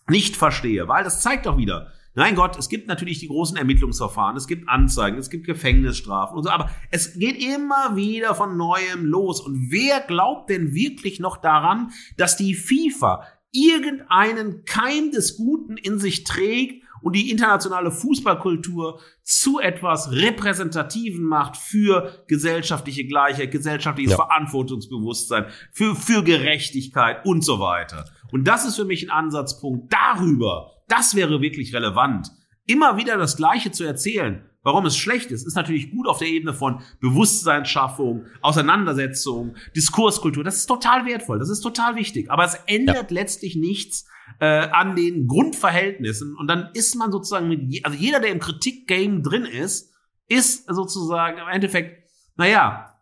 nicht 0.07 0.35
verstehe, 0.35 0.87
weil 0.87 1.03
das 1.03 1.21
zeigt 1.21 1.45
doch 1.45 1.57
wieder, 1.57 1.91
Nein 2.15 2.35
Gott, 2.35 2.57
es 2.57 2.69
gibt 2.69 2.87
natürlich 2.87 3.19
die 3.19 3.27
großen 3.27 3.57
Ermittlungsverfahren, 3.57 4.37
es 4.37 4.47
gibt 4.47 4.69
Anzeigen, 4.69 5.17
es 5.17 5.29
gibt 5.29 5.45
Gefängnisstrafen 5.45 6.37
und 6.37 6.43
so, 6.43 6.49
aber 6.49 6.69
es 6.89 7.19
geht 7.19 7.43
immer 7.43 7.97
wieder 7.97 8.33
von 8.35 8.57
neuem 8.57 9.05
los. 9.05 9.41
Und 9.41 9.69
wer 9.69 9.99
glaubt 9.99 10.49
denn 10.49 10.73
wirklich 10.73 11.19
noch 11.19 11.37
daran, 11.37 11.91
dass 12.15 12.37
die 12.37 12.55
FIFA 12.55 13.23
irgendeinen 13.51 14.63
Keim 14.65 15.11
des 15.11 15.37
Guten 15.37 15.77
in 15.77 15.99
sich 15.99 16.23
trägt 16.23 16.83
und 17.01 17.15
die 17.15 17.29
internationale 17.29 17.91
Fußballkultur 17.91 18.99
zu 19.21 19.59
etwas 19.59 20.11
Repräsentativen 20.11 21.23
macht 21.23 21.55
für 21.55 22.25
gesellschaftliche 22.27 23.05
Gleichheit, 23.05 23.51
gesellschaftliches 23.51 24.11
ja. 24.11 24.17
Verantwortungsbewusstsein, 24.17 25.45
für, 25.71 25.95
für 25.95 26.23
Gerechtigkeit 26.23 27.23
und 27.25 27.43
so 27.43 27.59
weiter. 27.59 28.05
Und 28.35 28.43
das 28.49 28.65
ist 28.65 28.75
für 28.75 28.83
mich 28.83 29.09
ein 29.09 29.11
Ansatzpunkt 29.11 29.93
darüber. 29.93 30.73
Das 30.89 31.15
wäre 31.15 31.39
wirklich 31.39 31.73
relevant. 31.73 32.29
immer 32.65 32.97
wieder 32.97 33.15
das 33.17 33.37
Gleiche 33.37 33.71
zu 33.71 33.85
erzählen, 33.85 34.43
warum 34.61 34.85
es 34.85 34.97
schlecht 34.97 35.31
ist, 35.31 35.47
ist 35.47 35.55
natürlich 35.55 35.89
gut 35.89 36.05
auf 36.05 36.17
der 36.17 36.27
Ebene 36.27 36.53
von 36.53 36.81
Bewusstseinsschaffung, 36.99 38.25
Auseinandersetzung, 38.41 39.55
Diskurskultur. 39.73 40.43
Das 40.43 40.57
ist 40.57 40.65
total 40.65 41.05
wertvoll, 41.05 41.39
das 41.39 41.49
ist 41.49 41.61
total 41.61 41.95
wichtig. 41.95 42.29
Aber 42.29 42.43
es 42.43 42.55
ändert 42.65 43.09
ja. 43.09 43.15
letztlich 43.21 43.55
nichts 43.55 44.05
äh, 44.41 44.67
an 44.67 44.97
den 44.97 45.27
Grundverhältnissen. 45.27 46.35
Und 46.35 46.47
dann 46.47 46.71
ist 46.73 46.95
man 46.95 47.13
sozusagen 47.13 47.47
mit, 47.47 47.61
je 47.71 47.83
also 47.83 47.97
jeder, 47.97 48.19
der 48.19 48.31
im 48.31 48.39
Kritikgame 48.39 49.21
drin 49.21 49.45
ist, 49.45 49.93
ist 50.27 50.67
sozusagen 50.67 51.37
im 51.37 51.47
Endeffekt, 51.47 52.03
naja, 52.35 52.94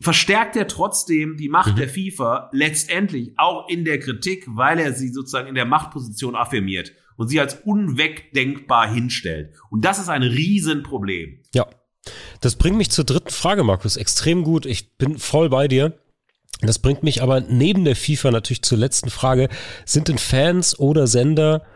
verstärkt 0.00 0.56
er 0.56 0.68
trotzdem 0.68 1.36
die 1.36 1.48
Macht 1.48 1.74
mhm. 1.74 1.78
der 1.80 1.88
FIFA 1.88 2.50
letztendlich 2.52 3.32
auch 3.36 3.68
in 3.68 3.84
der 3.84 3.98
Kritik, 3.98 4.44
weil 4.48 4.78
er 4.78 4.92
sie 4.92 5.08
sozusagen 5.08 5.48
in 5.48 5.54
der 5.54 5.64
Machtposition 5.64 6.34
affirmiert 6.34 6.92
und 7.16 7.28
sie 7.28 7.40
als 7.40 7.54
unwegdenkbar 7.64 8.92
hinstellt. 8.92 9.54
Und 9.70 9.84
das 9.84 9.98
ist 9.98 10.08
ein 10.08 10.22
Riesenproblem. 10.22 11.40
Ja. 11.54 11.66
Das 12.40 12.56
bringt 12.56 12.76
mich 12.76 12.90
zur 12.90 13.04
dritten 13.04 13.30
Frage, 13.30 13.64
Markus. 13.64 13.96
Extrem 13.96 14.44
gut. 14.44 14.66
Ich 14.66 14.96
bin 14.96 15.18
voll 15.18 15.48
bei 15.48 15.66
dir. 15.66 15.98
Das 16.60 16.78
bringt 16.78 17.02
mich 17.02 17.22
aber 17.22 17.40
neben 17.40 17.84
der 17.84 17.96
FIFA 17.96 18.30
natürlich 18.30 18.62
zur 18.62 18.78
letzten 18.78 19.10
Frage. 19.10 19.48
Sind 19.84 20.08
denn 20.08 20.18
Fans 20.18 20.78
oder 20.78 21.06
Sender 21.06 21.66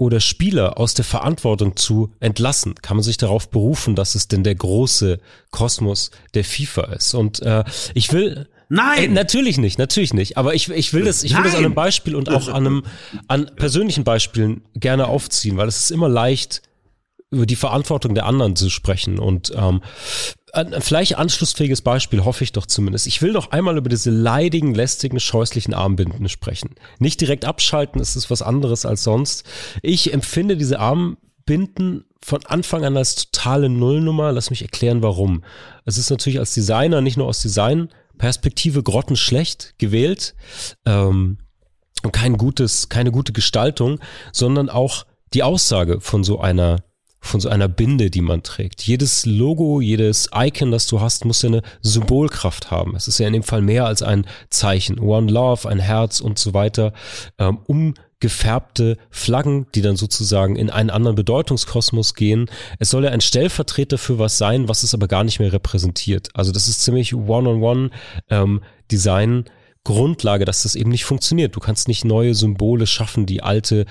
oder 0.00 0.18
Spieler 0.18 0.78
aus 0.78 0.94
der 0.94 1.04
Verantwortung 1.04 1.76
zu 1.76 2.10
entlassen? 2.20 2.74
Kann 2.76 2.96
man 2.96 3.04
sich 3.04 3.18
darauf 3.18 3.50
berufen, 3.50 3.94
dass 3.94 4.14
es 4.14 4.28
denn 4.28 4.42
der 4.42 4.54
große 4.54 5.20
Kosmos 5.50 6.10
der 6.32 6.42
FIFA 6.42 6.84
ist? 6.94 7.12
Und 7.14 7.42
äh, 7.42 7.64
ich 7.94 8.12
will 8.12 8.48
Nein. 8.72 8.98
Äh, 8.98 9.08
natürlich 9.08 9.58
nicht, 9.58 9.78
natürlich 9.78 10.14
nicht. 10.14 10.38
Aber 10.38 10.54
ich, 10.54 10.70
ich 10.70 10.94
will 10.94 11.04
das, 11.04 11.22
ich 11.22 11.36
will 11.36 11.42
das 11.42 11.54
an 11.54 11.64
einem 11.64 11.74
Beispiel 11.74 12.14
und 12.14 12.30
auch 12.30 12.48
an 12.48 12.66
einem, 12.66 12.82
an 13.26 13.50
persönlichen 13.56 14.04
Beispielen 14.04 14.62
gerne 14.74 15.08
aufziehen, 15.08 15.56
weil 15.56 15.68
es 15.68 15.82
ist 15.82 15.90
immer 15.90 16.08
leicht, 16.08 16.62
über 17.32 17.46
die 17.46 17.56
Verantwortung 17.56 18.14
der 18.14 18.26
anderen 18.26 18.56
zu 18.56 18.70
sprechen. 18.70 19.18
Und 19.18 19.52
ähm, 19.54 19.82
ein 20.54 20.80
vielleicht 20.80 21.16
anschlussfähiges 21.16 21.82
Beispiel, 21.82 22.24
hoffe 22.24 22.44
ich 22.44 22.52
doch 22.52 22.66
zumindest. 22.66 23.06
Ich 23.06 23.22
will 23.22 23.32
noch 23.32 23.50
einmal 23.50 23.76
über 23.76 23.88
diese 23.88 24.10
leidigen, 24.10 24.74
lästigen, 24.74 25.20
scheußlichen 25.20 25.74
Armbinden 25.74 26.28
sprechen. 26.28 26.74
Nicht 26.98 27.20
direkt 27.20 27.44
abschalten, 27.44 28.00
es 28.00 28.16
ist 28.16 28.30
was 28.30 28.42
anderes 28.42 28.86
als 28.86 29.04
sonst. 29.04 29.44
Ich 29.82 30.12
empfinde 30.12 30.56
diese 30.56 30.80
Armbinden 30.80 32.04
von 32.22 32.44
Anfang 32.46 32.84
an 32.84 32.96
als 32.96 33.16
totale 33.16 33.68
Nullnummer. 33.68 34.32
Lass 34.32 34.50
mich 34.50 34.62
erklären, 34.62 35.02
warum. 35.02 35.44
Es 35.84 35.98
ist 35.98 36.10
natürlich 36.10 36.38
als 36.38 36.54
Designer, 36.54 37.00
nicht 37.00 37.16
nur 37.16 37.26
aus 37.26 37.40
Designperspektive 37.42 38.82
grottenschlecht 38.82 39.74
gewählt. 39.78 40.34
Ähm, 40.84 41.38
und 42.02 42.12
kein 42.12 42.36
gutes, 42.36 42.88
keine 42.88 43.12
gute 43.12 43.32
Gestaltung, 43.32 44.00
sondern 44.32 44.70
auch 44.70 45.04
die 45.34 45.42
Aussage 45.42 46.00
von 46.00 46.24
so 46.24 46.40
einer 46.40 46.82
von 47.20 47.40
so 47.40 47.48
einer 47.48 47.68
Binde, 47.68 48.10
die 48.10 48.22
man 48.22 48.42
trägt. 48.42 48.82
Jedes 48.82 49.26
Logo, 49.26 49.80
jedes 49.80 50.30
Icon, 50.34 50.70
das 50.70 50.86
du 50.86 51.00
hast, 51.00 51.24
muss 51.24 51.42
ja 51.42 51.50
eine 51.50 51.62
Symbolkraft 51.82 52.70
haben. 52.70 52.96
Es 52.96 53.08
ist 53.08 53.18
ja 53.18 53.26
in 53.26 53.34
dem 53.34 53.42
Fall 53.42 53.62
mehr 53.62 53.86
als 53.86 54.02
ein 54.02 54.26
Zeichen. 54.48 54.98
One 54.98 55.30
Love, 55.30 55.68
ein 55.68 55.78
Herz 55.78 56.20
und 56.20 56.38
so 56.38 56.54
weiter. 56.54 56.92
Ähm, 57.38 57.58
umgefärbte 57.66 58.96
Flaggen, 59.10 59.66
die 59.74 59.82
dann 59.82 59.96
sozusagen 59.96 60.56
in 60.56 60.70
einen 60.70 60.90
anderen 60.90 61.14
Bedeutungskosmos 61.14 62.14
gehen. 62.14 62.50
Es 62.78 62.90
soll 62.90 63.04
ja 63.04 63.10
ein 63.10 63.20
Stellvertreter 63.20 63.98
für 63.98 64.18
was 64.18 64.38
sein, 64.38 64.68
was 64.68 64.82
es 64.82 64.94
aber 64.94 65.06
gar 65.06 65.24
nicht 65.24 65.40
mehr 65.40 65.52
repräsentiert. 65.52 66.30
Also 66.34 66.52
das 66.52 66.68
ist 66.68 66.82
ziemlich 66.82 67.14
One-on-One 67.14 67.90
ähm. 68.30 68.62
Grundlage, 69.82 70.44
dass 70.44 70.64
das 70.64 70.74
eben 70.74 70.90
nicht 70.90 71.04
funktioniert. 71.06 71.56
Du 71.56 71.60
kannst 71.60 71.88
nicht 71.88 72.04
neue 72.04 72.34
Symbole 72.34 72.86
schaffen, 72.86 73.24
die 73.24 73.42
alte 73.42 73.86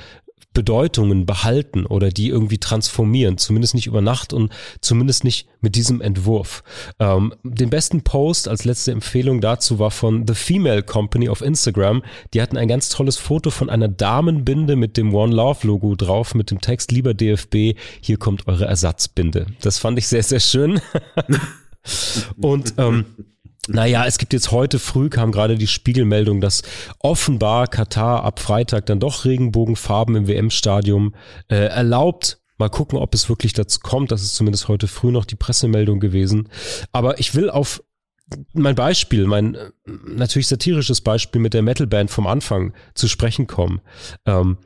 Bedeutungen 0.53 1.25
behalten 1.25 1.85
oder 1.85 2.09
die 2.09 2.29
irgendwie 2.29 2.57
transformieren, 2.57 3.37
zumindest 3.37 3.75
nicht 3.75 3.87
über 3.87 4.01
Nacht 4.01 4.33
und 4.33 4.51
zumindest 4.81 5.23
nicht 5.23 5.47
mit 5.61 5.75
diesem 5.75 6.01
Entwurf. 6.01 6.63
Ähm, 6.99 7.33
den 7.43 7.69
besten 7.69 8.03
Post 8.03 8.47
als 8.47 8.65
letzte 8.65 8.91
Empfehlung 8.91 9.41
dazu 9.41 9.77
war 9.77 9.91
von 9.91 10.25
The 10.27 10.33
Female 10.33 10.81
Company 10.81 11.29
auf 11.29 11.41
Instagram. 11.41 12.03
Die 12.33 12.41
hatten 12.41 12.57
ein 12.57 12.67
ganz 12.67 12.89
tolles 12.89 13.17
Foto 13.17 13.51
von 13.51 13.69
einer 13.69 13.87
Damenbinde 13.87 14.75
mit 14.75 14.97
dem 14.97 15.13
One 15.13 15.35
Love 15.35 15.67
Logo 15.67 15.95
drauf, 15.95 16.33
mit 16.33 16.49
dem 16.49 16.61
Text 16.61 16.91
Lieber 16.91 17.13
DFB, 17.13 17.77
hier 18.01 18.17
kommt 18.17 18.47
eure 18.47 18.65
Ersatzbinde. 18.65 19.45
Das 19.61 19.77
fand 19.77 19.99
ich 19.99 20.07
sehr, 20.07 20.23
sehr 20.23 20.39
schön. 20.39 20.81
und 22.41 22.73
ähm, 22.77 23.05
naja, 23.69 24.05
es 24.05 24.17
gibt 24.17 24.33
jetzt 24.33 24.51
heute 24.51 24.79
früh 24.79 25.09
kam 25.09 25.31
gerade 25.31 25.55
die 25.55 25.67
Spiegelmeldung, 25.67 26.41
dass 26.41 26.63
offenbar 26.99 27.67
Katar 27.67 28.23
ab 28.23 28.39
Freitag 28.39 28.87
dann 28.87 28.99
doch 28.99 29.25
Regenbogenfarben 29.25 30.15
im 30.15 30.27
WM-Stadium 30.27 31.13
äh, 31.49 31.55
erlaubt. 31.55 32.39
Mal 32.57 32.69
gucken, 32.69 32.97
ob 32.97 33.13
es 33.13 33.29
wirklich 33.29 33.53
dazu 33.53 33.79
kommt. 33.79 34.11
Das 34.11 34.23
ist 34.23 34.35
zumindest 34.35 34.67
heute 34.67 34.87
früh 34.87 35.11
noch 35.11 35.25
die 35.25 35.35
Pressemeldung 35.35 35.99
gewesen. 35.99 36.49
Aber 36.91 37.19
ich 37.19 37.35
will 37.35 37.49
auf 37.49 37.83
mein 38.53 38.75
Beispiel, 38.75 39.25
mein 39.25 39.55
äh, 39.55 39.71
natürlich 39.85 40.47
satirisches 40.47 41.01
Beispiel 41.01 41.39
mit 41.39 41.53
der 41.53 41.61
Metalband 41.61 42.11
vom 42.11 42.27
Anfang 42.27 42.73
zu 42.95 43.07
sprechen 43.07 43.47
kommen. 43.47 43.81
Ähm, 44.25 44.57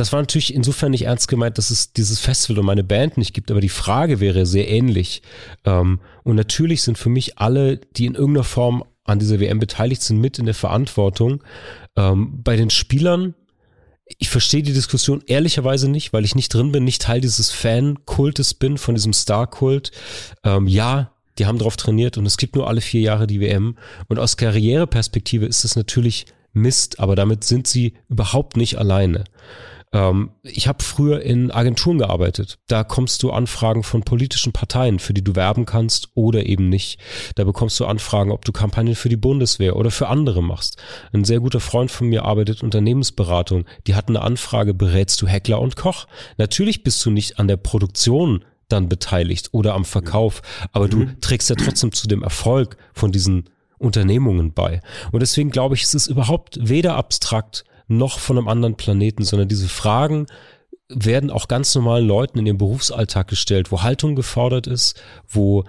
das 0.00 0.14
war 0.14 0.20
natürlich 0.20 0.54
insofern 0.54 0.92
nicht 0.92 1.04
ernst 1.04 1.28
gemeint, 1.28 1.58
dass 1.58 1.70
es 1.70 1.92
dieses 1.92 2.20
Festival 2.20 2.60
und 2.60 2.64
meine 2.64 2.82
Band 2.82 3.18
nicht 3.18 3.34
gibt, 3.34 3.50
aber 3.50 3.60
die 3.60 3.68
Frage 3.68 4.18
wäre 4.18 4.46
sehr 4.46 4.66
ähnlich. 4.66 5.20
Ähm, 5.66 6.00
und 6.24 6.36
natürlich 6.36 6.80
sind 6.80 6.96
für 6.96 7.10
mich 7.10 7.38
alle, 7.38 7.76
die 7.76 8.06
in 8.06 8.14
irgendeiner 8.14 8.44
Form 8.44 8.82
an 9.04 9.18
dieser 9.18 9.40
WM 9.40 9.58
beteiligt 9.58 10.00
sind, 10.00 10.18
mit 10.18 10.38
in 10.38 10.46
der 10.46 10.54
Verantwortung. 10.54 11.44
Ähm, 11.96 12.42
bei 12.42 12.56
den 12.56 12.70
Spielern, 12.70 13.34
ich 14.16 14.30
verstehe 14.30 14.62
die 14.62 14.72
Diskussion 14.72 15.22
ehrlicherweise 15.26 15.90
nicht, 15.90 16.14
weil 16.14 16.24
ich 16.24 16.34
nicht 16.34 16.48
drin 16.48 16.72
bin, 16.72 16.84
nicht 16.84 17.02
Teil 17.02 17.20
dieses 17.20 17.50
Fan-Kultes 17.50 18.54
bin, 18.54 18.78
von 18.78 18.94
diesem 18.94 19.12
Star-Kult. 19.12 19.92
Ähm, 20.44 20.66
ja, 20.66 21.12
die 21.38 21.44
haben 21.44 21.58
drauf 21.58 21.76
trainiert 21.76 22.16
und 22.16 22.24
es 22.24 22.38
gibt 22.38 22.56
nur 22.56 22.68
alle 22.68 22.80
vier 22.80 23.02
Jahre 23.02 23.26
die 23.26 23.40
WM. 23.40 23.76
Und 24.08 24.18
aus 24.18 24.38
Karriereperspektive 24.38 25.44
ist 25.44 25.66
es 25.66 25.76
natürlich 25.76 26.24
Mist, 26.54 27.00
aber 27.00 27.16
damit 27.16 27.44
sind 27.44 27.66
sie 27.66 27.92
überhaupt 28.08 28.56
nicht 28.56 28.78
alleine. 28.78 29.24
Ähm, 29.92 30.30
ich 30.42 30.68
habe 30.68 30.82
früher 30.82 31.22
in 31.22 31.50
Agenturen 31.50 31.98
gearbeitet. 31.98 32.58
Da 32.68 32.84
kommst 32.84 33.22
du 33.22 33.30
Anfragen 33.30 33.82
von 33.82 34.02
politischen 34.02 34.52
Parteien, 34.52 34.98
für 34.98 35.14
die 35.14 35.24
du 35.24 35.34
werben 35.34 35.66
kannst 35.66 36.10
oder 36.14 36.46
eben 36.46 36.68
nicht. 36.68 37.00
Da 37.34 37.44
bekommst 37.44 37.78
du 37.80 37.86
Anfragen, 37.86 38.30
ob 38.30 38.44
du 38.44 38.52
Kampagnen 38.52 38.94
für 38.94 39.08
die 39.08 39.16
Bundeswehr 39.16 39.76
oder 39.76 39.90
für 39.90 40.08
andere 40.08 40.42
machst. 40.42 40.76
Ein 41.12 41.24
sehr 41.24 41.40
guter 41.40 41.60
Freund 41.60 41.90
von 41.90 42.08
mir 42.08 42.24
arbeitet 42.24 42.62
Unternehmensberatung. 42.62 43.64
Die 43.86 43.94
hatten 43.94 44.16
eine 44.16 44.24
Anfrage, 44.24 44.74
berätst 44.74 45.20
du 45.22 45.26
Heckler 45.26 45.60
und 45.60 45.76
Koch? 45.76 46.06
Natürlich 46.38 46.82
bist 46.82 47.04
du 47.04 47.10
nicht 47.10 47.38
an 47.38 47.48
der 47.48 47.56
Produktion 47.56 48.44
dann 48.68 48.88
beteiligt 48.88 49.48
oder 49.52 49.74
am 49.74 49.84
Verkauf, 49.84 50.42
aber 50.72 50.88
du 50.88 50.98
mhm. 50.98 51.20
trägst 51.20 51.50
ja 51.50 51.56
trotzdem 51.56 51.90
zu 51.90 52.06
dem 52.06 52.22
Erfolg 52.22 52.76
von 52.94 53.10
diesen 53.10 53.50
Unternehmungen 53.78 54.52
bei. 54.52 54.80
Und 55.10 55.20
deswegen 55.20 55.50
glaube 55.50 55.74
ich, 55.74 55.82
es 55.82 55.94
ist 55.94 56.06
überhaupt 56.06 56.58
weder 56.60 56.94
abstrakt 56.94 57.64
noch 57.90 58.18
von 58.18 58.38
einem 58.38 58.48
anderen 58.48 58.76
Planeten, 58.76 59.24
sondern 59.24 59.48
diese 59.48 59.68
Fragen 59.68 60.26
werden 60.88 61.30
auch 61.30 61.48
ganz 61.48 61.74
normalen 61.74 62.06
Leuten 62.06 62.38
in 62.38 62.46
ihrem 62.46 62.58
Berufsalltag 62.58 63.28
gestellt, 63.28 63.70
wo 63.70 63.82
Haltung 63.82 64.16
gefordert 64.16 64.66
ist, 64.66 65.00
wo 65.28 65.64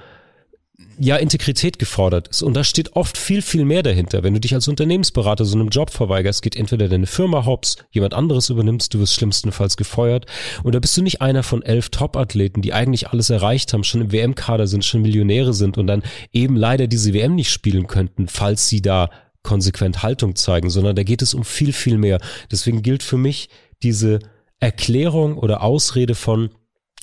ja 0.99 1.15
Integrität 1.15 1.79
gefordert 1.79 2.27
ist. 2.27 2.41
Und 2.41 2.55
da 2.55 2.63
steht 2.63 2.95
oft 2.95 3.17
viel, 3.17 3.41
viel 3.41 3.65
mehr 3.65 3.83
dahinter. 3.83 4.23
Wenn 4.23 4.33
du 4.33 4.39
dich 4.39 4.53
als 4.53 4.67
Unternehmensberater 4.67 5.45
so 5.45 5.57
einem 5.57 5.69
Job 5.69 5.89
verweigerst, 5.89 6.41
geht 6.41 6.55
entweder 6.55 6.89
deine 6.89 7.07
Firma 7.07 7.45
hops, 7.45 7.77
jemand 7.91 8.13
anderes 8.13 8.49
übernimmst, 8.49 8.93
du 8.93 8.99
wirst 8.99 9.13
schlimmstenfalls 9.13 9.77
gefeuert. 9.77 10.25
Und 10.63 10.75
da 10.75 10.79
bist 10.79 10.97
du 10.97 11.01
nicht 11.01 11.21
einer 11.21 11.43
von 11.43 11.63
elf 11.63 11.89
Top-Athleten, 11.89 12.61
die 12.61 12.73
eigentlich 12.73 13.09
alles 13.09 13.29
erreicht 13.29 13.73
haben, 13.73 13.83
schon 13.83 14.01
im 14.01 14.11
WM-Kader 14.11 14.67
sind, 14.67 14.85
schon 14.85 15.01
Millionäre 15.01 15.53
sind 15.53 15.77
und 15.77 15.87
dann 15.87 16.03
eben 16.31 16.55
leider 16.55 16.87
diese 16.87 17.13
WM 17.13 17.35
nicht 17.35 17.51
spielen 17.51 17.87
könnten, 17.87 18.27
falls 18.27 18.67
sie 18.67 18.81
da 18.81 19.09
konsequent 19.43 20.03
Haltung 20.03 20.35
zeigen, 20.35 20.69
sondern 20.69 20.95
da 20.95 21.03
geht 21.03 21.21
es 21.21 21.33
um 21.33 21.43
viel, 21.43 21.73
viel 21.73 21.97
mehr. 21.97 22.19
Deswegen 22.51 22.81
gilt 22.81 23.03
für 23.03 23.17
mich 23.17 23.49
diese 23.83 24.19
Erklärung 24.59 25.37
oder 25.37 25.63
Ausrede 25.63 26.15
von, 26.15 26.51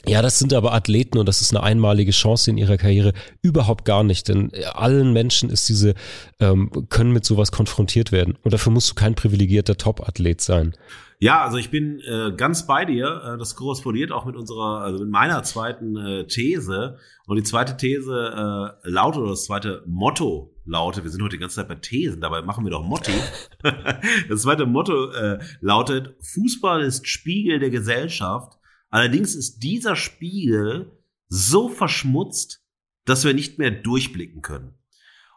ja, 0.06 0.22
das 0.22 0.38
sind 0.38 0.54
aber 0.54 0.72
Athleten 0.72 1.18
und 1.18 1.26
das 1.26 1.40
ist 1.40 1.54
eine 1.54 1.64
einmalige 1.64 2.12
Chance 2.12 2.50
in 2.50 2.58
ihrer 2.58 2.76
Karriere 2.76 3.12
überhaupt 3.42 3.84
gar 3.84 4.04
nicht, 4.04 4.28
denn 4.28 4.52
allen 4.72 5.12
Menschen 5.12 5.50
ist 5.50 5.68
diese 5.68 5.94
ähm, 6.38 6.70
können 6.88 7.12
mit 7.12 7.24
sowas 7.24 7.50
konfrontiert 7.50 8.12
werden 8.12 8.38
und 8.42 8.54
dafür 8.54 8.72
musst 8.72 8.90
du 8.90 8.94
kein 8.94 9.16
privilegierter 9.16 9.76
Top-Athlet 9.76 10.40
sein. 10.40 10.74
Ja, 11.20 11.42
also 11.42 11.56
ich 11.56 11.70
bin 11.70 12.00
äh, 12.00 12.32
ganz 12.36 12.66
bei 12.66 12.84
dir. 12.84 13.22
Äh, 13.24 13.38
das 13.38 13.56
korrespondiert 13.56 14.12
auch 14.12 14.24
mit 14.24 14.36
unserer, 14.36 14.82
also 14.82 15.00
mit 15.00 15.10
meiner 15.10 15.42
zweiten 15.42 15.96
äh, 15.96 16.26
These. 16.26 16.98
Und 17.26 17.36
die 17.36 17.42
zweite 17.42 17.76
These 17.76 18.12
äh, 18.84 18.88
lautet, 18.88 19.22
oder 19.22 19.30
das 19.30 19.44
zweite 19.44 19.82
Motto 19.86 20.54
lautet, 20.68 21.04
wir 21.04 21.10
sind 21.10 21.22
heute 21.22 21.36
die 21.36 21.40
ganze 21.40 21.56
Zeit 21.56 21.68
bei 21.68 21.74
Thesen, 21.74 22.20
dabei 22.20 22.42
machen 22.42 22.64
wir 22.64 22.70
doch 22.70 22.84
Motto. 22.84 23.12
das 24.28 24.42
zweite 24.42 24.66
Motto 24.66 25.10
äh, 25.10 25.38
lautet, 25.60 26.16
Fußball 26.20 26.82
ist 26.82 27.08
Spiegel 27.08 27.58
der 27.58 27.70
Gesellschaft. 27.70 28.58
Allerdings 28.90 29.34
ist 29.34 29.60
dieser 29.60 29.96
Spiegel 29.96 30.92
so 31.28 31.68
verschmutzt, 31.68 32.62
dass 33.04 33.24
wir 33.24 33.34
nicht 33.34 33.58
mehr 33.58 33.70
durchblicken 33.70 34.42
können. 34.42 34.74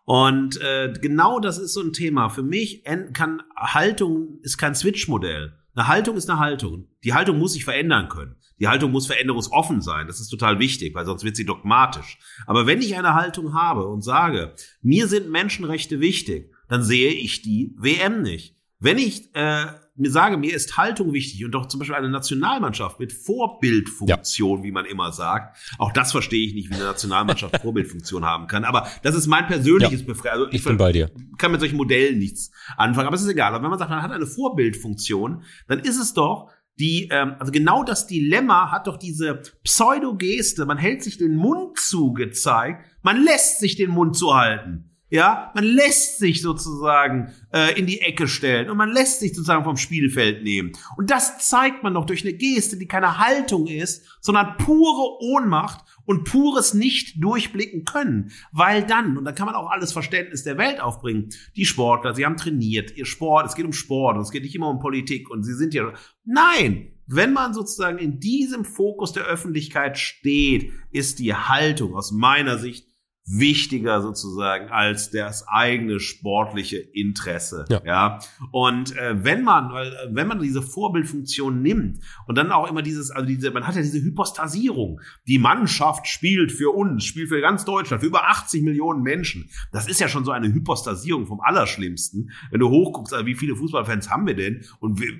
Und 0.04 0.60
äh, 0.62 0.94
genau 1.02 1.40
das 1.40 1.58
ist 1.58 1.74
so 1.74 1.82
ein 1.82 1.94
Thema. 1.94 2.30
Für 2.30 2.44
mich 2.44 2.84
kann 3.14 3.44
Haltung 3.56 4.40
ist 4.42 4.58
kein 4.58 4.76
Switch-Modell 4.76 5.61
eine 5.74 5.88
Haltung 5.88 6.18
ist 6.18 6.30
eine 6.30 6.40
Haltung. 6.40 6.88
Die 7.04 7.14
Haltung 7.14 7.38
muss 7.38 7.54
sich 7.54 7.64
verändern 7.64 8.10
können. 8.10 8.36
Die 8.60 8.68
Haltung 8.68 8.92
muss 8.92 9.08
veränderungsoffen 9.08 9.82
sein. 9.82 10.08
Das 10.08 10.20
ist 10.20 10.30
total 10.30 10.60
wichtig, 10.60 10.94
weil 10.94 11.06
sonst 11.06 11.24
wird 11.24 11.36
sie 11.36 11.46
dogmatisch. 11.46 12.20
Aber 12.46 12.68
wenn 12.68 12.82
ich 12.82 12.98
eine 12.98 13.14
Haltung 13.14 13.54
habe 13.54 13.88
und 13.88 14.02
sage, 14.02 14.54
mir 14.82 15.08
sind 15.08 15.30
Menschenrechte 15.30 16.00
wichtig, 16.00 16.54
dann 16.68 16.84
sehe 16.84 17.12
ich 17.12 17.42
die 17.42 17.74
WM 17.78 18.22
nicht. 18.22 18.56
Wenn 18.80 18.98
ich 18.98 19.34
äh, 19.36 19.68
mir 20.02 20.12
sage, 20.12 20.38
mir 20.38 20.56
ist 20.56 20.78
Haltung 20.78 21.14
wichtig 21.14 21.46
und 21.46 21.52
doch 21.52 21.68
zum 21.68 21.80
Beispiel 21.80 21.96
eine 21.96 22.10
Nationalmannschaft 22.10 23.00
mit 23.00 23.14
Vorbildfunktion, 23.14 24.60
ja. 24.60 24.64
wie 24.64 24.72
man 24.72 24.86
immer 24.86 25.12
sagt, 25.12 25.58
auch 25.78 25.92
das 25.92 26.12
verstehe 26.12 26.46
ich 26.46 26.54
nicht, 26.54 26.70
wie 26.70 26.76
eine 26.76 26.86
Nationalmannschaft 26.86 27.58
Vorbildfunktion 27.62 28.26
haben 28.26 28.48
kann. 28.48 28.64
Aber 28.64 28.88
das 29.04 29.16
ist 29.16 29.28
mein 29.28 29.48
persönliches 29.48 30.02
ja, 30.02 30.08
Befragen. 30.08 30.40
Also 30.40 30.48
ich, 30.48 30.56
ich 30.56 30.64
bin 30.64 30.78
bei 30.78 30.92
dir. 30.92 31.12
kann 31.38 31.52
mit 31.52 31.62
solchen 31.62 31.78
Modellen 31.78 32.18
nichts 32.18 32.52
anfangen, 32.78 33.08
aber 33.08 33.16
es 33.16 33.22
ist 33.22 33.30
egal. 33.30 33.54
Aber 33.54 33.64
wenn 33.64 33.70
man 33.70 33.80
sagt, 33.80 33.92
man 33.92 34.02
hat 34.02 34.12
eine 34.12 34.26
Vorbildfunktion, 34.26 35.44
dann 35.68 35.80
ist 35.80 36.00
es 36.00 36.14
doch 36.14 36.50
die, 36.80 37.10
ähm, 37.12 37.36
also 37.38 37.52
genau 37.52 37.84
das 37.84 38.08
Dilemma 38.08 38.72
hat 38.72 38.88
doch 38.88 38.98
diese 38.98 39.42
Pseudogeste, 39.64 40.66
man 40.66 40.78
hält 40.78 41.04
sich 41.04 41.18
den 41.18 41.36
Mund 41.36 41.78
zugezeigt, 41.78 42.86
man 43.04 43.24
lässt 43.24 43.60
sich 43.60 43.76
den 43.76 43.92
Mund 43.92 44.18
zuhalten. 44.18 44.91
Ja, 45.12 45.52
man 45.56 45.66
lässt 45.66 46.20
sich 46.20 46.42
sozusagen 46.42 47.34
äh, 47.54 47.78
in 47.78 47.86
die 47.86 48.00
Ecke 48.00 48.30
stellen 48.30 48.70
und 48.70 48.78
man 48.78 48.90
lässt 48.90 49.20
sich 49.20 49.36
sozusagen 49.36 49.66
vom 49.66 49.76
Spielfeld 49.76 50.42
nehmen. 50.42 50.72
Und 50.96 51.12
das 51.12 51.50
zeigt 51.50 51.84
man 51.84 51.96
doch 51.96 52.06
durch 52.06 52.24
eine 52.24 52.34
Geste, 52.34 52.78
die 52.78 52.88
keine 52.88 53.18
Haltung 53.18 53.68
ist, 53.68 54.06
sondern 54.22 54.56
pure 54.56 55.22
Ohnmacht 55.22 55.84
und 56.06 56.24
pures 56.24 56.74
nicht 56.74 57.22
durchblicken 57.22 57.84
können. 57.84 58.32
Weil 58.54 58.86
dann, 58.86 59.18
und 59.18 59.26
da 59.26 59.34
kann 59.34 59.48
man 59.48 59.56
auch 59.56 59.70
alles 59.70 59.92
Verständnis 59.92 60.44
der 60.44 60.58
Welt 60.58 60.80
aufbringen, 60.80 61.28
die 61.58 61.66
Sportler, 61.66 62.16
sie 62.16 62.26
haben 62.26 62.38
trainiert, 62.38 62.96
ihr 62.96 63.06
Sport, 63.06 63.48
es 63.48 63.56
geht 63.56 63.66
um 63.66 63.74
Sport, 63.74 64.18
es 64.22 64.32
geht 64.32 64.44
nicht 64.44 64.56
immer 64.56 64.70
um 64.70 64.80
Politik 64.80 65.30
und 65.30 65.44
sie 65.44 65.56
sind 65.56 65.74
ja, 65.74 65.92
nein, 66.24 66.94
wenn 67.06 67.34
man 67.34 67.54
sozusagen 67.54 67.98
in 67.98 68.22
diesem 68.22 68.64
Fokus 68.64 69.12
der 69.12 69.26
Öffentlichkeit 69.26 69.98
steht, 69.98 70.72
ist 70.94 71.20
die 71.20 71.36
Haltung 71.36 71.96
aus 71.96 72.14
meiner 72.14 72.58
Sicht 72.58 72.91
wichtiger 73.26 74.02
sozusagen 74.02 74.70
als 74.70 75.12
das 75.12 75.48
eigene 75.48 76.00
sportliche 76.00 76.78
Interesse. 76.78 77.66
Ja. 77.70 77.82
ja? 77.86 78.20
Und 78.52 78.96
äh, 78.98 79.24
wenn 79.24 79.44
man, 79.44 79.72
weil, 79.72 79.88
äh, 79.88 79.96
wenn 80.12 80.28
man 80.28 80.40
diese 80.40 80.62
Vorbildfunktion 80.62 81.62
nimmt 81.62 82.00
und 82.28 82.38
dann 82.38 82.52
auch 82.52 82.70
immer 82.70 82.82
dieses, 82.82 83.12
also 83.12 83.28
diese, 83.28 83.52
man 83.52 83.68
hat 83.68 83.76
ja 83.76 83.82
diese 83.82 84.02
Hypostasierung. 84.02 85.00
Die 85.28 85.38
Mannschaft 85.38 86.08
spielt 86.08 86.52
für 86.52 86.72
uns, 86.76 87.06
spielt 87.06 87.30
für 87.30 87.42
ganz 87.42 87.64
Deutschland, 87.64 88.02
für 88.02 88.08
über 88.08 88.28
80 88.28 88.64
Millionen 88.64 89.04
Menschen. 89.04 89.50
Das 89.72 89.88
ist 89.88 90.00
ja 90.00 90.08
schon 90.08 90.26
so 90.26 90.32
eine 90.32 90.52
Hypostasierung 90.52 91.28
vom 91.28 91.42
Allerschlimmsten. 91.42 92.32
Wenn 92.50 92.60
du 92.60 92.70
hochguckst, 92.70 93.14
also 93.14 93.26
wie 93.26 93.36
viele 93.36 93.56
Fußballfans 93.56 94.10
haben 94.10 94.26
wir 94.26 94.36
denn? 94.36 94.66
Und 94.80 95.00
wir, 95.00 95.14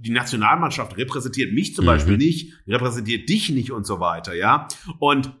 die 0.00 0.10
Nationalmannschaft 0.10 0.96
repräsentiert 0.96 1.52
mich 1.52 1.74
zum 1.74 1.84
mhm. 1.84 1.88
Beispiel 1.88 2.16
nicht, 2.18 2.52
repräsentiert 2.68 3.28
dich 3.28 3.50
nicht 3.50 3.72
und 3.72 3.86
so 3.86 3.98
weiter, 3.98 4.34
ja. 4.34 4.68
Und 4.98 5.34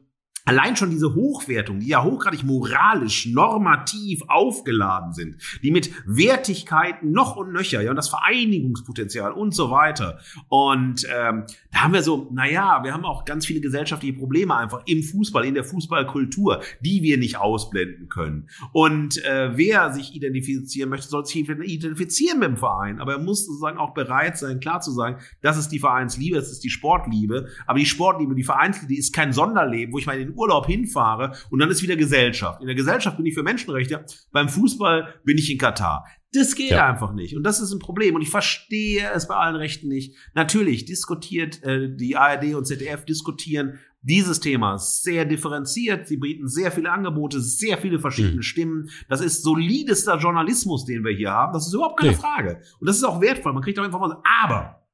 Allein 0.46 0.76
schon 0.76 0.90
diese 0.90 1.16
Hochwertung, 1.16 1.80
die 1.80 1.88
ja 1.88 2.04
hochgradig 2.04 2.44
moralisch, 2.44 3.26
normativ 3.26 4.22
aufgeladen 4.28 5.12
sind, 5.12 5.42
die 5.64 5.72
mit 5.72 5.90
Wertigkeiten 6.06 7.10
noch 7.10 7.34
und 7.34 7.52
nöcher, 7.52 7.82
ja, 7.82 7.90
und 7.90 7.96
das 7.96 8.08
Vereinigungspotenzial 8.08 9.32
und 9.32 9.56
so 9.56 9.72
weiter. 9.72 10.20
Und 10.48 11.04
ähm, 11.12 11.46
da 11.72 11.82
haben 11.82 11.92
wir 11.92 12.04
so, 12.04 12.28
naja, 12.32 12.84
wir 12.84 12.94
haben 12.94 13.04
auch 13.04 13.24
ganz 13.24 13.44
viele 13.44 13.60
gesellschaftliche 13.60 14.16
Probleme 14.16 14.54
einfach 14.54 14.82
im 14.86 15.02
Fußball, 15.02 15.44
in 15.44 15.54
der 15.54 15.64
Fußballkultur, 15.64 16.62
die 16.80 17.02
wir 17.02 17.18
nicht 17.18 17.38
ausblenden 17.38 18.08
können. 18.08 18.48
Und 18.70 19.24
äh, 19.24 19.56
wer 19.56 19.92
sich 19.92 20.14
identifizieren 20.14 20.90
möchte, 20.90 21.08
soll 21.08 21.26
sich 21.26 21.36
identifizieren 21.36 22.38
mit 22.38 22.50
dem 22.50 22.56
Verein. 22.56 23.00
Aber 23.00 23.14
er 23.14 23.18
muss 23.18 23.46
sozusagen 23.46 23.78
auch 23.78 23.94
bereit 23.94 24.38
sein, 24.38 24.60
klar 24.60 24.80
zu 24.80 24.92
sagen, 24.92 25.18
das 25.40 25.58
ist 25.58 25.70
die 25.70 25.80
Vereinsliebe, 25.80 26.36
das 26.36 26.52
ist 26.52 26.62
die 26.62 26.70
Sportliebe. 26.70 27.48
Aber 27.66 27.80
die 27.80 27.86
Sportliebe, 27.86 28.36
die 28.36 28.44
Vereinsliebe, 28.44 28.92
die 28.92 28.98
ist 28.98 29.12
kein 29.12 29.32
Sonderleben, 29.32 29.92
wo 29.92 29.98
ich 29.98 30.06
mal 30.06 30.16
in 30.20 30.28
den 30.28 30.35
Urlaub 30.36 30.66
hinfahre 30.66 31.36
und 31.50 31.58
dann 31.58 31.70
ist 31.70 31.82
wieder 31.82 31.96
Gesellschaft. 31.96 32.60
In 32.60 32.66
der 32.66 32.76
Gesellschaft 32.76 33.16
bin 33.16 33.26
ich 33.26 33.34
für 33.34 33.42
Menschenrechte, 33.42 34.04
beim 34.32 34.48
Fußball 34.48 35.20
bin 35.24 35.38
ich 35.38 35.50
in 35.50 35.58
Katar. 35.58 36.04
Das 36.32 36.54
geht 36.54 36.70
ja. 36.70 36.86
einfach 36.86 37.12
nicht. 37.12 37.36
Und 37.36 37.44
das 37.44 37.60
ist 37.60 37.72
ein 37.72 37.78
Problem. 37.78 38.14
Und 38.14 38.22
ich 38.22 38.30
verstehe 38.30 39.10
es 39.14 39.26
bei 39.26 39.36
allen 39.36 39.56
Rechten 39.56 39.88
nicht. 39.88 40.14
Natürlich 40.34 40.84
diskutiert 40.84 41.62
äh, 41.62 41.94
die 41.94 42.16
ARD 42.16 42.54
und 42.54 42.66
ZDF 42.66 43.04
diskutieren 43.04 43.78
dieses 44.02 44.40
Thema 44.40 44.78
sehr 44.78 45.24
differenziert. 45.24 46.06
Sie 46.06 46.16
bieten 46.16 46.46
sehr 46.46 46.70
viele 46.70 46.92
Angebote, 46.92 47.40
sehr 47.40 47.78
viele 47.78 47.98
verschiedene 47.98 48.36
mhm. 48.36 48.42
Stimmen. 48.42 48.90
Das 49.08 49.20
ist 49.20 49.42
solidester 49.42 50.18
Journalismus, 50.18 50.84
den 50.84 51.04
wir 51.04 51.14
hier 51.14 51.30
haben. 51.30 51.52
Das 51.52 51.66
ist 51.66 51.74
überhaupt 51.74 51.98
keine 51.98 52.12
nee. 52.12 52.18
Frage. 52.18 52.60
Und 52.78 52.88
das 52.88 52.96
ist 52.96 53.04
auch 53.04 53.20
wertvoll. 53.20 53.52
Man 53.52 53.62
kriegt 53.62 53.78
auch 53.78 53.84
Informationen. 53.84 54.22
Aber 54.42 54.85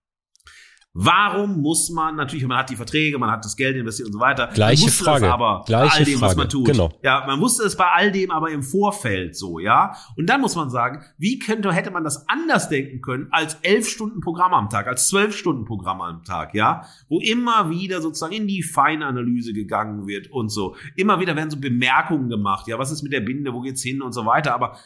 Warum 0.95 1.63
muss 1.63 1.89
man, 1.89 2.17
natürlich, 2.17 2.47
man 2.47 2.59
hat 2.59 2.69
die 2.69 2.77
Verträge, 2.77 3.19
man 3.19 3.31
hat 3.31 3.43
das 3.47 3.57
Geld 3.57 3.77
investiert 3.77 4.09
und 4.09 4.13
so 4.13 4.21
weiter. 4.21 4.49
Gleiche 4.49 4.91
Frage. 4.91 5.33
aber 5.33 5.65
Gleiche 5.67 5.91
bei 5.91 5.99
all 5.99 6.05
dem, 6.05 6.19
Frage. 6.19 6.31
was 6.31 6.37
man 6.37 6.49
tut. 6.51 6.67
Genau. 6.67 6.93
Ja, 7.03 7.25
man 7.27 7.41
wusste 7.41 7.65
es 7.65 7.77
bei 7.77 7.87
all 7.87 8.13
dem 8.13 8.31
aber 8.31 8.51
im 8.51 8.63
Vorfeld 8.63 9.35
so, 9.35 9.59
ja. 9.59 9.95
Und 10.19 10.27
dann 10.27 10.43
muss 10.43 10.55
man 10.55 10.69
sagen, 10.69 11.03
wie 11.17 11.39
könnte, 11.39 11.73
hätte 11.73 11.91
man 11.91 12.05
das 12.05 12.29
anders 12.29 12.69
denken 12.69 13.01
können 13.01 13.29
als 13.31 13.55
elf 13.63 13.89
Stunden 13.89 14.21
Programm 14.21 14.53
am 14.53 14.69
Tag, 14.69 14.87
als 14.87 15.09
zwölf 15.09 15.35
Stunden 15.35 15.65
Programm 15.65 16.03
am 16.03 16.25
Tag, 16.25 16.55
ja. 16.55 16.85
Wo 17.09 17.21
immer 17.21 17.71
wieder 17.71 18.03
sozusagen 18.03 18.35
in 18.35 18.47
die 18.47 18.63
Feinanalyse 18.63 19.55
gegangen 19.55 20.07
wird 20.07 20.31
und 20.31 20.51
so. 20.51 20.77
Immer 20.97 21.21
wieder 21.21 21.35
werden 21.37 21.51
so 21.51 21.59
Bemerkungen 21.59 22.29
gemacht, 22.29 22.69
ja, 22.69 22.79
was 22.79 22.93
ist 22.93 23.03
mit 23.03 23.15
der 23.15 23.21
Binde, 23.21 23.55
wo 23.55 23.63
geht's 23.63 23.83
hin 23.83 24.03
und 24.03 24.13
so 24.13 24.27
weiter. 24.27 24.55
Aber 24.55 24.77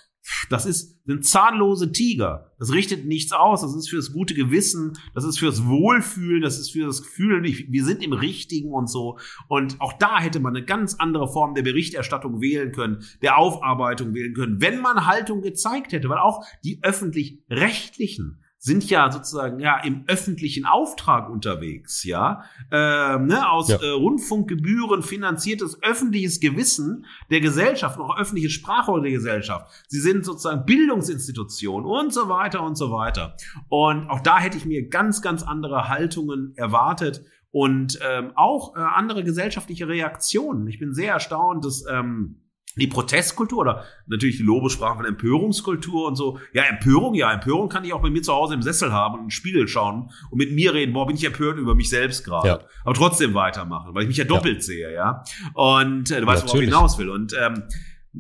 das 0.51 0.67
ist, 0.67 0.99
sind 1.07 1.25
zahnlose 1.25 1.93
Tiger. 1.93 2.53
Das 2.59 2.73
richtet 2.73 3.07
nichts 3.07 3.33
aus. 3.33 3.61
Das 3.61 3.75
ist 3.75 3.89
fürs 3.89 4.13
gute 4.13 4.35
Gewissen. 4.35 4.99
Das 5.15 5.25
ist 5.25 5.39
fürs 5.39 5.67
Wohlfühlen. 5.67 6.43
Das 6.43 6.59
ist 6.59 6.71
für 6.71 6.87
das 6.87 7.03
Gefühl, 7.03 7.43
wir 7.43 7.85
sind 7.85 8.03
im 8.03 8.13
Richtigen 8.13 8.73
und 8.73 8.89
so. 8.89 9.19
Und 9.49 9.81
auch 9.81 9.93
da 9.95 10.21
hätte 10.21 10.41
man 10.41 10.57
eine 10.57 10.65
ganz 10.65 10.95
andere 10.95 11.29
Form 11.29 11.55
der 11.55 11.63
Berichterstattung 11.63 12.41
wählen 12.41 12.73
können, 12.73 13.05
der 13.23 13.39
Aufarbeitung 13.39 14.15
wählen 14.15 14.35
können, 14.35 14.61
wenn 14.61 14.81
man 14.81 15.07
Haltung 15.07 15.43
gezeigt 15.43 15.93
hätte. 15.93 16.09
Weil 16.09 16.19
auch 16.19 16.45
die 16.65 16.81
öffentlich-rechtlichen 16.83 18.41
sind 18.59 18.89
ja 18.89 19.13
sozusagen 19.13 19.61
ja 19.61 19.79
im 19.79 20.05
öffentlichen 20.07 20.65
Auftrag 20.65 21.31
unterwegs, 21.31 22.05
ja, 22.05 22.45
äh, 22.71 23.19
ne, 23.19 23.49
aus 23.51 23.69
ja. 23.69 23.77
Äh, 23.77 23.91
Rundfunkgebühren 23.91 25.03
finanziertes 25.03 25.83
öffentliches 25.83 26.41
Gewissen 26.41 27.07
der 27.31 27.41
Gesellschaft, 27.41 27.99
auch 27.99 28.19
öffentliche 28.19 28.51
Sprachrolle 28.51 29.05
der 29.05 29.13
Gesellschaft. 29.13 29.71
Sie 29.89 30.01
sind 30.01 30.25
sozusagen 30.25 30.65
Bildungsinstitutionen 30.65 31.87
und 31.87 32.13
so 32.13 32.29
weiter 32.29 32.63
und 32.63 32.77
so 32.77 32.91
weiter. 32.91 33.37
Und 33.69 34.09
auch 34.09 34.21
da 34.21 34.39
hätte 34.39 34.57
ich 34.57 34.65
mir 34.65 34.89
ganz, 34.89 35.23
ganz 35.23 35.43
andere 35.43 35.89
Haltungen 35.89 36.55
erwartet 36.57 37.23
und 37.51 37.99
ähm, 38.07 38.33
auch 38.35 38.77
äh, 38.77 38.81
andere 38.81 39.23
gesellschaftliche 39.23 39.89
Reaktionen. 39.89 40.67
Ich 40.67 40.79
bin 40.79 40.93
sehr 40.93 41.13
erstaunt, 41.13 41.65
dass 41.65 41.85
ähm, 41.89 42.46
die 42.77 42.87
Protestkultur 42.87 43.59
oder 43.59 43.85
natürlich 44.07 44.37
die 44.37 44.43
Lobesprache 44.43 44.97
von 44.97 45.07
Empörungskultur 45.07 46.07
und 46.07 46.17
so. 46.17 46.39
Ja, 46.53 46.65
Empörung, 46.65 47.15
ja, 47.15 47.33
Empörung 47.33 47.69
kann 47.69 47.85
ich 47.85 47.93
auch 47.93 48.03
bei 48.03 48.11
mir 48.11 48.23
zu 48.23 48.33
Hause 48.33 48.55
im 48.55 48.63
Sessel 48.63 48.93
haben 48.93 49.15
und 49.15 49.21
in 49.21 49.27
den 49.27 49.31
Spiegel 49.31 49.67
schauen 49.67 50.11
und 50.31 50.39
mit 50.39 50.53
mir 50.53 50.75
reden, 50.75 50.93
boah, 50.93 51.07
bin 51.07 51.17
ich 51.17 51.25
empört 51.25 51.59
über 51.59 51.75
mich 51.75 51.89
selbst 51.89 52.25
gerade. 52.25 52.49
Ja. 52.49 52.61
Aber 52.85 52.95
trotzdem 52.95 53.35
weitermachen, 53.35 53.95
weil 53.95 54.03
ich 54.03 54.09
mich 54.09 54.19
ja 54.19 54.25
doppelt 54.25 54.57
ja. 54.57 54.63
sehe, 54.63 54.93
ja. 54.93 55.25
Und 55.55 56.11
äh, 56.11 56.21
du 56.21 56.27
weißt, 56.27 56.45
worauf 56.45 56.61
ich 56.61 56.67
hinaus 56.67 56.99
will. 56.99 57.09
Und 57.09 57.35
ähm, 57.39 57.65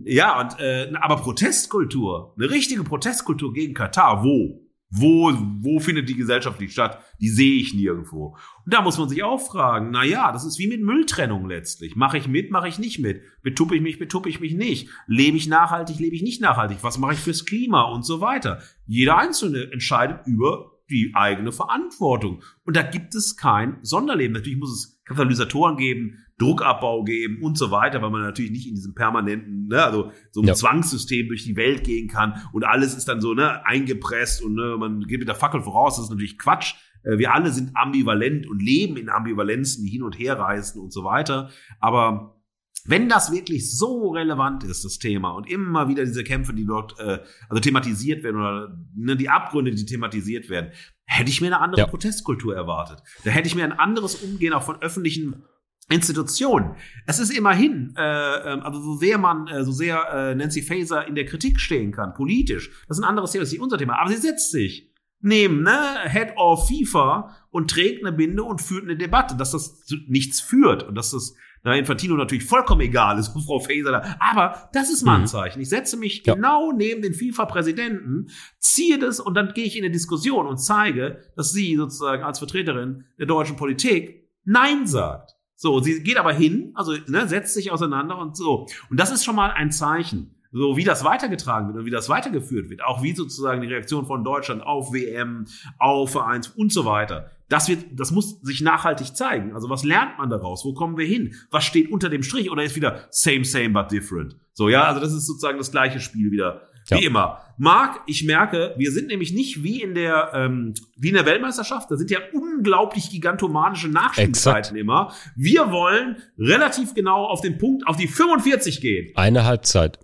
ja, 0.04 0.40
und 0.40 0.58
äh, 0.58 0.92
aber 1.00 1.16
Protestkultur, 1.16 2.34
eine 2.36 2.50
richtige 2.50 2.82
Protestkultur 2.82 3.52
gegen 3.52 3.74
Katar, 3.74 4.24
wo? 4.24 4.65
Wo, 4.88 5.32
wo 5.60 5.80
findet 5.80 6.08
die 6.08 6.14
gesellschaftlich 6.14 6.72
statt? 6.72 7.02
Die 7.20 7.28
sehe 7.28 7.60
ich 7.60 7.74
nirgendwo. 7.74 8.36
Und 8.64 8.72
da 8.72 8.82
muss 8.82 8.98
man 8.98 9.08
sich 9.08 9.24
auch 9.24 9.40
fragen, 9.40 9.90
na 9.90 10.04
ja, 10.04 10.30
das 10.30 10.44
ist 10.44 10.58
wie 10.58 10.68
mit 10.68 10.80
Mülltrennung 10.80 11.48
letztlich. 11.48 11.96
Mache 11.96 12.18
ich 12.18 12.28
mit, 12.28 12.50
mache 12.50 12.68
ich 12.68 12.78
nicht 12.78 13.00
mit. 13.00 13.22
Betuppe 13.42 13.74
ich 13.74 13.82
mich, 13.82 13.98
betuppe 13.98 14.28
ich 14.28 14.40
mich 14.40 14.54
nicht. 14.54 14.88
Lebe 15.06 15.36
ich 15.36 15.48
nachhaltig, 15.48 15.98
lebe 15.98 16.14
ich 16.14 16.22
nicht 16.22 16.40
nachhaltig. 16.40 16.78
Was 16.82 16.98
mache 16.98 17.14
ich 17.14 17.18
fürs 17.18 17.44
Klima 17.44 17.82
und 17.82 18.04
so 18.04 18.20
weiter. 18.20 18.62
Jeder 18.86 19.18
Einzelne 19.18 19.72
entscheidet 19.72 20.26
über 20.26 20.72
die 20.88 21.12
eigene 21.14 21.50
Verantwortung. 21.50 22.42
Und 22.64 22.76
da 22.76 22.82
gibt 22.82 23.14
es 23.14 23.36
kein 23.36 23.78
Sonderleben. 23.82 24.34
Natürlich 24.34 24.58
muss 24.58 24.72
es 24.72 25.02
Katalysatoren 25.04 25.76
geben, 25.76 26.25
Druckabbau 26.38 27.04
geben 27.04 27.42
und 27.42 27.56
so 27.56 27.70
weiter, 27.70 28.02
weil 28.02 28.10
man 28.10 28.20
natürlich 28.20 28.50
nicht 28.50 28.68
in 28.68 28.74
diesem 28.74 28.94
permanenten, 28.94 29.68
ne, 29.68 29.82
also 29.82 30.12
so 30.30 30.40
einem 30.40 30.48
ja. 30.48 30.54
Zwangssystem 30.54 31.28
durch 31.28 31.44
die 31.44 31.56
Welt 31.56 31.84
gehen 31.84 32.08
kann 32.08 32.42
und 32.52 32.64
alles 32.64 32.94
ist 32.94 33.08
dann 33.08 33.20
so 33.20 33.32
ne, 33.32 33.64
eingepresst 33.64 34.42
und 34.42 34.54
ne, 34.54 34.76
man 34.78 35.00
geht 35.00 35.18
mit 35.18 35.28
der 35.28 35.34
Fackel 35.34 35.62
voraus. 35.62 35.96
Das 35.96 36.06
ist 36.06 36.10
natürlich 36.10 36.38
Quatsch. 36.38 36.74
Äh, 37.04 37.18
wir 37.18 37.34
alle 37.34 37.50
sind 37.50 37.70
ambivalent 37.74 38.46
und 38.46 38.60
leben 38.60 38.96
in 38.98 39.08
Ambivalenzen, 39.08 39.84
die 39.84 39.90
hin 39.90 40.02
und 40.02 40.18
her 40.18 40.38
reisen 40.38 40.80
und 40.80 40.92
so 40.92 41.04
weiter. 41.04 41.50
Aber 41.80 42.36
wenn 42.84 43.08
das 43.08 43.32
wirklich 43.32 43.76
so 43.76 44.10
relevant 44.10 44.62
ist, 44.62 44.84
das 44.84 44.98
Thema, 44.98 45.30
und 45.30 45.50
immer 45.50 45.88
wieder 45.88 46.04
diese 46.04 46.22
Kämpfe, 46.22 46.52
die 46.52 46.66
dort 46.66 46.98
äh, 47.00 47.20
also 47.48 47.60
thematisiert 47.60 48.22
werden 48.22 48.36
oder 48.36 48.78
ne, 48.94 49.16
die 49.16 49.28
Abgründe, 49.28 49.74
die 49.74 49.86
thematisiert 49.86 50.48
werden, 50.48 50.70
hätte 51.04 51.30
ich 51.30 51.40
mir 51.40 51.48
eine 51.48 51.60
andere 51.60 51.80
ja. 51.80 51.86
Protestkultur 51.86 52.54
erwartet. 52.54 53.02
Da 53.24 53.30
hätte 53.30 53.48
ich 53.48 53.54
mir 53.54 53.64
ein 53.64 53.72
anderes 53.72 54.16
Umgehen 54.16 54.52
auch 54.52 54.62
von 54.62 54.80
öffentlichen 54.82 55.44
Institutionen. 55.88 56.74
Es 57.06 57.18
ist 57.18 57.30
immerhin, 57.30 57.94
äh, 57.96 58.52
ähm, 58.52 58.60
also 58.62 58.80
so 58.80 58.96
sehr 58.96 59.18
man, 59.18 59.46
äh, 59.46 59.64
so 59.64 59.70
sehr 59.70 60.08
äh, 60.12 60.34
Nancy 60.34 60.62
Faeser 60.62 61.06
in 61.06 61.14
der 61.14 61.26
Kritik 61.26 61.60
stehen 61.60 61.92
kann, 61.92 62.14
politisch, 62.14 62.70
das 62.88 62.98
ist 62.98 63.04
ein 63.04 63.08
anderes 63.08 63.30
Thema, 63.30 63.42
das 63.42 63.50
ist 63.50 63.52
nicht 63.52 63.62
unser 63.62 63.78
Thema, 63.78 64.00
aber 64.00 64.10
sie 64.10 64.16
setzt 64.16 64.50
sich 64.50 64.90
nehmen, 65.20 65.62
ne, 65.62 65.98
Head 66.08 66.36
of 66.36 66.68
FIFA 66.68 67.36
und 67.50 67.70
trägt 67.70 68.04
eine 68.04 68.16
Binde 68.16 68.42
und 68.42 68.60
führt 68.60 68.84
eine 68.84 68.96
Debatte, 68.96 69.36
dass 69.36 69.52
das 69.52 69.84
zu 69.84 69.96
nichts 70.08 70.40
führt 70.40 70.82
und 70.82 70.96
dass 70.96 71.12
das 71.12 71.34
na, 71.62 71.76
Infantino 71.76 72.16
natürlich 72.16 72.44
vollkommen 72.44 72.80
egal 72.80 73.18
ist, 73.18 73.28
Frau 73.46 73.60
Faeser 73.60 73.92
da. 73.92 74.16
Aber 74.18 74.68
das 74.72 74.90
ist 74.90 75.04
mal 75.04 75.16
ein 75.16 75.22
mhm. 75.22 75.26
Zeichen. 75.26 75.60
Ich 75.60 75.68
setze 75.68 75.96
mich 75.96 76.22
ja. 76.24 76.34
genau 76.34 76.72
neben 76.72 77.02
den 77.02 77.14
FIFA-Präsidenten, 77.14 78.28
ziehe 78.58 78.98
das 78.98 79.20
und 79.20 79.34
dann 79.34 79.52
gehe 79.54 79.64
ich 79.64 79.76
in 79.76 79.84
eine 79.84 79.92
Diskussion 79.92 80.46
und 80.46 80.58
zeige, 80.58 81.22
dass 81.36 81.52
sie 81.52 81.76
sozusagen 81.76 82.22
als 82.22 82.38
Vertreterin 82.38 83.04
der 83.18 83.26
deutschen 83.26 83.56
Politik 83.56 84.28
Nein 84.44 84.86
sagt. 84.86 85.35
So, 85.56 85.80
sie 85.80 86.02
geht 86.02 86.18
aber 86.18 86.32
hin, 86.32 86.72
also 86.74 86.94
ne, 87.06 87.26
setzt 87.26 87.54
sich 87.54 87.72
auseinander 87.72 88.18
und 88.18 88.36
so. 88.36 88.66
Und 88.90 89.00
das 89.00 89.10
ist 89.10 89.24
schon 89.24 89.36
mal 89.36 89.50
ein 89.50 89.72
Zeichen 89.72 90.36
so 90.56 90.76
wie 90.76 90.84
das 90.84 91.04
weitergetragen 91.04 91.68
wird 91.68 91.78
und 91.78 91.84
wie 91.84 91.90
das 91.90 92.08
weitergeführt 92.08 92.70
wird, 92.70 92.82
auch 92.82 93.02
wie 93.02 93.14
sozusagen 93.14 93.60
die 93.60 93.68
Reaktion 93.68 94.06
von 94.06 94.24
Deutschland 94.24 94.62
auf 94.62 94.92
WM, 94.92 95.44
auf 95.78 96.12
Vereins 96.12 96.48
und 96.48 96.72
so 96.72 96.84
weiter. 96.86 97.30
Das 97.48 97.68
wird, 97.68 97.84
das 97.92 98.10
muss 98.10 98.40
sich 98.40 98.60
nachhaltig 98.62 99.14
zeigen. 99.14 99.54
Also 99.54 99.68
was 99.68 99.84
lernt 99.84 100.18
man 100.18 100.30
daraus? 100.30 100.64
Wo 100.64 100.72
kommen 100.72 100.96
wir 100.96 101.06
hin? 101.06 101.34
Was 101.50 101.64
steht 101.64 101.92
unter 101.92 102.08
dem 102.08 102.22
Strich? 102.22 102.50
Oder 102.50 102.64
ist 102.64 102.74
wieder 102.74 103.06
same, 103.10 103.44
same, 103.44 103.70
but 103.70 103.90
different? 103.90 104.36
So, 104.52 104.68
ja, 104.68 104.84
also 104.84 105.00
das 105.00 105.12
ist 105.12 105.26
sozusagen 105.26 105.58
das 105.58 105.70
gleiche 105.70 106.00
Spiel 106.00 106.32
wieder. 106.32 106.62
Ja. 106.88 106.98
Wie 106.98 107.04
immer. 107.04 107.40
Marc, 107.58 108.00
ich 108.06 108.24
merke, 108.24 108.74
wir 108.76 108.92
sind 108.92 109.08
nämlich 109.08 109.32
nicht 109.32 109.62
wie 109.62 109.82
in 109.82 109.94
der, 109.94 110.30
ähm, 110.34 110.74
wie 110.96 111.08
in 111.08 111.14
der 111.14 111.24
Weltmeisterschaft. 111.26 111.90
Da 111.90 111.96
sind 111.96 112.10
ja 112.10 112.18
unglaublich 112.32 113.10
gigantomanische 113.10 113.88
Nachspielzeiten 113.88 114.76
immer. 114.76 115.12
Wir 115.34 115.70
wollen 115.70 116.16
relativ 116.38 116.94
genau 116.94 117.24
auf 117.24 117.40
den 117.40 117.58
Punkt, 117.58 117.86
auf 117.86 117.96
die 117.96 118.08
45 118.08 118.80
gehen. 118.80 119.12
Eine 119.16 119.44
Halbzeit. 119.44 119.98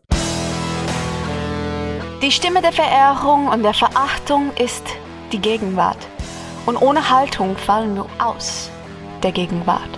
Die 2.22 2.30
Stimme 2.30 2.62
der 2.62 2.72
Verehrung 2.72 3.48
und 3.48 3.62
der 3.62 3.74
Verachtung 3.74 4.52
ist 4.56 4.84
die 5.32 5.40
Gegenwart. 5.40 5.98
Und 6.66 6.76
ohne 6.76 7.10
Haltung 7.10 7.56
fallen 7.56 7.96
wir 7.96 8.06
aus 8.18 8.70
der 9.22 9.32
Gegenwart. 9.32 9.90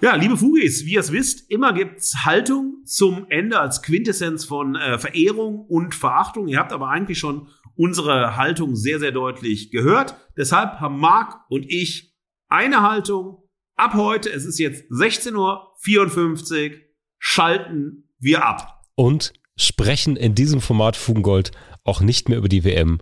Ja, 0.00 0.14
liebe 0.14 0.36
Fugis, 0.36 0.84
wie 0.86 0.92
ihr 0.92 1.00
es 1.00 1.10
wisst, 1.10 1.50
immer 1.50 1.72
gibt's 1.72 2.24
Haltung 2.24 2.82
zum 2.84 3.26
Ende 3.30 3.58
als 3.58 3.82
Quintessenz 3.82 4.44
von 4.44 4.76
äh, 4.76 4.96
Verehrung 4.96 5.66
und 5.66 5.92
Verachtung. 5.92 6.46
Ihr 6.46 6.58
habt 6.58 6.72
aber 6.72 6.88
eigentlich 6.88 7.18
schon 7.18 7.48
unsere 7.74 8.36
Haltung 8.36 8.76
sehr, 8.76 9.00
sehr 9.00 9.10
deutlich 9.10 9.72
gehört. 9.72 10.14
Deshalb 10.36 10.78
haben 10.78 11.00
Marc 11.00 11.40
und 11.48 11.66
ich 11.68 12.14
eine 12.48 12.82
Haltung. 12.82 13.42
Ab 13.74 13.94
heute, 13.94 14.30
es 14.30 14.44
ist 14.44 14.60
jetzt 14.60 14.84
16.54 14.92 16.70
Uhr, 16.70 16.76
schalten 17.18 18.08
wir 18.20 18.44
ab. 18.44 18.84
Und 18.94 19.32
sprechen 19.56 20.14
in 20.14 20.36
diesem 20.36 20.60
Format 20.60 20.96
Fugengold 20.96 21.50
auch 21.82 22.00
nicht 22.00 22.28
mehr 22.28 22.38
über 22.38 22.48
die 22.48 22.62
WM 22.62 22.98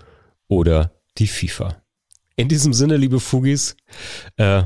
oder 0.48 0.98
die 1.18 1.26
FIFA. 1.26 1.82
In 2.36 2.48
diesem 2.48 2.72
Sinne, 2.72 2.96
liebe 2.96 3.20
Fugis, 3.20 3.76
äh, 4.36 4.64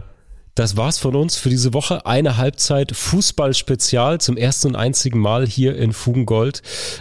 das 0.61 0.77
war's 0.77 0.99
von 0.99 1.17
uns 1.17 1.39
für 1.39 1.49
diese 1.49 1.73
Woche. 1.73 2.05
Eine 2.05 2.37
Halbzeit 2.37 2.95
Fußball-Spezial 2.95 4.21
zum 4.21 4.37
ersten 4.37 4.69
und 4.69 4.77
einzigen 4.77 5.19
Mal 5.19 5.47
hier 5.47 5.75
in 5.75 5.95
Fugengold. 5.95 6.61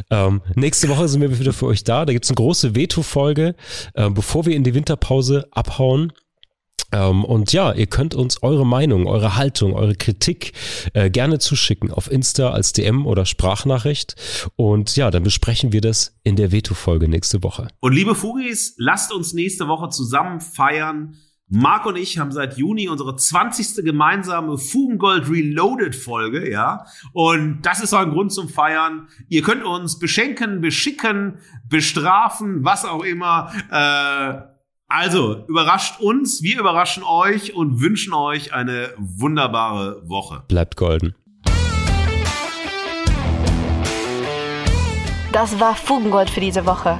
Ähm, 0.09 0.41
nächste 0.55 0.87
Woche 0.87 1.09
sind 1.09 1.19
wir 1.19 1.37
wieder 1.37 1.51
für 1.51 1.65
euch 1.65 1.83
da. 1.83 2.05
Da 2.05 2.13
gibt's 2.13 2.29
eine 2.29 2.37
große 2.37 2.73
Veto-Folge, 2.73 3.55
äh, 3.95 4.09
bevor 4.11 4.45
wir 4.45 4.55
in 4.55 4.63
die 4.63 4.73
Winterpause 4.73 5.45
abhauen. 5.51 6.13
Ähm, 6.93 7.25
und 7.25 7.51
ja, 7.51 7.73
ihr 7.73 7.87
könnt 7.87 8.15
uns 8.15 8.41
eure 8.43 8.65
Meinung, 8.65 9.07
eure 9.07 9.35
Haltung, 9.35 9.73
eure 9.73 9.95
Kritik 9.95 10.53
äh, 10.93 11.09
gerne 11.09 11.39
zuschicken 11.39 11.91
auf 11.91 12.09
Insta 12.09 12.51
als 12.51 12.71
DM 12.71 13.05
oder 13.05 13.25
Sprachnachricht. 13.25 14.15
Und 14.55 14.95
ja, 14.95 15.11
dann 15.11 15.23
besprechen 15.23 15.73
wir 15.73 15.81
das 15.81 16.15
in 16.23 16.37
der 16.37 16.53
Veto-Folge 16.53 17.09
nächste 17.09 17.43
Woche. 17.43 17.67
Und 17.81 17.91
liebe 17.91 18.15
Fugis, 18.15 18.75
lasst 18.77 19.11
uns 19.11 19.33
nächste 19.33 19.67
Woche 19.67 19.89
zusammen 19.89 20.39
feiern. 20.39 21.17
Marc 21.51 21.87
und 21.87 21.95
ich 21.95 22.19
haben 22.19 22.31
seit 22.31 22.57
Juni 22.57 22.89
unsere 22.89 23.15
20. 23.15 23.83
gemeinsame 23.83 24.59
Fugengold 24.59 25.29
Reloaded 25.29 25.95
Folge, 25.95 26.49
ja. 26.49 26.85
Und 27.11 27.63
das 27.63 27.81
ist 27.81 27.91
auch 27.91 28.01
ein 28.01 28.11
Grund 28.11 28.31
zum 28.31 28.49
Feiern. 28.49 29.07
Ihr 29.29 29.41
könnt 29.41 29.63
uns 29.63 29.97
beschenken, 29.97 30.61
beschicken, 30.61 31.39
bestrafen, 31.67 32.63
was 32.63 32.85
auch 32.85 33.03
immer. 33.03 33.51
Äh, 33.71 34.41
also, 34.87 35.43
überrascht 35.47 35.99
uns, 35.99 36.43
wir 36.43 36.59
überraschen 36.59 37.01
euch 37.03 37.55
und 37.55 37.81
wünschen 37.81 38.13
euch 38.13 38.53
eine 38.53 38.93
wunderbare 38.97 40.07
Woche. 40.07 40.43
Bleibt 40.47 40.77
golden. 40.77 41.15
Das 45.31 45.59
war 45.59 45.75
Fugengold 45.75 46.29
für 46.29 46.41
diese 46.41 46.65
Woche. 46.65 46.99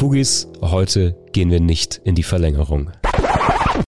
Fugis, 0.00 0.48
heute 0.62 1.14
gehen 1.32 1.50
wir 1.50 1.60
nicht 1.60 2.00
in 2.04 2.14
die 2.14 2.22
Verlängerung. 2.22 2.90